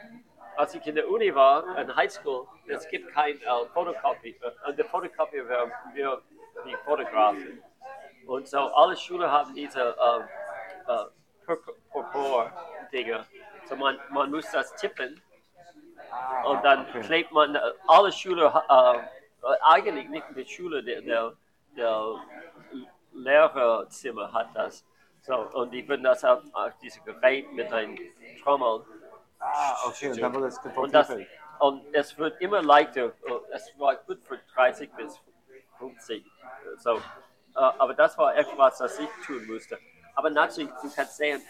Als 0.56 0.74
ich 0.74 0.86
in 0.86 0.94
der 0.94 1.08
Uni 1.08 1.34
war, 1.34 1.76
in 1.78 1.94
High 1.96 2.12
School, 2.12 2.46
es 2.66 2.88
gibt 2.88 3.12
kein 3.12 3.40
äh, 3.40 3.66
Photocopy, 3.72 4.38
äh, 4.40 4.68
und 4.68 4.78
der 4.78 4.84
Photocopy 4.84 5.48
wäre 5.48 5.70
wir 5.92 6.22
die 6.64 6.76
Fotografen. 6.84 7.62
Und 8.26 8.48
so 8.48 8.58
alle 8.58 8.96
Schulen 8.96 9.30
haben 9.30 9.54
diese 9.54 9.80
äh, 9.80 10.92
äh, 10.92 11.06
Purpur-Dinge. 11.90 13.26
So 13.66 13.76
man, 13.76 13.98
man 14.10 14.30
muss 14.30 14.50
das 14.50 14.74
tippen 14.76 15.20
und 16.44 16.64
dann 16.64 16.86
okay. 16.88 17.00
klebt 17.00 17.32
man, 17.32 17.54
äh, 17.54 17.60
alle 17.86 18.08
äh, 18.08 18.96
äh, 18.96 19.00
eigentlich 19.62 20.08
nicht 20.08 20.26
die 20.36 20.46
Schule, 20.46 20.82
der, 20.82 21.02
der, 21.02 21.32
der 21.76 22.14
Lehrerzimmer 23.14 24.32
hat 24.32 24.48
das. 24.54 24.84
So, 25.22 25.36
und 25.36 25.70
die 25.70 25.86
würden 25.88 26.02
das 26.02 26.24
auf, 26.24 26.42
auf 26.52 26.72
dieses 26.82 27.02
Gerät 27.04 27.50
mit 27.52 27.72
einem 27.72 27.96
Trommel 28.42 28.84
Ah, 29.38 29.76
okay. 29.86 30.10
Und 30.10 30.20
dann 30.20 30.34
wird 30.34 30.44
es 30.44 30.60
gefunden. 30.62 31.26
und 31.60 31.94
es 31.94 32.16
wird 32.16 32.40
immer 32.40 32.62
leichter. 32.62 33.12
Es 33.52 33.78
war 33.78 33.96
gut 33.96 34.22
für 34.24 34.38
30 34.54 34.90
bis 34.92 35.20
50. 35.78 36.24
So. 36.78 36.96
Äh, 36.96 37.00
Aber 37.54 37.94
das 37.94 38.16
war 38.16 38.34
etwas, 38.34 38.78
das 38.78 38.98
ich 38.98 39.08
tun 39.26 39.46
musste. 39.46 39.78
Aber 40.14 40.30
natürlich, 40.30 40.70
du 40.82 40.90
kannst 40.94 41.16
sehen, 41.16 41.42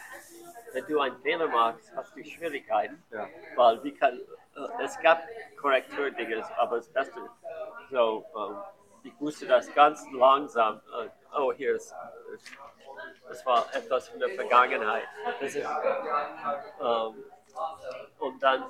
wenn 0.73 0.85
du 0.87 0.99
einen 1.01 1.21
Fehler 1.23 1.47
machst, 1.47 1.93
hast 1.95 2.17
du 2.17 2.25
Schwierigkeiten. 2.25 3.03
Ja. 3.11 3.29
Weil 3.55 3.83
wie 3.85 3.95
kann, 3.95 4.19
äh, 4.19 4.83
es 4.83 4.99
gab 5.01 5.23
Korrekturdinge, 5.61 6.45
aber 6.59 6.77
das 6.79 6.89
Beste, 6.89 7.21
so, 7.91 8.25
ähm, 8.37 8.57
ich 9.05 9.21
musste 9.21 9.47
das 9.47 9.73
ganz 9.75 10.05
langsam, 10.13 10.81
äh, 10.99 11.09
oh, 11.37 11.53
hier 11.53 11.77
ist, 11.77 11.95
das 13.29 13.45
war 13.47 13.67
etwas 13.75 14.09
von 14.09 14.19
der 14.19 14.31
Vergangenheit. 14.31 15.05
Ist, 15.41 15.57
ähm, 15.57 17.25
und 18.19 18.43
dann, 18.43 18.63
äh, 18.63 18.65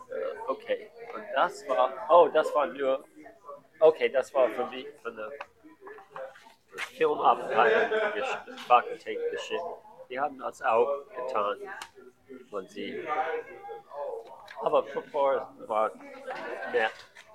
okay, 0.48 0.90
und 1.14 1.24
das 1.34 1.66
war, 1.68 1.90
oh, 2.08 2.28
das 2.28 2.52
war 2.54 2.66
nur, 2.66 3.04
okay, 3.80 4.08
das 4.08 4.34
war 4.34 4.48
für 4.50 4.66
mich 4.66 4.86
von 5.02 5.16
der 5.16 5.30
Filmabteilung 6.96 7.90
Faktentape 8.66 9.30
geschickt. 9.30 9.62
Die 10.10 10.18
haben 10.18 10.38
das 10.38 10.60
auch 10.62 11.04
getan. 11.08 11.58
Und 12.50 12.68
sie, 12.70 13.06
aber 14.60 14.82
bevor 14.82 15.54
war 15.66 15.90
nett. 16.72 16.92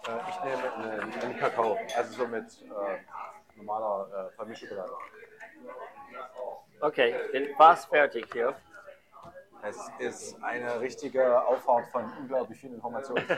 Äh, 0.10 0.30
ich 0.30 0.44
nehme 0.44 0.74
einen, 0.74 1.14
einen 1.14 1.38
Kakao. 1.38 1.78
Also 1.96 2.14
so 2.14 2.28
mit 2.28 2.46
äh, 2.62 3.58
normaler 3.58 4.30
äh, 4.32 4.36
Familienschokolade. 4.36 4.92
Okay, 6.82 7.16
bin 7.32 7.56
fast 7.56 7.90
fertig 7.90 8.28
hier. 8.32 8.56
Es 9.62 9.78
ist 10.00 10.42
eine 10.42 10.80
richtige 10.80 11.46
Auffahrt 11.46 11.88
von 11.92 12.06
unglaublich 12.18 12.60
vielen 12.60 12.76
Informationen. 12.76 13.26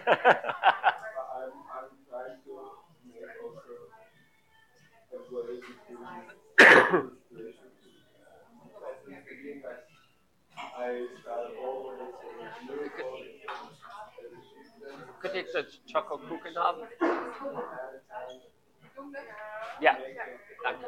könnte 15.22 15.40
ich 15.40 15.52
den 15.52 15.66
Schokokuchen 15.90 16.58
haben? 16.58 16.82
Ja, 19.80 19.98
danke. 20.64 20.86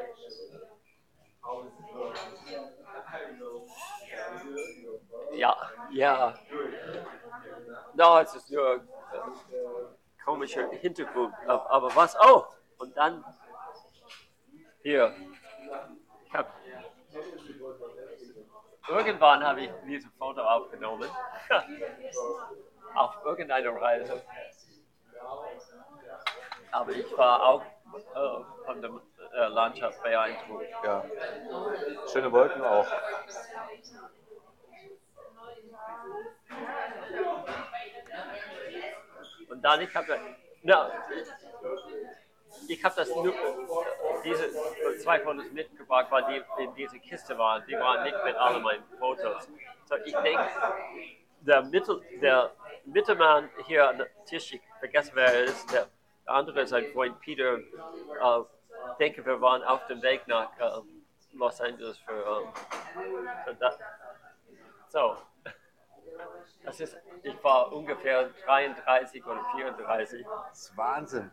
Ja, 5.32 5.56
ja. 5.90 6.34
No, 7.94 8.18
es 8.18 8.34
ist 8.34 8.50
nur 8.50 8.76
äh, 8.76 8.80
komischer 10.24 10.70
Hintergrund. 10.70 11.34
Aber 11.46 11.94
was? 11.94 12.16
Oh, 12.20 12.44
und 12.78 12.96
dann 12.96 13.24
hier. 14.82 15.14
Hab, 16.32 16.52
irgendwann 18.88 19.44
habe 19.44 19.62
ich 19.62 19.70
dieses 19.86 20.10
Foto 20.18 20.40
aufgenommen. 20.42 21.08
Auf 22.94 23.24
irgendeiner 23.24 23.80
Reise. 23.80 24.22
Aber 26.70 26.92
ich 26.92 27.16
war 27.16 27.42
auch 27.42 27.62
äh, 27.62 28.64
von 28.66 28.82
der 28.82 28.90
äh, 29.34 29.46
Landschaft 29.48 30.02
beeindruckt. 30.02 30.66
Ja. 30.84 31.04
Schöne 32.12 32.32
Wolken 32.32 32.62
auch. 32.62 32.86
Und 39.48 39.62
dann 39.62 39.80
ich 39.80 39.94
habe 39.94 40.18
na, 40.66 40.90
ich 42.68 42.82
habe 42.82 42.94
das 42.96 43.08
nur 43.14 43.34
diese 44.24 44.50
zwei 44.98 45.20
Fotos 45.20 45.50
mitgebracht, 45.52 46.06
weil 46.10 46.24
die 46.24 46.62
in 46.62 46.74
diese 46.74 46.98
Kiste 46.98 47.36
waren. 47.36 47.62
Die 47.66 47.74
waren 47.74 48.02
nicht 48.02 48.16
mit 48.24 48.34
allen 48.34 48.62
meinen 48.62 48.84
Fotos. 48.98 49.48
So 49.84 49.96
ich 49.96 50.16
denke, 50.16 50.48
der 51.46 51.62
Mittel, 51.62 52.02
der 52.20 52.50
Mittelmann 52.84 53.50
hier 53.66 53.88
an 53.88 53.98
der 53.98 54.24
Tisch, 54.24 54.52
ich 54.54 54.62
vergesse 54.78 55.12
wer 55.14 55.32
er 55.32 55.44
ist, 55.44 55.72
der, 55.72 55.88
der 56.26 56.34
andere 56.34 56.62
ist 56.62 56.72
ein 56.72 56.86
Freund 56.92 57.18
Peter. 57.20 57.58
Ich 57.58 58.96
denke, 58.98 59.24
wir 59.24 59.40
waren 59.40 59.62
auf 59.62 59.86
dem 59.86 60.02
Weg 60.02 60.26
nach 60.26 60.50
äh, 60.58 60.80
Los 61.32 61.60
Angeles 61.60 61.98
für, 61.98 62.12
äh, 62.12 63.44
für 63.44 63.54
das. 63.56 63.78
So. 64.88 65.16
Das 66.64 66.80
ist, 66.80 66.96
ich 67.22 67.44
war 67.44 67.72
ungefähr 67.72 68.30
33 68.44 69.24
oder 69.24 69.44
34. 69.56 70.24
Das 70.24 70.60
ist 70.60 70.76
Wahnsinn. 70.76 71.30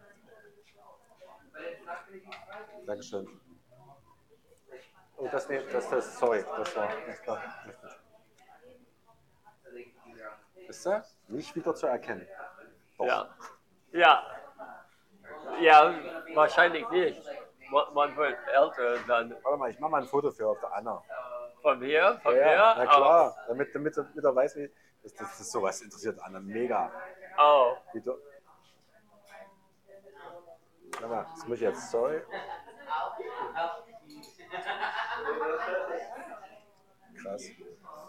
Dankeschön. 2.86 3.40
Oh, 5.18 5.28
das, 5.32 5.48
nee, 5.48 5.62
das, 5.72 5.90
das, 5.90 6.18
sorry, 6.18 6.44
das 6.58 6.76
war, 6.76 6.90
das 7.06 7.28
war. 7.28 7.42
Ist 10.72 10.86
er? 10.86 11.04
Nicht 11.28 11.54
wieder 11.54 11.76
zu 11.76 11.86
erkennen. 11.86 12.26
Doch. 12.98 13.06
Ja. 13.06 13.30
Ja. 13.92 14.26
Ja, 15.60 15.94
wahrscheinlich 16.34 16.90
nicht. 16.92 17.22
Man, 17.94 18.16
wird 18.16 18.38
älter 18.48 18.98
dann 19.06 19.36
Warte 19.44 19.58
mal, 19.58 19.70
ich 19.70 19.80
mache 19.80 19.92
mal 19.92 20.02
ein 20.02 20.08
Foto 20.08 20.32
für 20.32 20.48
auf 20.48 20.60
der 20.62 20.74
Anna. 20.74 21.04
von 21.62 21.78
mir, 21.80 22.20
von 22.24 22.34
Ja, 22.36 22.42
mir. 22.46 22.52
ja, 22.54 22.76
na 22.78 22.86
klar. 22.86 23.36
Damit, 23.50 23.76
damit, 23.76 23.98
er- 23.98 24.04
damit 24.06 24.24
er 24.24 24.36
weiß, 24.36 24.56
wie. 24.56 24.72
Das, 25.04 25.14
das 25.16 25.40
ist 25.42 25.52
sowas 25.52 25.82
interessiert 25.82 26.18
Anna 26.22 26.40
mega. 26.40 26.90
Oh, 27.38 27.76
Wie 27.94 28.02
du, 28.02 28.14
Warte 30.94 31.08
mal, 31.08 31.26
das 31.36 31.48
muss 31.48 31.58
ich 31.58 31.64
jetzt, 31.64 31.92
sorry. 31.92 32.22
Krass. 37.22 37.44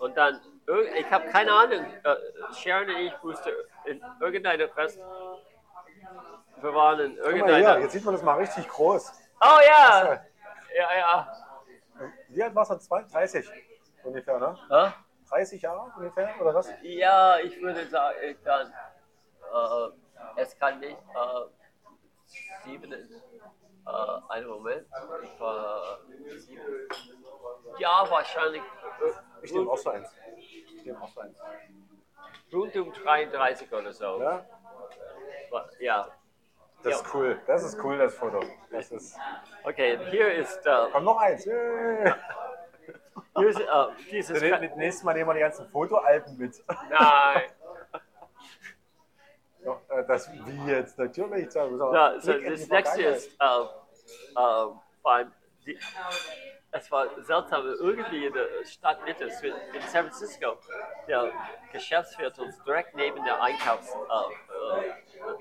oh. 0.00 0.04
Und 0.04 0.16
dann, 0.16 0.40
ich 0.80 1.10
habe 1.10 1.26
keine 1.28 1.52
Ahnung, 1.52 1.84
äh, 1.84 2.16
Sharon 2.54 2.88
und 2.88 2.96
ich 2.96 3.22
mussten 3.22 3.50
in 3.84 4.02
irgendeiner 4.20 4.68
Fest, 4.68 4.98
wir 6.60 6.74
waren 6.74 7.00
in 7.00 7.16
irgendeiner, 7.16 7.74
hier, 7.74 7.80
jetzt 7.80 7.92
sieht 7.92 8.04
man 8.04 8.14
das 8.14 8.22
mal 8.22 8.38
richtig 8.38 8.68
groß. 8.68 9.12
oh 9.40 9.58
ja, 9.66 10.24
ja, 10.76 10.96
ja, 10.98 11.44
Wie 12.28 12.42
alt 12.42 12.54
warst 12.54 12.70
du? 12.70 12.76
32 12.76 13.50
ungefähr, 14.04 14.38
ne? 14.38 14.56
Hä? 14.70 14.92
30 15.28 15.62
Jahre 15.62 15.92
ungefähr, 15.96 16.34
oder 16.40 16.54
was? 16.54 16.70
ja, 16.82 17.38
ich 17.38 17.60
würde 17.60 17.86
sagen, 17.86 18.16
ich 18.22 18.36
dann, 18.44 18.68
äh, 18.68 20.40
es 20.40 20.58
kann 20.58 20.78
nicht, 20.78 20.96
äh, 20.96 22.34
sieben, 22.64 22.92
äh, 22.92 23.88
einen 24.28 24.46
Moment, 24.46 24.86
ich 25.22 25.40
war 25.40 25.98
sieben, 26.36 26.88
ja, 27.78 28.04
wahrscheinlich, 28.08 28.62
äh, 28.62 29.31
Ich 29.42 29.52
nehme 29.52 29.70
auch 29.70 29.76
so 29.78 29.90
eins. 29.90 30.08
Ich 30.36 30.84
nehme 30.84 31.00
auch 31.00 31.08
so 31.08 31.20
eins. 31.20 31.36
rund 32.52 32.76
um 32.76 32.92
33 32.92 33.72
oder 33.72 33.92
so, 33.92 34.20
Ja? 34.22 34.44
ja. 35.80 36.08
Das 36.82 36.96
ist 37.00 37.14
cool. 37.14 37.40
Das 37.46 37.62
ist 37.62 37.78
cool, 37.84 37.96
das 37.98 38.14
Foto. 38.14 38.40
Das 38.70 38.90
ist. 38.90 39.16
Okay, 39.62 39.98
hier 40.10 40.32
ist, 40.34 40.66
äh, 40.66 40.88
Komm, 40.90 41.04
noch 41.04 41.16
eins. 41.18 41.44
Yay. 41.44 42.12
hier 43.36 43.48
ist 43.48 43.60
äh, 43.60 43.64
dieses, 44.10 44.40
Das 44.40 44.76
nächste 44.76 45.04
Mal 45.06 45.14
nehmen 45.14 45.28
wir 45.30 45.34
die 45.34 45.40
ganzen 45.40 45.68
Fotoalben 45.68 46.36
mit. 46.38 46.60
nein, 46.90 47.42
äh, 49.90 50.04
Das 50.08 50.28
wie 50.32 50.70
jetzt 50.70 50.98
natürlich. 50.98 51.48
Da 51.54 51.66
muss 51.68 51.78
man- 51.78 51.94
Ja, 51.94 52.20
so 52.20 52.32
das 52.32 52.68
nächste 52.68 53.02
ist, 53.02 53.36
äh, 53.40 54.66
beim, 55.04 55.32
die, 55.64 55.78
es 56.72 56.90
war 56.90 57.06
seltsam, 57.22 57.66
irgendwie 57.66 58.26
in 58.26 58.32
der 58.32 58.46
Stadtmitte, 58.64 59.24
in 59.24 59.82
San 59.88 60.06
Francisco, 60.08 60.56
der 61.06 61.30
Geschäftsviertel 61.72 62.48
ist 62.48 62.64
direkt 62.66 62.94
neben 62.94 63.22
der 63.24 63.40
Einkaufsviertel. 63.42 64.08
Äh, 64.78 64.92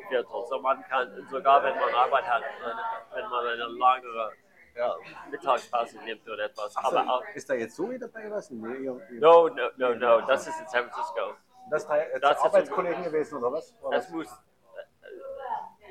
Viertel. 0.09 0.45
so 0.47 0.59
man 0.59 0.84
kann, 0.88 1.27
sogar 1.32 1.63
wenn 1.63 1.75
man 1.75 1.93
Arbeit 1.93 2.25
hat, 2.27 2.43
äh, 2.43 3.15
wenn 3.15 3.29
man 3.29 3.45
eine 3.47 3.63
langere 3.65 4.32
Ja. 4.75 4.95
Mittagspause 5.29 5.97
nimmt 6.03 6.27
oder 6.29 6.45
etwas. 6.45 6.73
So, 6.73 6.79
Aber 6.82 7.01
auch, 7.11 7.23
ist 7.34 7.49
da 7.49 7.53
jetzt 7.55 7.75
so 7.75 7.89
wieder 7.89 8.07
bei 8.07 8.29
was? 8.29 8.49
Nee, 8.51 8.75
ihr, 8.86 9.01
ihr, 9.11 9.19
no, 9.19 9.47
no, 9.49 9.69
no, 9.77 9.93
no, 9.95 10.21
das 10.21 10.47
ist 10.47 10.59
in 10.61 10.67
San 10.67 10.89
Francisco. 10.89 11.34
das 11.69 11.84
ist 11.84 11.89
äh, 11.89 12.19
das 12.19 12.38
ist- 12.38 12.45
Arbeitskollegen 12.45 13.03
gewesen, 13.03 13.38
oder 13.39 13.51
was? 13.53 13.73
Oder 13.82 13.97
Das 13.97 14.05
was? 14.07 14.11
muss, 14.13 14.27
äh, 14.27 14.36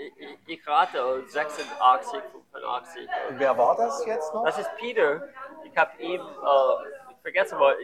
ich, 0.01 0.38
ich 0.46 0.66
rate 0.66 1.24
86, 1.26 2.22
85. 2.53 3.09
Und 3.28 3.38
wer 3.38 3.57
war 3.57 3.76
das 3.76 4.05
jetzt 4.07 4.32
noch? 4.34 4.44
Das 4.44 4.59
ist 4.59 4.70
Peter. 4.76 5.28
Ich 5.64 5.76
habe 5.76 5.90
ihm, 6.03 6.20
äh, 6.20 7.12
ich 7.12 7.22
vergesse 7.22 7.57
mal, 7.57 7.76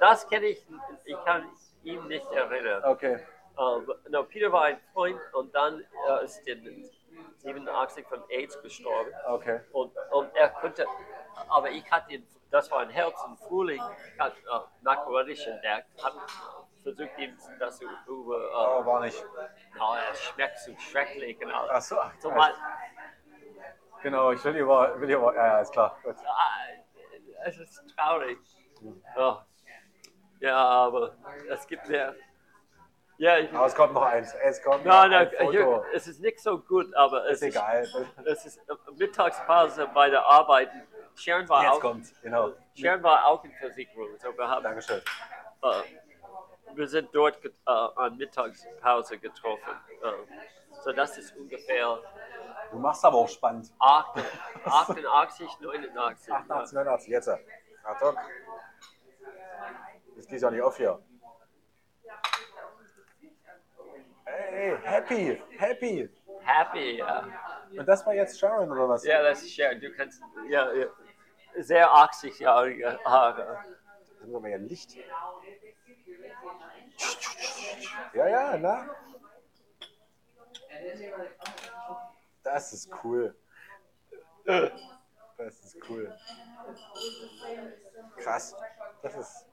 das 0.00 0.28
kenne 0.28 0.46
ich, 0.46 0.66
ich 1.04 1.16
kann 1.24 1.48
ihn 1.82 2.06
nicht 2.06 2.30
erinnern. 2.32 2.82
Okay. 2.84 3.18
Ähm, 3.58 3.92
no, 4.08 4.24
Peter 4.24 4.50
war 4.50 4.64
ein 4.64 4.80
Freund 4.92 5.20
und 5.32 5.54
dann 5.54 5.84
äh, 6.08 6.24
ist 6.24 6.46
er 6.46 6.56
in 6.56 6.90
87 7.38 8.06
von 8.06 8.22
AIDS 8.28 8.60
gestorben. 8.62 9.10
Okay. 9.26 9.60
Und, 9.72 9.92
und 10.10 10.34
er 10.34 10.48
konnte, 10.48 10.86
aber 11.48 11.70
ich 11.70 11.88
hatte 11.90 12.14
ihn, 12.14 12.26
das 12.50 12.70
war 12.70 12.80
ein 12.80 12.90
Herz 12.90 13.14
im 13.26 13.36
Frühling, 13.36 13.82
ich 14.12 14.20
hatte 14.20 14.36
äh, 14.38 14.60
Macaronisch 14.82 15.46
entdeckt, 15.46 15.86
habe 16.02 16.16
versucht 16.84 17.18
ihm 17.18 17.36
das 17.58 17.78
zu 17.78 17.84
über, 18.06 18.36
äh, 18.36 18.86
war 18.86 19.00
nicht. 19.00 19.24
na, 19.76 19.98
es 20.12 20.22
schmeckt 20.22 20.58
so 20.60 20.72
schrecklich 20.78 21.38
alles. 21.44 21.70
Ach 21.72 21.80
so, 21.82 21.98
ach, 22.00 22.12
So 22.20 22.28
ja, 22.28 22.34
mal, 22.36 22.52
Genau, 24.02 24.32
ich 24.32 24.44
will 24.44 24.52
lieber, 24.52 25.00
will 25.00 25.08
lieber, 25.08 25.34
ja, 25.34 25.46
ja, 25.46 25.60
ist 25.60 25.72
klar. 25.72 25.96
Gut. 26.04 26.14
Ah, 26.26 26.66
es 27.46 27.58
ist 27.58 27.82
traurig. 27.96 28.38
Ja, 29.16 29.46
ja 30.40 30.56
aber 30.56 31.16
es 31.48 31.66
gibt 31.66 31.88
mehr. 31.88 32.14
Ja, 33.16 33.38
ich, 33.38 33.50
Aber 33.54 33.66
es 33.66 33.74
kommt 33.74 33.94
noch 33.94 34.02
eins. 34.02 34.34
Es 34.34 34.60
kommt 34.62 34.84
nein, 34.84 35.10
noch 35.10 35.16
nein, 35.18 35.30
ein 35.38 35.50
hier, 35.50 35.64
Foto. 35.64 35.84
es 35.94 36.06
ist 36.08 36.20
nicht 36.20 36.40
so 36.40 36.58
gut, 36.58 36.92
aber 36.94 37.24
es 37.30 37.40
Ist 37.40 37.48
ist, 37.48 37.56
egal. 37.56 37.86
es 38.26 38.44
ist 38.44 38.58
äh, 38.68 38.74
Mittagspause 38.96 39.88
bei 39.94 40.10
der 40.10 40.24
Arbeit. 40.26 40.68
Sharon 41.14 41.48
war, 41.48 41.62
Jetzt 41.62 41.72
auch, 41.74 41.80
kommt, 41.80 42.22
genau. 42.22 42.50
Sharon 42.74 43.02
war 43.04 43.24
auch 43.26 43.44
in 43.44 43.52
Versicherung. 43.52 44.08
So 44.18 44.36
wir, 44.36 44.48
haben, 44.48 44.64
Dankeschön. 44.64 45.00
äh, 45.62 45.68
wir 46.76 46.88
sind 46.88 47.08
dort 47.12 47.40
get, 47.42 47.54
äh, 47.66 47.70
an 47.70 48.16
Mittagspause 48.16 49.18
getroffen. 49.18 49.70
Äh, 50.02 50.82
so 50.82 50.92
das 50.92 51.16
ist 51.18 51.36
ungefähr 51.36 52.00
Du 52.74 52.80
machst 52.80 53.04
aber 53.04 53.18
auch 53.18 53.28
spannend. 53.28 53.72
88, 53.78 55.60
89. 55.60 56.32
88, 56.32 56.72
89, 56.74 57.08
jetzt. 57.08 57.30
Achtung. 57.84 58.16
Ist 60.16 60.30
dies 60.30 60.42
ja 60.42 60.50
nicht 60.50 60.62
auf 60.62 60.76
hier. 60.76 61.00
Hey, 64.24 64.76
happy, 64.82 65.42
happy. 65.56 66.10
Happy, 66.42 66.98
ja. 66.98 67.28
Und 67.78 67.86
das 67.86 68.04
war 68.04 68.14
jetzt 68.14 68.40
Sharon 68.40 68.72
oder 68.72 68.88
was? 68.88 69.04
Ja, 69.04 69.22
das 69.22 69.42
ist 69.42 69.54
Sharon. 69.54 69.80
Du 69.80 69.92
kannst, 69.92 70.20
ja, 70.48 70.72
ja. 70.72 70.86
sehr 71.58 71.88
80-jährige 71.88 72.98
Haare. 73.04 73.64
Das 74.18 74.28
ist 74.28 74.34
aber 74.34 74.48
ja 74.48 74.56
Licht. 74.56 74.96
Ja, 78.14 78.28
ja, 78.28 78.56
na? 78.58 78.88
Das 82.42 82.72
ist 82.72 82.90
cool. 83.02 83.34
Das 84.44 85.64
ist 85.64 85.76
cool. 85.88 86.16
Krass. 88.16 88.54
Das 89.02 89.16
ist. 89.16 89.46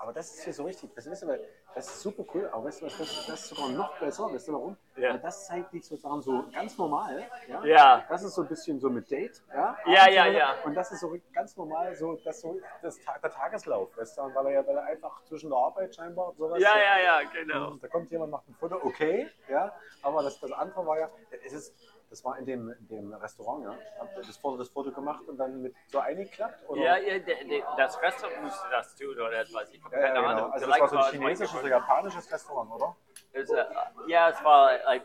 Aber 0.00 0.14
das 0.14 0.34
ist 0.34 0.44
hier 0.44 0.54
so 0.54 0.64
richtig. 0.64 0.94
Das 0.94 1.04
ist, 1.06 1.22
aber, 1.22 1.36
das 1.74 1.86
ist 1.86 2.00
super 2.00 2.24
cool. 2.32 2.48
Aber 2.52 2.64
weißt 2.64 2.80
du 2.80 2.86
was, 2.86 2.96
das, 2.96 3.26
das 3.26 3.40
ist 3.42 3.48
sogar 3.48 3.68
noch 3.68 3.98
besser. 3.98 4.32
Weißt 4.32 4.48
du 4.48 4.52
warum? 4.54 4.76
Ja. 4.96 5.10
Weil 5.10 5.18
das 5.18 5.46
zeigt 5.46 5.74
dich 5.74 5.86
sozusagen 5.86 6.22
so 6.22 6.44
ganz 6.54 6.78
normal. 6.78 7.26
Ja? 7.46 7.64
Ja. 7.64 8.04
Das 8.08 8.22
ist 8.22 8.34
so 8.34 8.42
ein 8.42 8.48
bisschen 8.48 8.80
so 8.80 8.88
mit 8.88 9.10
Date. 9.10 9.42
Ja, 9.52 9.76
Ja, 9.86 10.08
ja, 10.08 10.26
ja. 10.26 10.54
Und 10.64 10.74
das 10.74 10.90
ist 10.90 11.00
so 11.00 11.14
ganz 11.34 11.54
normal, 11.54 11.94
so, 11.94 12.18
das 12.24 12.40
so 12.40 12.58
das, 12.80 12.98
der 13.22 13.30
Tageslauf. 13.30 13.94
Weißt 13.94 14.16
du? 14.16 14.22
Weil 14.34 14.46
er 14.46 14.52
ja 14.52 14.66
weil 14.66 14.76
er 14.78 14.84
einfach 14.84 15.22
zwischen 15.24 15.50
der 15.50 15.58
Arbeit 15.58 15.94
scheinbar 15.94 16.30
und 16.30 16.38
sowas. 16.38 16.60
Ja, 16.62 16.78
ja, 16.78 16.98
ja, 17.02 17.30
genau. 17.30 17.74
Da 17.74 17.88
kommt 17.88 18.10
jemand, 18.10 18.30
macht 18.30 18.48
ein 18.48 18.54
Foto, 18.54 18.76
okay, 18.82 19.28
ja, 19.48 19.70
aber 20.02 20.22
das, 20.22 20.40
das 20.40 20.52
andere 20.52 20.86
war 20.86 20.98
ja, 20.98 21.10
es 21.44 21.52
ist, 21.52 21.74
das 22.10 22.24
war 22.24 22.36
in 22.38 22.44
dem, 22.44 22.70
in 22.70 22.88
dem 22.88 23.14
Restaurant, 23.14 23.64
ja. 23.64 23.74
Habt 24.00 24.16
ihr 24.16 24.22
das 24.22 24.36
Foto, 24.36 24.56
das 24.58 24.68
Foto 24.68 24.90
gemacht 24.90 25.22
und 25.28 25.38
dann 25.38 25.62
mit 25.62 25.74
so 25.86 26.00
eingeklappt? 26.00 26.68
Oder? 26.68 26.82
Ja, 26.82 26.96
ja, 26.96 27.18
der, 27.20 27.44
der, 27.44 27.62
das 27.76 28.02
Restaurant 28.02 28.42
musste 28.42 28.68
das 28.68 28.96
tun 28.96 29.12
oder 29.14 29.32
etwas. 29.40 29.70
Ich 29.70 29.82
habe 29.82 29.94
keine 29.94 30.14
genau. 30.14 30.28
Ahnung. 30.28 30.52
Also 30.52 30.66
das 30.66 30.80
war 30.80 30.88
so 30.88 30.96
ein 30.96 31.02
es 31.02 31.10
chinesisches 31.10 31.60
oder 31.60 31.68
japanisches 31.68 32.32
Restaurant, 32.32 32.72
oder? 32.72 32.96
Es, 33.32 33.50
äh, 33.50 33.64
ja, 34.08 34.28
es 34.28 34.42
war 34.42 34.70
ein, 34.86 35.02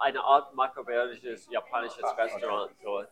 eine 0.00 0.20
Art 0.20 0.52
makrobiologisches 0.54 1.48
japanisches 1.48 2.02
Ah, 2.02 2.10
okay. 2.10 2.22
Restaurant. 2.22 2.72
So. 2.82 3.00
Ähm, 3.00 3.06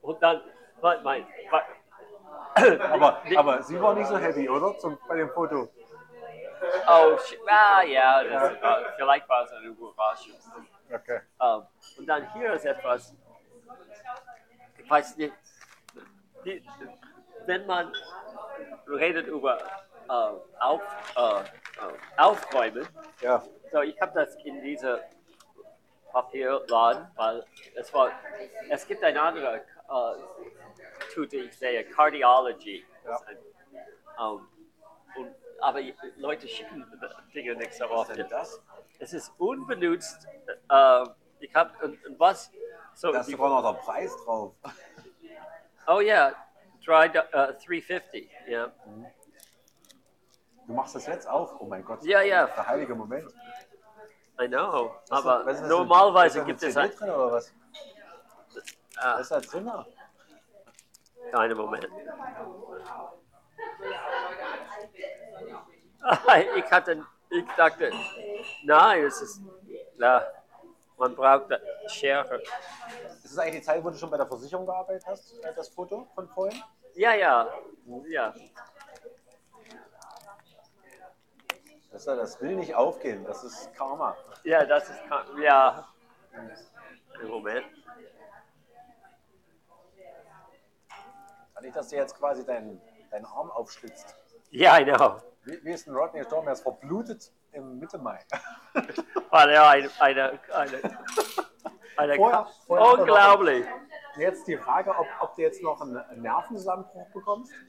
und 0.00 0.22
dann, 0.22 0.40
mein, 0.80 1.02
mein, 1.02 1.26
Aber, 2.54 3.22
aber 3.36 3.62
sie 3.62 3.80
war 3.80 3.94
nicht 3.94 4.06
so 4.06 4.16
happy, 4.16 4.48
oder? 4.48 4.76
Zum, 4.78 4.98
bei 5.06 5.16
dem 5.16 5.30
Foto. 5.30 5.68
oh, 6.88 7.18
ah, 7.46 7.82
ja, 7.82 8.24
das, 8.24 8.52
äh, 8.52 8.92
vielleicht 8.96 9.28
war 9.28 9.44
es 9.44 9.52
eine 9.52 9.66
Überraschung. 9.66 10.34
Okay. 10.92 11.20
Ähm, 11.40 11.62
und 11.98 12.06
dann 12.06 12.32
hier 12.32 12.52
ist 12.52 12.64
etwas, 12.64 13.14
ich 14.78 14.88
weiß 14.90 15.16
nicht, 15.16 15.34
die, 16.44 16.64
wenn 17.46 17.66
man 17.66 17.92
redet 18.86 19.26
über 19.26 19.58
äh, 20.08 20.12
auf, 20.60 20.82
äh, 21.16 21.42
Aufräumen, 22.16 22.86
Ja. 23.20 23.42
so 23.70 23.82
ich 23.82 24.00
habe 24.00 24.12
das 24.14 24.34
in 24.44 24.62
dieser 24.62 25.00
Papierladen, 26.12 27.06
weil 27.16 27.44
es 27.74 27.92
war, 27.92 28.10
es 28.70 28.86
gibt 28.86 29.04
eine 29.04 29.20
andere 29.20 29.62
Tute, 31.12 31.36
ich 31.36 31.58
sehe, 31.58 31.84
Cardiology. 31.84 32.84
Ja. 33.04 33.20
Ähm, 34.18 34.48
und, 35.16 35.34
aber 35.60 35.80
Leute 36.16 36.46
schicken 36.48 36.84
Dinge 37.34 37.56
denn 37.56 37.70
oft. 38.26 38.32
das? 38.32 38.60
Es 38.98 39.12
ist 39.12 39.32
unbenutzt. 39.38 40.26
Äh, 40.70 41.04
ich 41.40 41.54
habe 41.54 41.72
und, 41.84 42.04
und 42.06 42.18
was? 42.18 42.50
So, 42.94 43.12
Da 43.12 43.20
ist 43.20 43.30
sogar 43.30 43.48
noch 43.62 43.72
der 43.72 43.78
Preis 43.80 44.16
drauf. 44.24 44.54
oh 45.86 46.00
ja, 46.00 46.32
drei, 46.84 47.06
äh, 47.06 47.54
350. 47.54 48.30
Ja, 48.48 48.72
Du 50.66 50.74
machst 50.74 50.94
das 50.94 51.06
jetzt 51.06 51.26
auf? 51.26 51.58
Oh 51.60 51.64
mein 51.66 51.82
Gott. 51.84 52.02
ja, 52.02 52.20
ja. 52.22 52.46
Der 52.46 52.66
heilige 52.66 52.94
Moment. 52.94 53.32
I 54.40 54.46
know. 54.48 54.94
Was 55.08 55.24
Aber 55.24 55.46
was 55.46 55.60
das 55.60 55.68
normalerweise 55.68 56.44
gibt 56.44 56.62
es 56.62 56.76
eine 56.76 56.90
ein, 56.90 56.96
drin 56.96 57.10
oder 57.10 57.32
was? 57.32 57.54
ah, 58.98 59.14
Was 59.14 59.20
ist 59.22 59.30
da 59.30 59.40
drin? 59.40 59.72
einen 61.32 61.56
Moment. 61.56 61.88
Ich 66.56 66.70
hatte, 66.70 67.04
ich 67.30 67.44
dachte, 67.56 67.90
nein, 68.64 69.04
es 69.04 69.20
ist, 69.20 69.40
na, 69.96 70.22
man 70.96 71.14
braucht 71.14 71.46
Schere. 71.88 72.40
Ist 73.24 73.24
das 73.24 73.38
eigentlich 73.38 73.60
die 73.60 73.62
Zeit, 73.62 73.84
wo 73.84 73.90
du 73.90 73.96
schon 73.96 74.10
bei 74.10 74.16
der 74.16 74.26
Versicherung 74.26 74.66
gearbeitet 74.66 75.06
hast, 75.06 75.38
äh, 75.44 75.54
das 75.54 75.68
Foto 75.68 76.06
von 76.14 76.28
vorhin? 76.28 76.62
Ja, 76.94 77.14
ja, 77.14 77.48
ja. 78.08 78.34
Das, 81.92 82.04
das 82.04 82.40
will 82.40 82.56
nicht 82.56 82.74
aufgehen, 82.74 83.24
das 83.24 83.44
ist 83.44 83.74
Karma. 83.74 84.16
Ja, 84.44 84.64
das 84.64 84.88
ist, 84.90 85.00
ja. 85.40 85.88
Einen 86.32 87.30
Moment. 87.30 87.66
Nicht, 91.60 91.74
dass 91.74 91.88
du 91.88 91.96
jetzt 91.96 92.16
quasi 92.16 92.44
deinen, 92.44 92.80
deinen 93.10 93.24
Arm 93.24 93.50
aufschlitzt. 93.50 94.14
Ja, 94.50 94.78
I 94.78 94.84
know. 94.84 95.20
Wie, 95.48 95.64
wie 95.64 95.72
ist 95.72 95.86
denn 95.86 95.94
Rodney 95.94 96.20
gestorben? 96.20 96.46
Er 96.48 96.52
ist 96.52 96.62
verblutet 96.62 97.32
im 97.52 97.78
Mitte 97.78 97.96
Mai. 97.98 98.18
Eine, 99.30 99.62
eine, 99.62 99.90
eine, 100.00 100.40
eine 101.96 102.14
Vorher- 102.16 102.46
vorher 102.66 102.86
er 102.86 102.98
unglaublich. 102.98 103.64
Jetzt 104.16 104.46
die 104.48 104.56
Frage, 104.56 104.90
ob, 104.90 105.06
ob 105.20 105.34
du 105.36 105.42
jetzt 105.42 105.62
noch 105.62 105.80
einen 105.82 106.02
Nervenzusammenbruch 106.22 107.08
bekommst. 107.12 107.52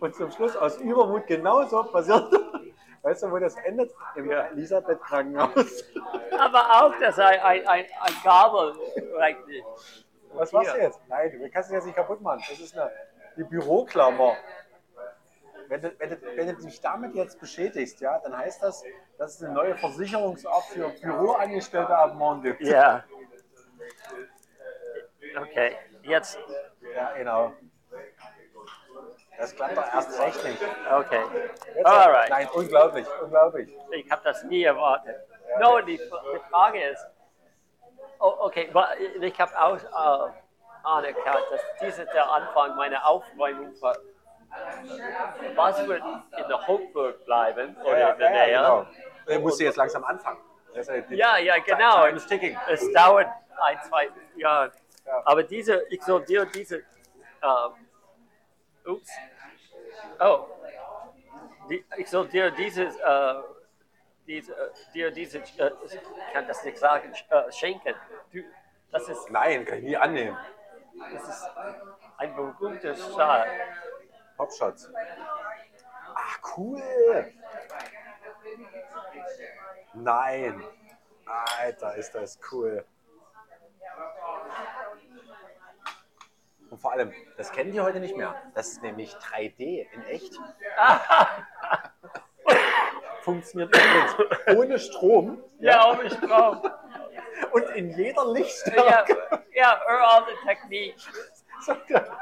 Und 0.00 0.14
zum 0.14 0.30
Schluss 0.30 0.56
aus 0.56 0.76
Übermut 0.78 1.26
genauso 1.26 1.82
passiert. 1.84 2.30
Weißt 3.02 3.22
du, 3.22 3.30
wo 3.30 3.38
das 3.38 3.56
endet? 3.56 3.92
Im 4.14 4.30
Ja. 4.30 4.42
Elisabeth-Krankenhaus. 4.48 5.84
Aber 6.38 6.70
auch, 6.84 6.94
dass 7.00 7.18
ein, 7.18 7.40
ein, 7.40 7.66
ein, 7.66 7.84
ein 8.00 8.14
Gabel 8.22 8.74
reicht 9.14 9.46
nicht. 9.46 9.64
Was 10.34 10.52
machst 10.52 10.74
du 10.74 10.78
jetzt? 10.80 11.00
Nein, 11.08 11.32
du 11.32 11.50
kannst 11.50 11.70
es 11.70 11.74
jetzt 11.74 11.86
nicht 11.86 11.96
kaputt 11.96 12.20
machen. 12.20 12.42
Das 12.48 12.58
ist 12.60 12.76
eine, 12.78 12.90
die 13.36 13.44
Büroklammer. 13.44 14.36
Wenn 15.72 15.80
du, 15.80 15.98
wenn, 15.98 16.10
du, 16.10 16.36
wenn 16.36 16.46
du 16.48 16.56
dich 16.66 16.82
damit 16.82 17.14
jetzt 17.14 17.40
beschädigst, 17.40 18.02
ja, 18.02 18.18
dann 18.18 18.36
heißt 18.36 18.62
das, 18.62 18.84
dass 19.16 19.36
es 19.36 19.42
eine 19.42 19.54
neue 19.54 19.74
Versicherungsart 19.74 20.64
für 20.64 20.90
Büroangestellte 20.90 21.96
ab 21.96 22.14
morgen 22.14 22.42
gibt. 22.42 22.60
Ja. 22.60 23.04
Okay, 25.40 25.78
jetzt, 26.02 26.38
Ja, 26.94 27.12
genau. 27.16 27.54
Das 29.38 29.56
klappt 29.56 29.78
doch 29.78 29.94
erst 29.94 30.20
recht 30.20 30.44
nicht. 30.44 30.62
okay. 30.92 31.22
Jetzt, 31.74 31.86
Alright. 31.86 32.28
Nein, 32.28 32.48
unglaublich, 32.52 33.06
unglaublich. 33.22 33.74
Ich 33.92 34.10
habe 34.10 34.20
das 34.24 34.44
nie 34.44 34.64
erwartet. 34.64 35.26
No, 35.58 35.80
die, 35.80 35.96
die 35.96 36.50
Frage 36.50 36.84
ist, 36.84 37.06
oh, 38.20 38.34
okay, 38.40 38.70
ich 39.22 39.40
habe 39.40 39.58
auch 39.58 39.78
äh, 39.78 40.32
anerkannt, 40.84 41.46
dass 41.50 41.62
diese 41.80 42.04
der 42.04 42.30
Anfang 42.30 42.76
meiner 42.76 43.06
Aufräumung 43.06 43.72
war. 43.80 43.96
Was 45.54 45.86
wird 45.86 46.02
in 46.36 46.48
der 46.48 46.66
Hochburg 46.66 47.24
bleiben 47.24 47.76
oder 47.84 48.12
in 48.12 48.18
der 48.18 48.30
Nähe? 48.30 48.46
genau. 48.46 48.86
Der 49.28 49.38
musste 49.40 49.64
jetzt 49.64 49.76
langsam 49.76 50.04
anfangen. 50.04 50.40
Ja 50.74 50.82
Ja, 51.10 51.38
ja, 51.38 51.58
genau. 51.58 52.06
Es 52.68 52.92
dauert 52.92 53.28
ein, 53.60 53.78
zwei 53.82 54.10
Jahre. 54.36 54.72
Ja. 55.04 55.22
Aber 55.24 55.42
diese, 55.42 55.84
ich 55.90 56.02
soll 56.02 56.24
dir 56.24 56.46
diese, 56.46 56.76
ähm, 57.42 57.72
ups, 58.86 59.10
oh, 60.20 60.46
die, 61.68 61.84
ich 61.96 62.08
soll 62.08 62.28
dir 62.28 62.50
dieses, 62.50 62.96
äh, 62.96 63.34
diese, 64.26 64.72
dir 64.94 65.10
diese, 65.10 65.38
äh, 65.38 65.70
ich 65.84 66.32
kann 66.32 66.46
das 66.46 66.64
nicht 66.64 66.78
sagen, 66.78 67.12
äh, 67.30 67.52
schenken. 67.52 67.94
Du, 68.32 68.42
das 68.90 69.08
ist, 69.08 69.30
Nein, 69.30 69.64
kann 69.64 69.78
ich 69.78 69.84
nie 69.84 69.96
annehmen. 69.96 70.36
das 71.12 71.28
ist 71.28 71.50
ein 72.18 72.36
berühmter 72.36 72.94
Staat. 72.94 73.48
Popshots. 74.36 74.90
Ach, 76.14 76.38
cool. 76.56 77.32
Nein. 79.94 80.62
Alter, 81.58 81.94
ist 81.96 82.14
das 82.14 82.38
cool. 82.50 82.84
Und 86.70 86.78
vor 86.80 86.92
allem, 86.92 87.12
das 87.36 87.52
kennen 87.52 87.70
die 87.72 87.80
heute 87.80 88.00
nicht 88.00 88.16
mehr. 88.16 88.34
Das 88.54 88.68
ist 88.68 88.82
nämlich 88.82 89.12
3D 89.14 89.86
in 89.92 90.02
echt. 90.04 90.32
Funktioniert 93.22 93.76
übrigens 93.76 94.16
ohne 94.58 94.78
Strom 94.78 95.44
Ja, 95.60 96.00
ich 96.02 96.18
brauche, 96.18 96.74
und 97.52 97.68
in 97.70 97.90
jeder 97.90 98.24
ja, 98.24 98.32
Lichtstärke. 98.32 99.44
ja, 99.54 99.80
all 99.86 100.24
the 100.26 100.46
technique. 100.46 100.96
Er. 101.88 102.18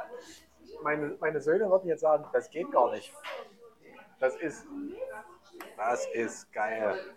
Meine, 0.82 1.16
meine 1.20 1.40
Söhne 1.40 1.70
würden 1.70 1.88
jetzt 1.88 2.00
sagen, 2.00 2.26
das 2.32 2.50
geht 2.50 2.70
gar 2.70 2.90
nicht. 2.90 3.12
Das 4.18 4.36
ist, 4.36 4.66
das 5.76 6.06
ist 6.12 6.52
geil. 6.52 7.16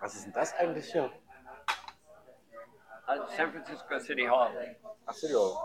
Was 0.00 0.14
ist 0.14 0.26
denn 0.26 0.32
das 0.32 0.54
eigentlich 0.54 0.92
hier? 0.92 1.10
Uh, 3.08 3.24
San 3.36 3.52
Francisco 3.52 3.98
City 4.00 4.26
Hall, 4.26 4.76
Ach 5.06 5.14
so, 5.14 5.56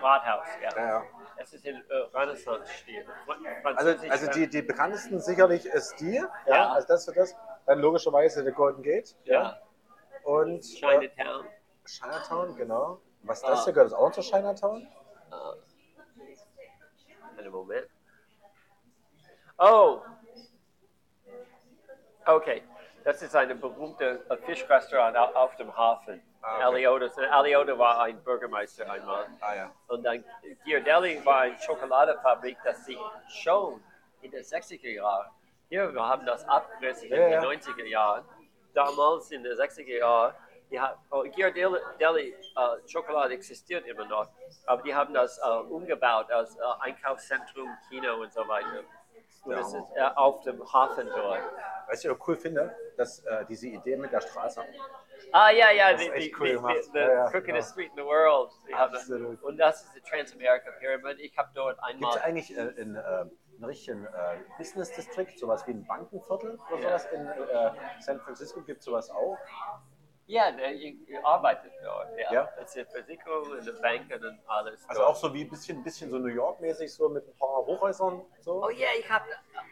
Rathaus, 0.00 0.46
ja. 0.62 0.70
ja, 0.76 0.88
ja. 0.88 1.02
Es 1.36 1.52
ist 1.52 1.64
in 1.64 1.76
äh, 1.76 1.94
Renaissance-Stil. 2.14 3.06
Also, 3.64 4.08
also 4.08 4.26
äh, 4.26 4.30
die, 4.30 4.48
die 4.48 4.62
bekanntesten 4.62 5.20
sicherlich 5.20 5.66
ist 5.66 5.96
die. 6.00 6.14
Ja. 6.14 6.28
Ja. 6.46 6.72
Also 6.72 6.88
das 6.88 7.04
für 7.04 7.12
das. 7.12 7.34
Dann 7.66 7.80
logischerweise 7.80 8.42
der 8.42 8.52
Golden 8.52 8.82
Gate. 8.82 9.14
ja, 9.24 9.60
Und 10.24 10.64
äh, 10.82 11.10
Chinatown. 11.98 12.56
Genau. 12.56 13.00
Was 13.22 13.38
ist 13.38 13.48
das 13.48 13.60
Ah. 13.60 13.64
hier? 13.64 13.72
Gehört 13.74 13.92
das 13.92 13.98
auch 13.98 14.12
zu 14.12 14.20
Chinatown? 14.22 14.86
Einen 17.36 17.50
Moment. 17.52 17.88
Oh! 19.58 20.00
Okay, 22.26 22.62
das 23.04 23.22
ist 23.22 23.34
ein 23.34 23.58
berühmtes 23.60 24.20
Fischrestaurant 24.44 25.16
au- 25.16 25.34
auf 25.34 25.56
dem 25.56 25.74
Hafen. 25.76 26.22
Ah, 26.42 26.54
okay. 26.56 26.64
Aliotas. 26.64 27.18
Aliota 27.18 27.76
war 27.78 28.00
ein 28.02 28.22
Bürgermeister 28.22 28.90
einmal. 28.90 29.26
Ah 29.40 29.54
ja. 29.54 29.70
Und 29.88 30.02
dann 30.04 30.24
Ghirardelli 30.64 31.24
war 31.24 31.40
eine 31.42 31.58
Schokoladefabrik, 31.58 32.56
das 32.64 32.84
sie 32.84 32.98
schon 33.28 33.82
in 34.22 34.30
den 34.30 34.42
60er 34.42 34.90
Jahren, 34.90 35.30
hier, 35.68 35.92
wir 35.92 36.06
haben 36.06 36.24
das 36.26 36.46
abgerissen 36.46 37.08
Ja, 37.08 37.26
in 37.26 37.32
ja. 37.32 37.40
den 37.40 37.60
90er 37.60 37.84
Jahren, 37.86 38.24
damals 38.74 39.30
in 39.30 39.42
den 39.42 39.54
60er 39.56 39.98
Jahren, 39.98 40.34
die 40.70 40.80
hat, 40.80 40.98
oh, 41.10 41.22
Ghirardelli 41.22 42.28
äh, 42.30 42.88
Schokolade 42.88 43.34
existiert 43.34 43.86
immer 43.86 44.04
noch, 44.06 44.28
aber 44.66 44.82
die 44.82 44.94
haben 44.94 45.12
das 45.12 45.38
äh, 45.38 45.48
umgebaut 45.68 46.30
als 46.30 46.56
äh, 46.56 46.60
Einkaufszentrum, 46.80 47.68
Kino 47.88 48.14
und 48.20 48.32
so 48.32 48.46
weiter. 48.46 48.84
Und 49.44 49.52
Ja. 49.52 49.58
das 49.58 49.72
ist 49.72 49.84
äh, 49.96 50.00
auf 50.16 50.42
dem 50.42 50.60
Hafen 50.72 51.08
dort. 51.08 51.40
Was 51.88 52.04
ich 52.04 52.10
auch 52.10 52.28
cool 52.28 52.36
finde, 52.36 52.74
dass 52.96 53.20
äh, 53.24 53.44
diese 53.48 53.68
Idee 53.68 53.96
mit 53.96 54.12
der 54.12 54.20
Straße. 54.20 54.62
Ah, 55.32 55.50
ja, 55.50 55.70
ja, 55.70 55.92
Das 55.92 56.00
die, 56.02 56.06
ist 56.08 56.14
die, 56.26 56.34
cool 56.38 56.48
die, 56.48 56.82
the 56.92 56.98
Ja, 56.98 57.08
ja, 57.12 57.30
crooked 57.30 57.46
genau. 57.46 57.60
street 57.62 57.90
in 57.90 57.96
the 57.96 58.04
world. 58.04 58.50
Absolut. 58.74 59.42
Und 59.42 59.56
das 59.58 59.82
ist 59.84 59.94
die 59.94 60.00
Transamerica 60.02 60.70
Pyramid. 60.78 61.18
Ich 61.20 61.36
habe 61.38 61.50
dort 61.54 61.76
Gibt 61.78 61.88
einmal. 61.88 62.16
es 62.16 62.22
eigentlich 62.22 62.56
äh, 62.56 62.62
in, 62.80 62.96
äh, 62.96 62.98
einen 63.00 63.64
richtigen 63.64 64.06
Business 64.58 64.92
District, 64.94 65.36
sowas 65.38 65.66
wie 65.66 65.72
ein 65.72 65.84
Bankenviertel 65.86 66.58
oder 66.72 66.80
Ja. 66.82 66.98
sowas 66.98 67.12
in 67.12 67.28
San 68.00 68.20
Francisco? 68.20 68.60
Gibt 68.62 68.78
es 68.80 68.84
sowas 68.84 69.10
auch? 69.10 69.36
Ja, 70.30 70.52
der 70.52 70.72
ich 70.72 70.96
arbeitet 71.24 71.72
dort. 71.82 72.16
Ja. 72.16 72.32
Ja. 72.32 72.48
Die 72.62 72.84
Versicherung 72.84 73.50
und 73.50 73.66
die 73.66 73.82
Banken 73.82 74.24
und 74.24 74.38
alles. 74.46 74.88
Also 74.88 75.00
dort. 75.00 75.10
auch 75.10 75.16
so 75.16 75.34
wie 75.34 75.42
ein 75.42 75.50
bisschen, 75.50 75.82
bisschen 75.82 76.08
so 76.08 76.18
New 76.18 76.28
York-mäßig, 76.28 76.94
so 76.94 77.08
mit 77.08 77.26
ein 77.26 77.36
paar 77.36 77.66
Hochhäusern. 77.66 78.22
So. 78.38 78.64
Oh 78.64 78.70
ja, 78.70 78.86
ich 78.96 79.10
habe. 79.10 79.24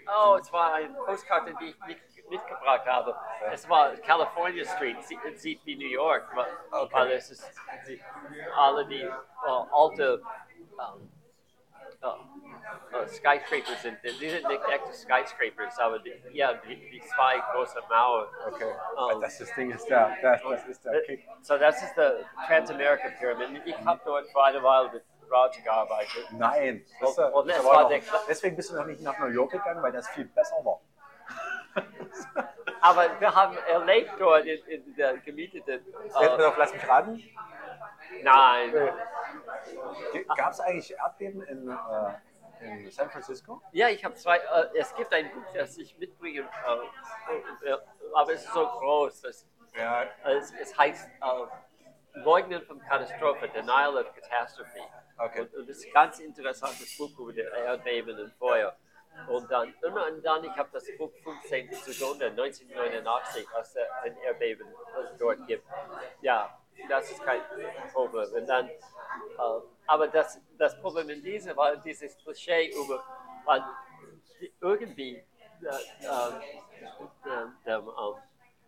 Oh, 0.09 0.37
es 0.41 0.53
war 0.53 0.75
eine 0.75 0.93
Postkarte, 0.95 1.55
die 1.61 1.67
ich 1.67 1.79
mit, 1.87 1.99
mitgebracht 2.29 2.85
habe. 2.87 3.15
Es 3.53 3.69
war 3.69 3.95
California 3.99 4.65
Street. 4.65 5.01
Sie, 5.05 5.17
sieht 5.37 5.65
wie 5.65 5.77
New 5.77 5.93
York. 5.93 6.27
Okay. 6.73 6.93
weil 6.93 7.13
es 7.13 7.31
ist 7.31 7.53
alle 8.57 8.85
die 8.89 9.03
äh, 9.03 9.13
alte 9.71 10.21
ähm, 10.81 11.13
äh, 12.03 12.07
äh, 12.93 13.09
Skyscrapers 13.09 13.85
and 13.87 14.01
these 14.03 14.37
are 14.45 14.49
nicht 14.53 14.63
echte 14.69 14.93
Skyscrapers, 14.93 15.79
aber 15.79 15.99
die, 16.01 16.13
ja, 16.33 16.55
die, 16.55 17.01
zwei 17.15 17.39
große 17.53 17.81
Mauern. 17.89 18.29
Okay. 18.47 18.73
Oh. 18.97 19.19
Das, 19.21 19.39
das 19.39 19.55
Ding 19.55 19.71
ist 19.71 19.89
der, 19.89 20.17
das, 20.23 20.41
das 20.43 20.67
ist 20.69 20.87
Kick. 21.07 21.27
So 21.43 21.59
das 21.59 21.83
ist 21.83 21.95
der 21.97 22.21
Transamerica 22.47 23.09
Pyramid. 23.19 23.63
Ich 23.67 23.77
habe 23.85 24.01
dort 24.05 24.27
für 24.31 24.43
eine 24.45 24.63
Weile 24.63 24.91
mit 24.93 25.05
Roger 25.31 25.61
gearbeitet. 25.63 26.27
Nein. 26.33 26.85
Das, 27.01 27.11
ist- 27.11 27.19
Und 27.19 27.49
das 27.51 27.65
war 27.65 27.83
noch, 27.83 27.89
der- 27.91 28.01
deswegen 28.29 28.57
bist 28.57 28.71
du 28.71 28.77
noch 28.77 28.87
nicht 28.87 29.03
nach 29.03 29.19
New 29.19 29.27
York 29.27 29.51
gegangen, 29.53 29.83
weil 29.83 29.93
das 29.93 30.09
viel 30.09 30.25
besser 30.25 30.57
war. 30.65 30.81
Aber 32.81 33.05
wir 33.21 33.35
haben 33.35 33.57
erlebt 33.69 34.13
dort 34.19 34.45
in, 34.47 34.65
in 34.67 34.95
der 34.97 35.19
gemieteten. 35.19 35.85
Jetzt 36.05 36.17
Äh, 36.17 36.39
noch, 36.39 36.57
lass 36.57 36.73
mich 36.73 36.89
raten. 36.89 37.23
nein. 38.23 38.75
Äh, 38.75 40.25
Gab 40.37 40.51
es 40.53 40.61
eigentlich 40.61 40.93
Erdbeben 40.97 41.43
in, 41.43 41.69
äh, 41.69 41.75
in 42.61 42.91
San 42.91 43.11
Francisco? 43.11 43.63
Ja, 43.73 43.89
ich 43.89 44.05
habe 44.05 44.15
zwei. 44.15 44.39
Äh, 44.39 44.79
es 44.79 44.95
gibt 44.95 45.13
ein 45.13 45.31
Buch, 45.33 45.45
das 45.55 45.77
ich 45.79 45.97
mitbringe, 45.99 46.41
äh, 46.41 47.69
äh, 47.69 47.77
aber 48.15 48.33
es 48.33 48.45
ist 48.45 48.53
so 48.53 48.67
groß. 48.67 49.21
Das, 49.23 49.47
Ja. 49.75 50.05
es, 50.25 50.53
es 50.61 50.77
heißt 50.77 51.09
äh, 51.09 52.19
Leugnen 52.21 52.63
von 52.63 52.81
Katastrophe, 52.81 53.49
Denial 53.49 53.97
of 53.97 54.13
Catastrophe. 54.15 54.81
Okay. 55.19 55.41
Und, 55.43 55.55
und 55.55 55.69
das 55.69 55.79
ist 55.79 55.87
ein 55.87 55.93
ganz 55.93 56.19
interessantes 56.21 56.97
Buch 56.97 57.19
über 57.19 57.33
die 57.33 57.41
Erdbeben 57.41 58.19
und 58.19 58.33
Feuer. 58.35 58.77
Und 59.27 59.51
dann, 59.51 59.75
und 59.83 60.23
dann 60.25 60.45
ich 60.45 60.57
habe 60.57 60.69
das 60.73 60.85
Buch 60.97 61.11
15 61.25 61.73
Sekunde 61.73 62.27
1989, 62.27 63.49
als 63.55 63.71
es 63.75 63.77
ein 64.03 64.17
Erdbeben 64.19 64.69
dort 65.19 65.45
gibt. 65.47 65.67
Ja, 66.21 66.57
das 66.89 67.11
ist 67.11 67.23
kein 67.25 67.41
Problem. 67.93 68.33
Und 68.33 68.47
dann, 68.47 68.69
äh, 68.69 69.61
aber 69.89 70.07
das, 70.09 70.41
das 70.59 70.79
Problem 70.81 71.09
in 71.09 71.23
dieser 71.23 71.57
war 71.57 71.77
dieses 71.77 72.17
Klischee 72.19 72.71
über, 72.71 73.03
weil 73.45 73.65
irgendwie 74.61 75.17
äh, 75.17 75.67
äh, 75.67 76.33
der, 77.65 77.79
ähm, 77.79 77.89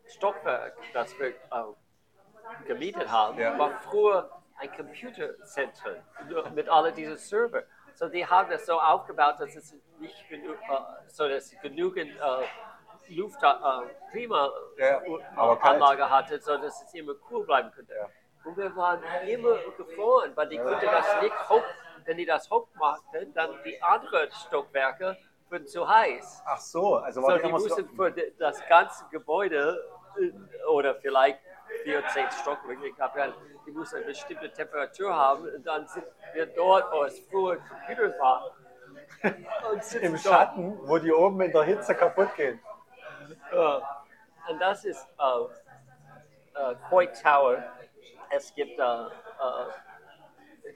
Stockwerk, 0.07 0.77
das 0.93 1.17
wir 1.19 1.29
äh, 1.29 2.65
gemietet 2.67 3.09
haben, 3.09 3.39
Ja. 3.39 3.57
war 3.59 3.79
früher 3.81 4.31
ein 4.57 4.73
Computerzentrum 4.73 5.97
mit 6.55 6.69
all 6.69 6.91
diesen 6.93 7.17
Server. 7.17 7.63
So 7.95 8.09
die 8.09 8.27
haben 8.27 8.51
das 8.51 8.67
so 8.67 8.81
aufgebaut, 8.81 9.37
dass 9.39 9.55
es 9.55 9.75
nicht 9.99 10.29
genug, 10.29 10.57
äh, 10.57 11.09
so 11.09 11.29
dass 11.29 11.51
genügend 11.61 12.13
äh, 12.19 13.15
Luft, 13.15 13.43
äh, 13.43 14.11
Klima 14.11 14.51
Ja, 14.79 15.03
äh, 15.03 16.03
hatte, 16.03 16.41
so 16.41 16.57
dass 16.57 16.83
es 16.83 16.95
immer 16.95 17.13
cool 17.31 17.45
bleiben 17.45 17.71
könnte. 17.73 17.95
Ja. 17.95 18.09
Und 18.45 18.57
wir 18.57 18.75
waren 18.75 19.03
immer 19.27 19.57
gefroren, 19.77 20.33
weil 20.35 20.49
die 20.49 20.59
konnten 20.59 20.87
das 20.87 21.23
nicht 21.23 21.49
hoch, 21.51 21.63
wenn 22.05 22.17
die 22.17 22.27
das 22.27 22.51
hoch 22.51 22.67
machten, 22.75 23.33
dann 23.35 23.51
die 23.65 23.81
anderen 23.83 24.31
Stockwerke 24.33 25.17
würden 25.51 25.67
zu 25.67 25.87
heiß. 25.87 26.43
Ach 26.47 26.59
so, 26.59 26.97
also 26.97 27.21
So, 27.21 27.37
die 27.37 27.49
mussten 27.49 27.89
für 27.95 28.11
die- 28.11 28.33
das 28.39 28.67
ganze 28.69 29.05
Gebäude 29.11 29.79
äh, 30.19 30.65
oder 30.67 30.95
vielleicht 30.95 31.39
14 31.85 32.31
Stockwerke, 32.31 32.87
ich 32.89 32.99
hab 33.01 33.17
ja, 33.17 33.29
die 33.67 33.73
mussten 33.73 33.97
eine 33.97 34.07
bestimmte 34.07 34.51
Temperatur 34.53 35.15
haben 35.15 35.43
und 35.45 35.65
dann 35.67 35.87
sind 35.87 36.07
wir 36.33 36.47
dort, 36.47 36.91
wo 36.93 37.05
es 37.05 37.19
früher 37.31 37.57
Computer 37.59 38.19
war. 38.19 38.51
Im 39.23 40.13
dort. 40.13 40.21
Schatten, 40.21 40.79
wo 40.89 40.99
die 40.99 41.13
oben 41.13 41.41
in 41.43 41.53
der 41.53 41.65
Hitze 41.65 41.95
kaputt 41.95 42.35
gehen. 42.37 42.59
Ja. 43.53 44.05
Und 44.49 44.59
das 44.61 44.85
ist 44.85 45.07
äh, 45.19 46.61
äh, 46.61 46.75
Coit 46.89 47.21
Tower. 47.23 47.63
Es 48.31 48.55
gibt 48.55 48.79
äh, 48.79 48.83
äh, 48.83 49.09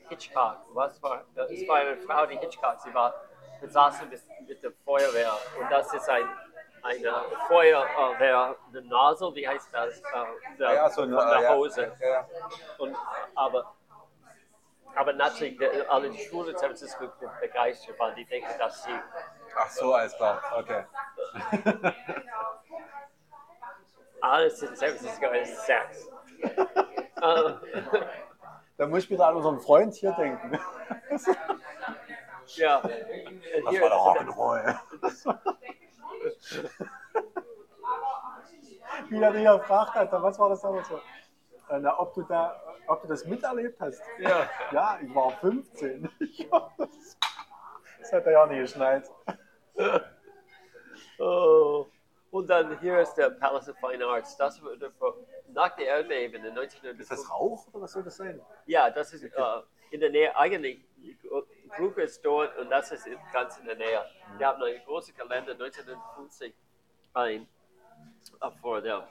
Hitchcock. 0.08 0.58
Was 0.72 1.02
war? 1.02 1.24
Es 1.48 1.68
war 1.68 1.76
eine 1.76 1.96
Frau, 1.98 2.26
die 2.26 2.36
Hitchcock. 2.36 2.80
Sie 2.80 2.92
war 2.92 3.14
besaßen 3.60 4.08
mit, 4.08 4.20
mit 4.46 4.62
der 4.62 4.72
Feuerwehr. 4.84 5.32
Und 5.60 5.70
das 5.70 5.92
ist 5.94 6.08
ein 6.08 6.28
eine 6.84 7.12
Feuerwehr, 7.48 8.56
eine 8.68 8.82
Nozzle, 8.82 9.34
wie 9.34 9.48
heißt 9.48 9.72
das? 9.72 10.00
Äh, 10.00 10.02
der, 10.58 10.74
Ja, 10.74 10.90
so 10.90 11.02
eine, 11.02 11.16
von 11.16 11.28
der 11.28 11.40
ja, 11.40 11.54
Hose. 11.54 11.96
Ja, 11.98 12.08
ja. 12.08 12.28
Und, 12.76 12.94
aber, 13.34 13.74
aber 14.94 15.12
natürlich, 15.14 15.56
der, 15.56 15.90
alle 15.90 16.10
die 16.10 16.18
Schule 16.18 16.50
in 16.50 16.58
San 16.58 16.68
Francisco 16.68 17.06
sind 17.18 17.40
begeistert, 17.40 17.98
weil 17.98 18.14
die 18.14 18.26
denken, 18.26 18.50
dass 18.58 18.84
sie 18.84 18.90
Ach 19.56 19.70
so, 19.70 19.94
alles 19.94 20.14
klar. 20.16 20.42
Okay. 20.58 20.84
alles 24.20 24.62
in 24.62 24.76
San 24.76 24.88
Francisco 24.90 25.26
ist 25.30 25.64
Sex. 25.64 26.10
Da 27.16 28.86
muss 28.88 29.04
ich 29.04 29.10
wieder 29.10 29.28
an 29.28 29.36
unseren 29.36 29.60
Freund 29.60 29.94
hier 29.94 30.12
denken. 30.12 30.58
ja. 32.56 32.80
Das 32.80 32.90
Hier- 33.70 33.80
war 33.82 33.88
der 33.88 34.26
Rock'n'Roll. 34.26 34.78
Wie 39.08 39.20
er 39.22 39.32
dich 39.32 39.44
gefragt 39.44 39.94
hat, 39.94 40.12
was 40.12 40.38
war 40.38 40.48
das 40.48 40.60
damals 40.62 40.88
so? 40.88 40.96
Äh, 41.68 41.78
Na, 41.80 41.98
ob, 41.98 42.14
du 42.14 42.22
da, 42.22 42.60
ob 42.86 43.02
du 43.02 43.08
das 43.08 43.24
miterlebt 43.24 43.80
hast? 43.80 44.02
Ja. 44.18 44.48
Ja, 44.70 44.98
ich 45.02 45.14
war 45.14 45.30
15. 45.32 46.10
Ja, 46.20 46.70
das, 46.76 48.12
hat 48.12 48.26
er 48.26 48.32
ja 48.32 48.46
nicht 48.46 48.60
geschnallt. 48.60 49.10
Oh. 51.18 51.86
Und 52.30 52.48
dann 52.48 52.78
hier 52.80 52.98
ist 52.98 53.14
der 53.14 53.30
Palace 53.30 53.68
of 53.68 53.76
Fine 53.78 54.04
Arts. 54.04 54.36
Das 54.36 54.60
wurde 54.62 54.90
vor, 54.92 55.14
nach 55.54 55.74
der 55.76 55.86
Erdbeben 55.86 56.44
in 56.44 56.56
Ist 56.56 56.72
das 57.10 57.20
1950. 57.20 57.30
Rauch 57.30 57.66
oder 57.72 57.82
was 57.84 57.92
soll 57.92 58.02
das 58.02 58.16
sein? 58.16 58.40
Ja, 58.66 58.90
das 58.90 59.12
ist 59.12 59.24
äh, 59.24 59.30
in 59.90 60.00
der 60.00 60.10
Nähe, 60.10 60.36
eigentlich, 60.36 60.84
Brücke 61.76 62.02
ist 62.02 62.24
dort 62.24 62.56
und 62.58 62.70
das 62.70 62.90
ist 62.92 63.06
in- 63.06 63.18
ganz 63.32 63.58
in 63.58 63.66
der 63.66 63.76
Nähe. 63.76 64.04
Wir 64.38 64.46
haben 64.46 64.62
ein 64.62 64.80
großes 64.84 65.14
Gelände 65.14 65.52
1950 65.52 66.54
ein, 67.14 67.48
äh, 68.40 68.50
vor 68.60 68.80
der 68.80 69.08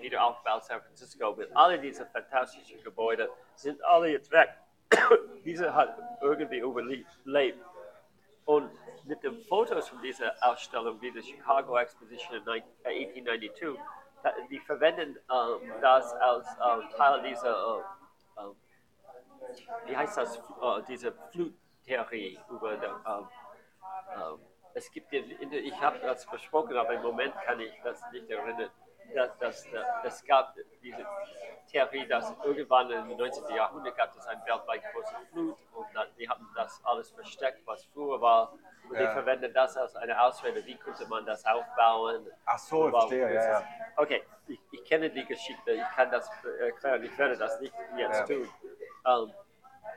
Wiederaufbau 0.00 0.60
San 0.60 0.80
Francisco 0.82 1.34
mit 1.34 1.54
all 1.56 1.78
diese 1.78 2.06
fantastischen 2.06 2.82
Gebäude 2.82 3.30
sind 3.54 3.82
alle 3.84 4.08
jetzt 4.08 4.30
weg. 4.30 4.50
Diese 5.44 5.72
hat 5.74 5.96
irgendwie 6.20 6.58
überlebt. 6.58 7.08
Und 8.44 8.70
mit 9.04 9.22
den 9.22 9.40
Fotos 9.44 9.88
von 9.88 10.02
dieser 10.02 10.34
Ausstellung, 10.42 11.00
wie 11.00 11.12
die 11.12 11.22
Chicago 11.22 11.78
Exposition 11.78 12.36
in 12.38 12.44
19- 12.44 12.62
äh, 12.84 12.88
1892, 12.88 13.78
da- 13.78 13.99
die 14.50 14.60
verwenden 14.60 15.18
ähm, 15.30 15.72
das 15.80 16.12
als 16.14 16.46
ähm, 16.48 16.88
Teil 16.96 17.22
dieser, 17.22 17.84
äh, 18.36 18.42
wie 19.86 19.96
heißt 19.96 20.18
das, 20.18 20.36
äh, 20.38 20.82
diese 20.88 21.12
Fluttheorie 21.32 22.38
über 22.50 22.72
ähm, 22.72 23.28
es 24.74 24.90
gibt, 24.92 25.12
ich 25.12 25.80
habe 25.80 25.98
das 25.98 26.26
besprochen, 26.26 26.76
aber 26.76 26.94
im 26.94 27.02
Moment 27.02 27.34
kann 27.44 27.58
ich 27.58 27.72
das 27.82 28.00
nicht 28.12 28.30
erinnern, 28.30 28.70
dass, 29.14 29.38
dass, 29.38 29.66
es 30.04 30.24
gab 30.24 30.54
diese 30.82 31.06
Theorie, 31.70 32.06
dass 32.06 32.32
irgendwann 32.42 32.90
im 32.90 33.16
19. 33.16 33.54
Jahrhundert 33.54 33.96
gab 33.96 34.14
es 34.16 34.26
eine 34.26 34.40
weltweit 34.44 34.82
große 34.92 35.14
Flut 35.32 35.56
und 35.74 35.86
dann, 35.94 36.08
die 36.18 36.28
haben 36.28 36.48
das 36.56 36.80
alles 36.84 37.10
versteckt, 37.10 37.60
was 37.66 37.84
früher 37.86 38.20
war. 38.20 38.52
Und 38.88 38.98
die 38.98 39.02
Ja. 39.04 39.10
verwenden 39.12 39.52
das 39.54 39.76
als 39.76 39.94
eine 39.94 40.20
Ausrede, 40.20 40.64
wie 40.66 40.76
könnte 40.76 41.06
man 41.06 41.24
das 41.24 41.44
aufbauen. 41.46 42.26
Ach 42.46 42.58
so, 42.58 42.86
ich 42.88 42.90
verstehe, 42.90 43.32
ja, 43.34 43.50
ja. 43.60 43.64
Okay, 43.96 44.24
ich, 44.48 44.60
ich 44.72 44.84
kenne 44.84 45.10
die 45.10 45.24
Geschichte, 45.24 45.70
ich 45.72 45.88
kann 45.94 46.10
das 46.10 46.28
erklären, 46.58 47.02
ich 47.04 47.16
werde 47.16 47.36
das 47.36 47.60
nicht 47.60 47.74
jetzt 47.96 48.28
Ja. 48.28 48.36
tun. 48.36 48.48
Ähm, 49.06 49.32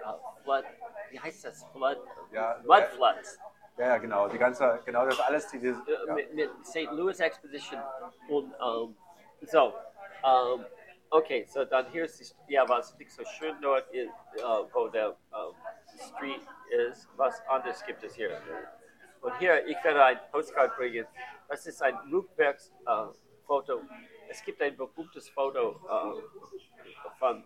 äh, 0.01 0.41
Flood, 0.43 0.66
wie 1.09 1.20
heißt 1.20 1.45
das? 1.45 1.66
Flood? 1.72 1.97
Ja, 2.32 2.59
Mud 2.64 2.78
ja. 2.80 2.86
Floods. 2.88 3.39
Ja, 3.78 3.97
genau. 3.97 4.28
Die 4.28 4.38
ganze, 4.38 4.80
genau 4.86 5.05
das 5.05 5.20
alles, 5.22 5.47
die, 5.47 5.59
die 5.59 5.70
Äh, 5.70 5.76
ja. 6.07 6.14
mit, 6.14 6.34
mit 6.36 6.51
St. 6.66 6.91
Louis 6.91 7.20
Exposition 7.20 7.82
und 8.30 8.53
ähm, 8.64 8.95
so. 9.47 9.73
Ähm, 10.23 10.65
okay, 11.09 11.45
so 11.45 11.65
dann 11.65 11.89
hier 11.91 12.05
ist 12.05 12.19
die, 12.19 12.53
ja, 12.53 12.67
was 12.67 12.97
nicht 12.97 13.11
so 13.11 13.23
schön 13.25 13.55
dort 13.61 13.87
ist, 13.91 14.09
äh, 14.37 14.41
wo 14.73 14.87
der 14.87 15.15
ähm, 15.33 15.55
Street 15.99 16.41
ist. 16.69 17.07
Was 17.17 17.41
anderes 17.47 17.85
gibt 17.85 18.03
es 18.03 18.15
hier? 18.15 18.41
Und 19.21 19.37
hier, 19.39 19.65
ich 19.67 19.81
werde 19.83 20.03
ein 20.03 20.19
Postcard 20.31 20.75
bringen. 20.75 21.07
Das 21.47 21.65
ist 21.65 21.81
ein 21.81 21.97
Rückwärtsfoto. 22.11 23.13
Foto. 23.45 23.81
es 24.29 24.41
gibt 24.43 24.61
ein 24.61 24.75
berühmtes 24.75 25.29
Foto 25.29 25.71
äh, 25.71 27.09
von 27.19 27.43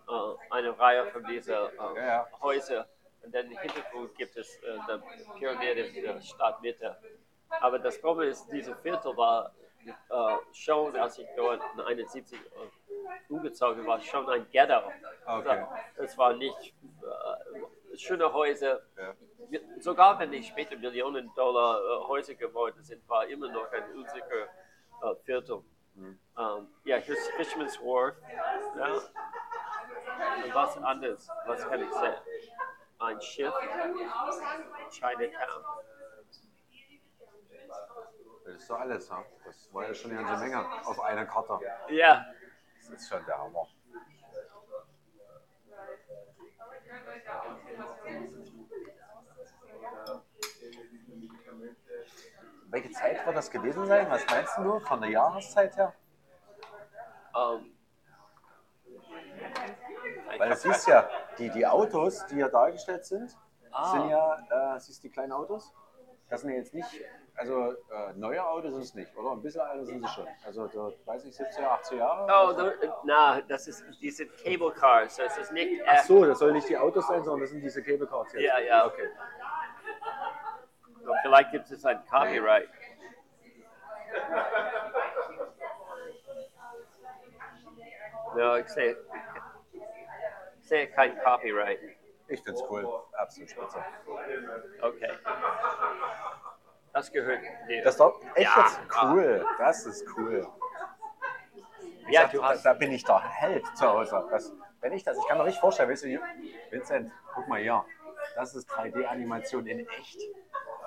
einer 0.50 0.78
Reihe 0.78 1.06
von 1.06 1.24
diesen 1.24 1.52
Ja, 1.52 1.94
ja. 1.96 2.28
Häusern. 2.40 2.86
Und 3.22 3.34
dann 3.34 3.50
im 3.50 3.58
Hintergrund 3.58 4.14
gibt 4.16 4.36
es 4.36 4.60
die 4.60 5.38
Pyramide 5.38 5.80
in 5.80 6.02
der 6.02 6.20
Stadtmitte. 6.20 6.96
Aber 7.60 7.78
das 7.78 8.00
Problem 8.00 8.28
ist, 8.30 8.46
diese 8.52 8.74
Viertel 8.76 9.16
war 9.16 9.52
äh, 9.88 10.36
schon, 10.52 10.96
als 10.96 11.18
ich 11.18 11.26
dort 11.36 11.60
in 11.74 11.80
71 11.80 12.38
äh, 12.38 13.32
umgezogen 13.32 13.86
war, 13.86 14.00
schon 14.00 14.28
ein 14.28 14.46
Ghetto. 14.50 14.78
Okay. 15.26 15.48
Also, 15.48 15.68
es 15.96 16.18
war 16.18 16.34
nicht 16.34 16.74
äh, 17.02 17.96
schöne 17.96 18.32
Häuser. 18.32 18.82
Ja. 18.96 19.14
Sogar 19.80 20.18
wenn 20.18 20.30
die 20.30 20.42
später 20.42 20.76
Millionen 20.76 21.32
Dollar 21.34 21.80
äh, 21.80 22.08
Häuser 22.08 22.34
geworden 22.34 22.82
sind, 22.82 23.08
war 23.08 23.26
immer 23.26 23.48
noch 23.50 23.70
ein 23.72 23.94
unsicher 23.94 24.48
Viertel. 25.24 25.62
Mhm. 25.94 26.18
Ähm, 26.36 26.68
ja, 26.84 26.96
hier 26.96 27.14
ist 27.14 27.30
Fisherman's 27.32 27.80
Wharf. 27.80 28.16
Ja. 28.76 28.92
Und 30.44 30.54
was 30.54 30.76
anderes, 30.78 31.28
was 31.46 31.68
kann 31.68 31.82
ich 31.82 31.92
sagen? 31.92 32.16
Ein 32.98 33.20
Schiff, 33.20 33.54
Chinatown. 34.90 35.64
Das 38.48 38.62
ist 38.62 38.70
doch 38.70 38.80
alles, 38.80 39.10
ne? 39.10 39.24
Das 39.44 39.74
war 39.74 39.86
ja 39.86 39.94
schon 39.94 40.10
eine 40.10 40.22
ganze 40.24 40.42
Menge 40.42 40.64
auf 40.86 40.98
einer 41.00 41.26
Karte. 41.26 41.58
Ja, 41.90 42.24
Das 42.78 42.88
ist 43.02 43.08
schon 43.08 43.24
der 43.26 43.38
Hammer. 43.38 43.68
Welche 52.70 52.90
Zeit 52.90 53.24
wird 53.24 53.36
das 53.36 53.50
gewesen 53.50 53.86
sein? 53.86 54.10
Was 54.10 54.26
meinst 54.26 54.56
du 54.58 54.78
von 54.80 55.00
der 55.00 55.10
Jahreszeit 55.10 55.76
her? 55.76 55.94
ähm, 57.34 57.72
Weil 60.38 60.50
du 60.50 60.56
siehst 60.56 60.86
ja, 60.86 61.08
die, 61.38 61.50
die 61.50 61.66
Autos, 61.66 62.26
die 62.26 62.36
hier 62.36 62.48
dargestellt 62.48 63.04
sind, 63.06 63.36
Ah. 63.70 63.90
sind 63.92 64.08
ja, 64.10 64.74
äh, 64.76 64.80
siehst 64.80 65.02
du 65.04 65.08
die 65.08 65.12
kleinen 65.12 65.32
Autos? 65.32 65.72
Das 66.30 66.42
sind 66.42 66.50
jetzt 66.50 66.74
nicht, 66.74 66.88
also 67.36 67.72
äh, 67.72 68.12
neue 68.16 68.44
Autos 68.44 68.72
sind 68.72 68.82
es 68.82 68.94
nicht, 68.94 69.16
oder? 69.16 69.32
Ein 69.32 69.40
bisschen 69.40 69.62
älter 69.62 69.86
sind 69.86 70.02
sie 70.02 70.08
schon. 70.08 70.26
Also, 70.44 70.68
so, 70.68 70.92
weiß 71.06 71.24
ich, 71.24 71.34
70er, 71.34 71.80
80er 71.80 71.96
Jahre? 71.96 72.26
Oh, 72.30 72.52
so. 72.54 72.70
na, 73.04 73.40
das 73.40 73.66
ist 73.66 73.82
diese 74.02 74.26
Cable 74.26 74.72
Cars. 74.72 75.16
Das 75.16 75.38
ist 75.38 75.52
nicht. 75.52 75.82
Ach 75.86 76.02
so, 76.04 76.24
das 76.26 76.38
sollen 76.38 76.54
nicht 76.54 76.68
die 76.68 76.76
Autos 76.76 77.06
sein, 77.06 77.24
sondern 77.24 77.42
das 77.42 77.50
sind 77.50 77.62
diese 77.62 77.82
Cable 77.82 78.06
Cars 78.06 78.32
jetzt. 78.34 78.42
Ja, 78.42 78.58
ja. 78.58 78.86
Okay. 78.86 79.08
Vielleicht 81.22 81.50
gibt 81.52 81.70
es 81.70 81.84
ein 81.86 82.04
Copyright. 82.06 82.68
Ja, 88.36 88.58
ich 88.58 88.68
sehe, 88.68 88.96
ich 90.60 90.68
sehe 90.68 90.86
kein 90.88 91.18
Copyright. 91.20 91.97
Ich 92.28 92.42
find's 92.42 92.62
cool. 92.68 92.86
Absolut 93.16 93.50
spitze. 93.50 93.78
Okay. 94.82 95.10
Das 96.92 97.10
gehört 97.12 97.40
dir. 97.68 97.82
Das 97.82 97.94
ist 97.94 98.00
doch 98.00 98.20
echt 98.34 98.50
Ja. 98.56 98.62
jetzt 98.62 98.80
cool. 99.02 99.46
Das 99.58 99.86
ist 99.86 100.06
cool. 100.16 100.46
Ich 102.06 102.14
ja, 102.14 102.22
sag, 102.22 102.32
du 102.32 102.38
da, 102.38 102.48
hast. 102.48 102.62
da 102.64 102.72
bin 102.74 102.92
ich 102.92 103.04
der 103.04 103.20
Held 103.20 103.66
zu 103.76 103.86
Hause. 103.86 104.26
Das, 104.30 104.52
wenn 104.80 104.92
ich 104.92 105.04
das, 105.04 105.16
ich 105.18 105.26
kann 105.26 105.38
mir 105.38 105.44
richtig 105.44 105.60
vorstellen, 105.60 105.90
weißt 105.90 106.04
du, 106.04 106.20
Vincent, 106.70 107.12
guck 107.34 107.48
mal 107.48 107.60
hier. 107.60 107.84
Das 108.34 108.54
ist 108.54 108.70
3D-Animation 108.70 109.66
in 109.66 109.86
echt. 109.88 110.18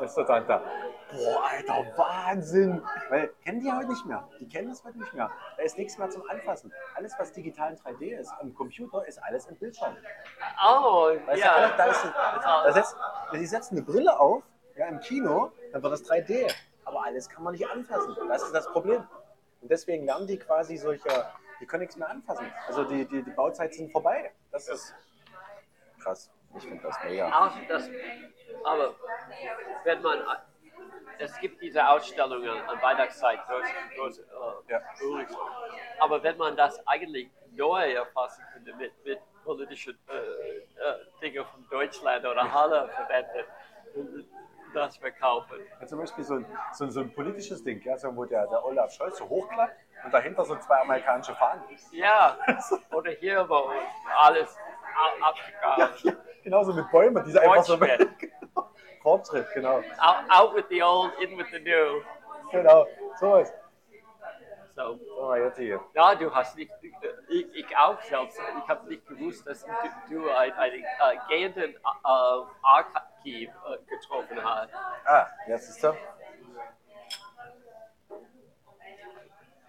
Ist 0.02 0.16
total 0.16 0.44
da. 0.46 0.64
Boah, 1.12 1.44
Alter, 1.50 1.86
Wahnsinn! 1.98 2.82
Weil 3.10 3.30
kennen 3.44 3.60
die 3.60 3.72
heute 3.72 3.90
nicht 3.90 4.06
mehr. 4.06 4.28
Die 4.40 4.48
kennen 4.48 4.70
das 4.70 4.84
heute 4.84 4.98
nicht 4.98 5.14
mehr. 5.14 5.30
Da 5.58 5.64
ist 5.64 5.78
nichts 5.78 5.98
mehr 5.98 6.10
zum 6.10 6.28
Anfassen. 6.30 6.74
Alles, 6.96 7.14
was 7.20 7.32
digital 7.34 7.72
in 7.74 7.78
3D 7.78 8.18
ist, 8.18 8.32
am 8.40 8.54
Computer, 8.54 9.06
ist 9.06 9.22
alles 9.22 9.46
im 9.48 9.58
Bildschirm. 9.58 9.96
Oh, 10.66 11.10
Weißt 11.26 11.44
ja. 11.44 11.68
du, 11.68 11.78
da 11.78 11.86
ist, 11.86 12.06
da 12.06 12.72
setzt, 12.72 12.96
die 13.34 13.46
setzen 13.46 13.78
eine 13.78 13.86
Brille 13.86 14.20
auf, 14.20 14.44
ja, 14.76 14.88
im 14.88 15.00
Kino, 15.02 15.52
dann 15.74 15.84
wird 15.84 15.94
das 15.94 16.10
3D. 16.10 16.52
Aber 16.86 17.04
alles 17.06 17.30
kann 17.30 17.44
man 17.44 17.54
nicht 17.54 17.68
anfassen. 17.70 18.16
Das 18.28 18.44
ist 18.44 18.56
das 18.56 18.68
Problem. 18.72 19.06
Und 19.62 19.70
deswegen 19.70 20.06
lernen 20.06 20.28
die 20.28 20.38
quasi 20.38 20.78
solche, 20.78 21.10
die 21.60 21.66
können 21.66 21.82
nichts 21.82 21.98
mehr 21.98 22.10
anfassen. 22.10 22.46
Also 22.68 22.86
die, 22.86 23.06
die, 23.06 23.22
die 23.22 23.32
Bauzeit 23.32 23.74
sind 23.74 23.92
vorbei. 23.92 24.32
Das 24.52 24.68
ist 24.68 24.96
krass. 26.02 26.32
Ich 26.58 26.64
finde 26.64 26.84
das 26.84 26.98
mega. 27.04 27.30
Auch 27.30 27.54
das, 27.68 27.90
aber 28.64 28.94
wenn 29.84 30.02
man, 30.02 30.20
es 31.20 31.38
gibt 31.40 31.62
diese 31.62 31.88
Ausstellungen 31.88 32.50
an 32.68 32.82
Weihnachtszeit, 32.82 33.40
durch, 33.48 33.70
durch, 33.96 34.18
äh, 34.20 34.72
Ja. 34.72 34.82
aber 36.00 36.22
wenn 36.24 36.38
man 36.38 36.56
das 36.56 36.86
eigentlich 36.88 37.30
neu 37.54 37.92
erfassen 37.94 38.44
könnte 38.54 38.74
mit, 38.76 38.94
mit 39.06 39.20
politischen 39.44 39.98
äh, 40.08 40.14
äh, 40.14 40.96
Dingen 41.22 41.46
von 41.46 41.68
Deutschland 41.70 42.26
oder 42.26 42.52
Halle 42.52 42.88
verwendet, 42.90 43.48
das 44.74 44.96
verkaufen. 44.98 45.58
Ja, 45.82 45.86
zum 45.88 46.00
Beispiel 46.00 46.24
so 46.24 46.36
ein, 46.36 46.46
so 46.72 46.86
ein, 46.86 46.92
so 46.92 47.02
ein 47.02 47.14
politisches 47.14 47.62
Ding, 47.64 47.82
ja, 47.84 47.98
so, 47.98 48.16
wo 48.16 48.24
der, 48.24 48.48
der 48.48 48.64
Olaf 48.66 48.92
Scholz 48.94 49.18
so 49.18 49.28
hochklappt 49.28 49.76
und 50.06 50.14
dahinter 50.14 50.46
so 50.46 50.56
zwei 50.56 50.80
amerikanische 50.80 51.36
Fahnen. 51.36 51.62
Ja, 51.92 52.38
oder 52.94 53.12
hier, 53.12 53.48
wo 53.50 53.70
alles 54.18 54.56
a- 54.96 55.34
Ja, 55.78 55.90
ja, 56.04 56.14
genauso 56.44 56.74
mit 56.74 56.90
Bäumen, 56.90 57.22
die 57.26 57.32
sie 57.32 57.40
einfach 57.40 57.64
so. 57.64 57.78
Fortschritt. 59.02 59.48
Genau. 59.54 59.78
Out, 60.00 60.26
out 60.30 60.56
with 60.56 60.66
the 60.70 60.82
old, 60.82 61.12
in 61.22 61.38
with 61.38 61.48
the 61.52 61.60
new. 61.60 62.02
Genau. 62.52 62.86
So. 63.20 63.46
So, 64.76 65.36
jetzt 65.36 65.58
hier. 65.58 65.80
Ja, 65.94 66.16
du 66.16 66.34
hast 66.34 66.56
nicht, 66.56 66.72
ich, 67.28 67.46
ich 67.54 67.78
auch 67.78 68.02
selbst, 68.02 68.40
ich 68.58 68.68
habe 68.70 68.88
nicht 68.88 69.06
gewusst, 69.06 69.46
dass 69.46 69.64
du, 69.64 69.72
du 70.10 70.30
einen, 70.30 70.54
einen 70.54 70.84
äh, 70.84 71.18
gehenden 71.28 71.76
äh, 71.76 71.78
Archiv 72.64 73.50
äh, 73.50 73.78
getroffen 73.90 74.44
hast. 74.44 74.74
Ah, 75.06 75.28
jetzt 75.48 75.70
ist 75.70 75.84
er. 75.84 75.96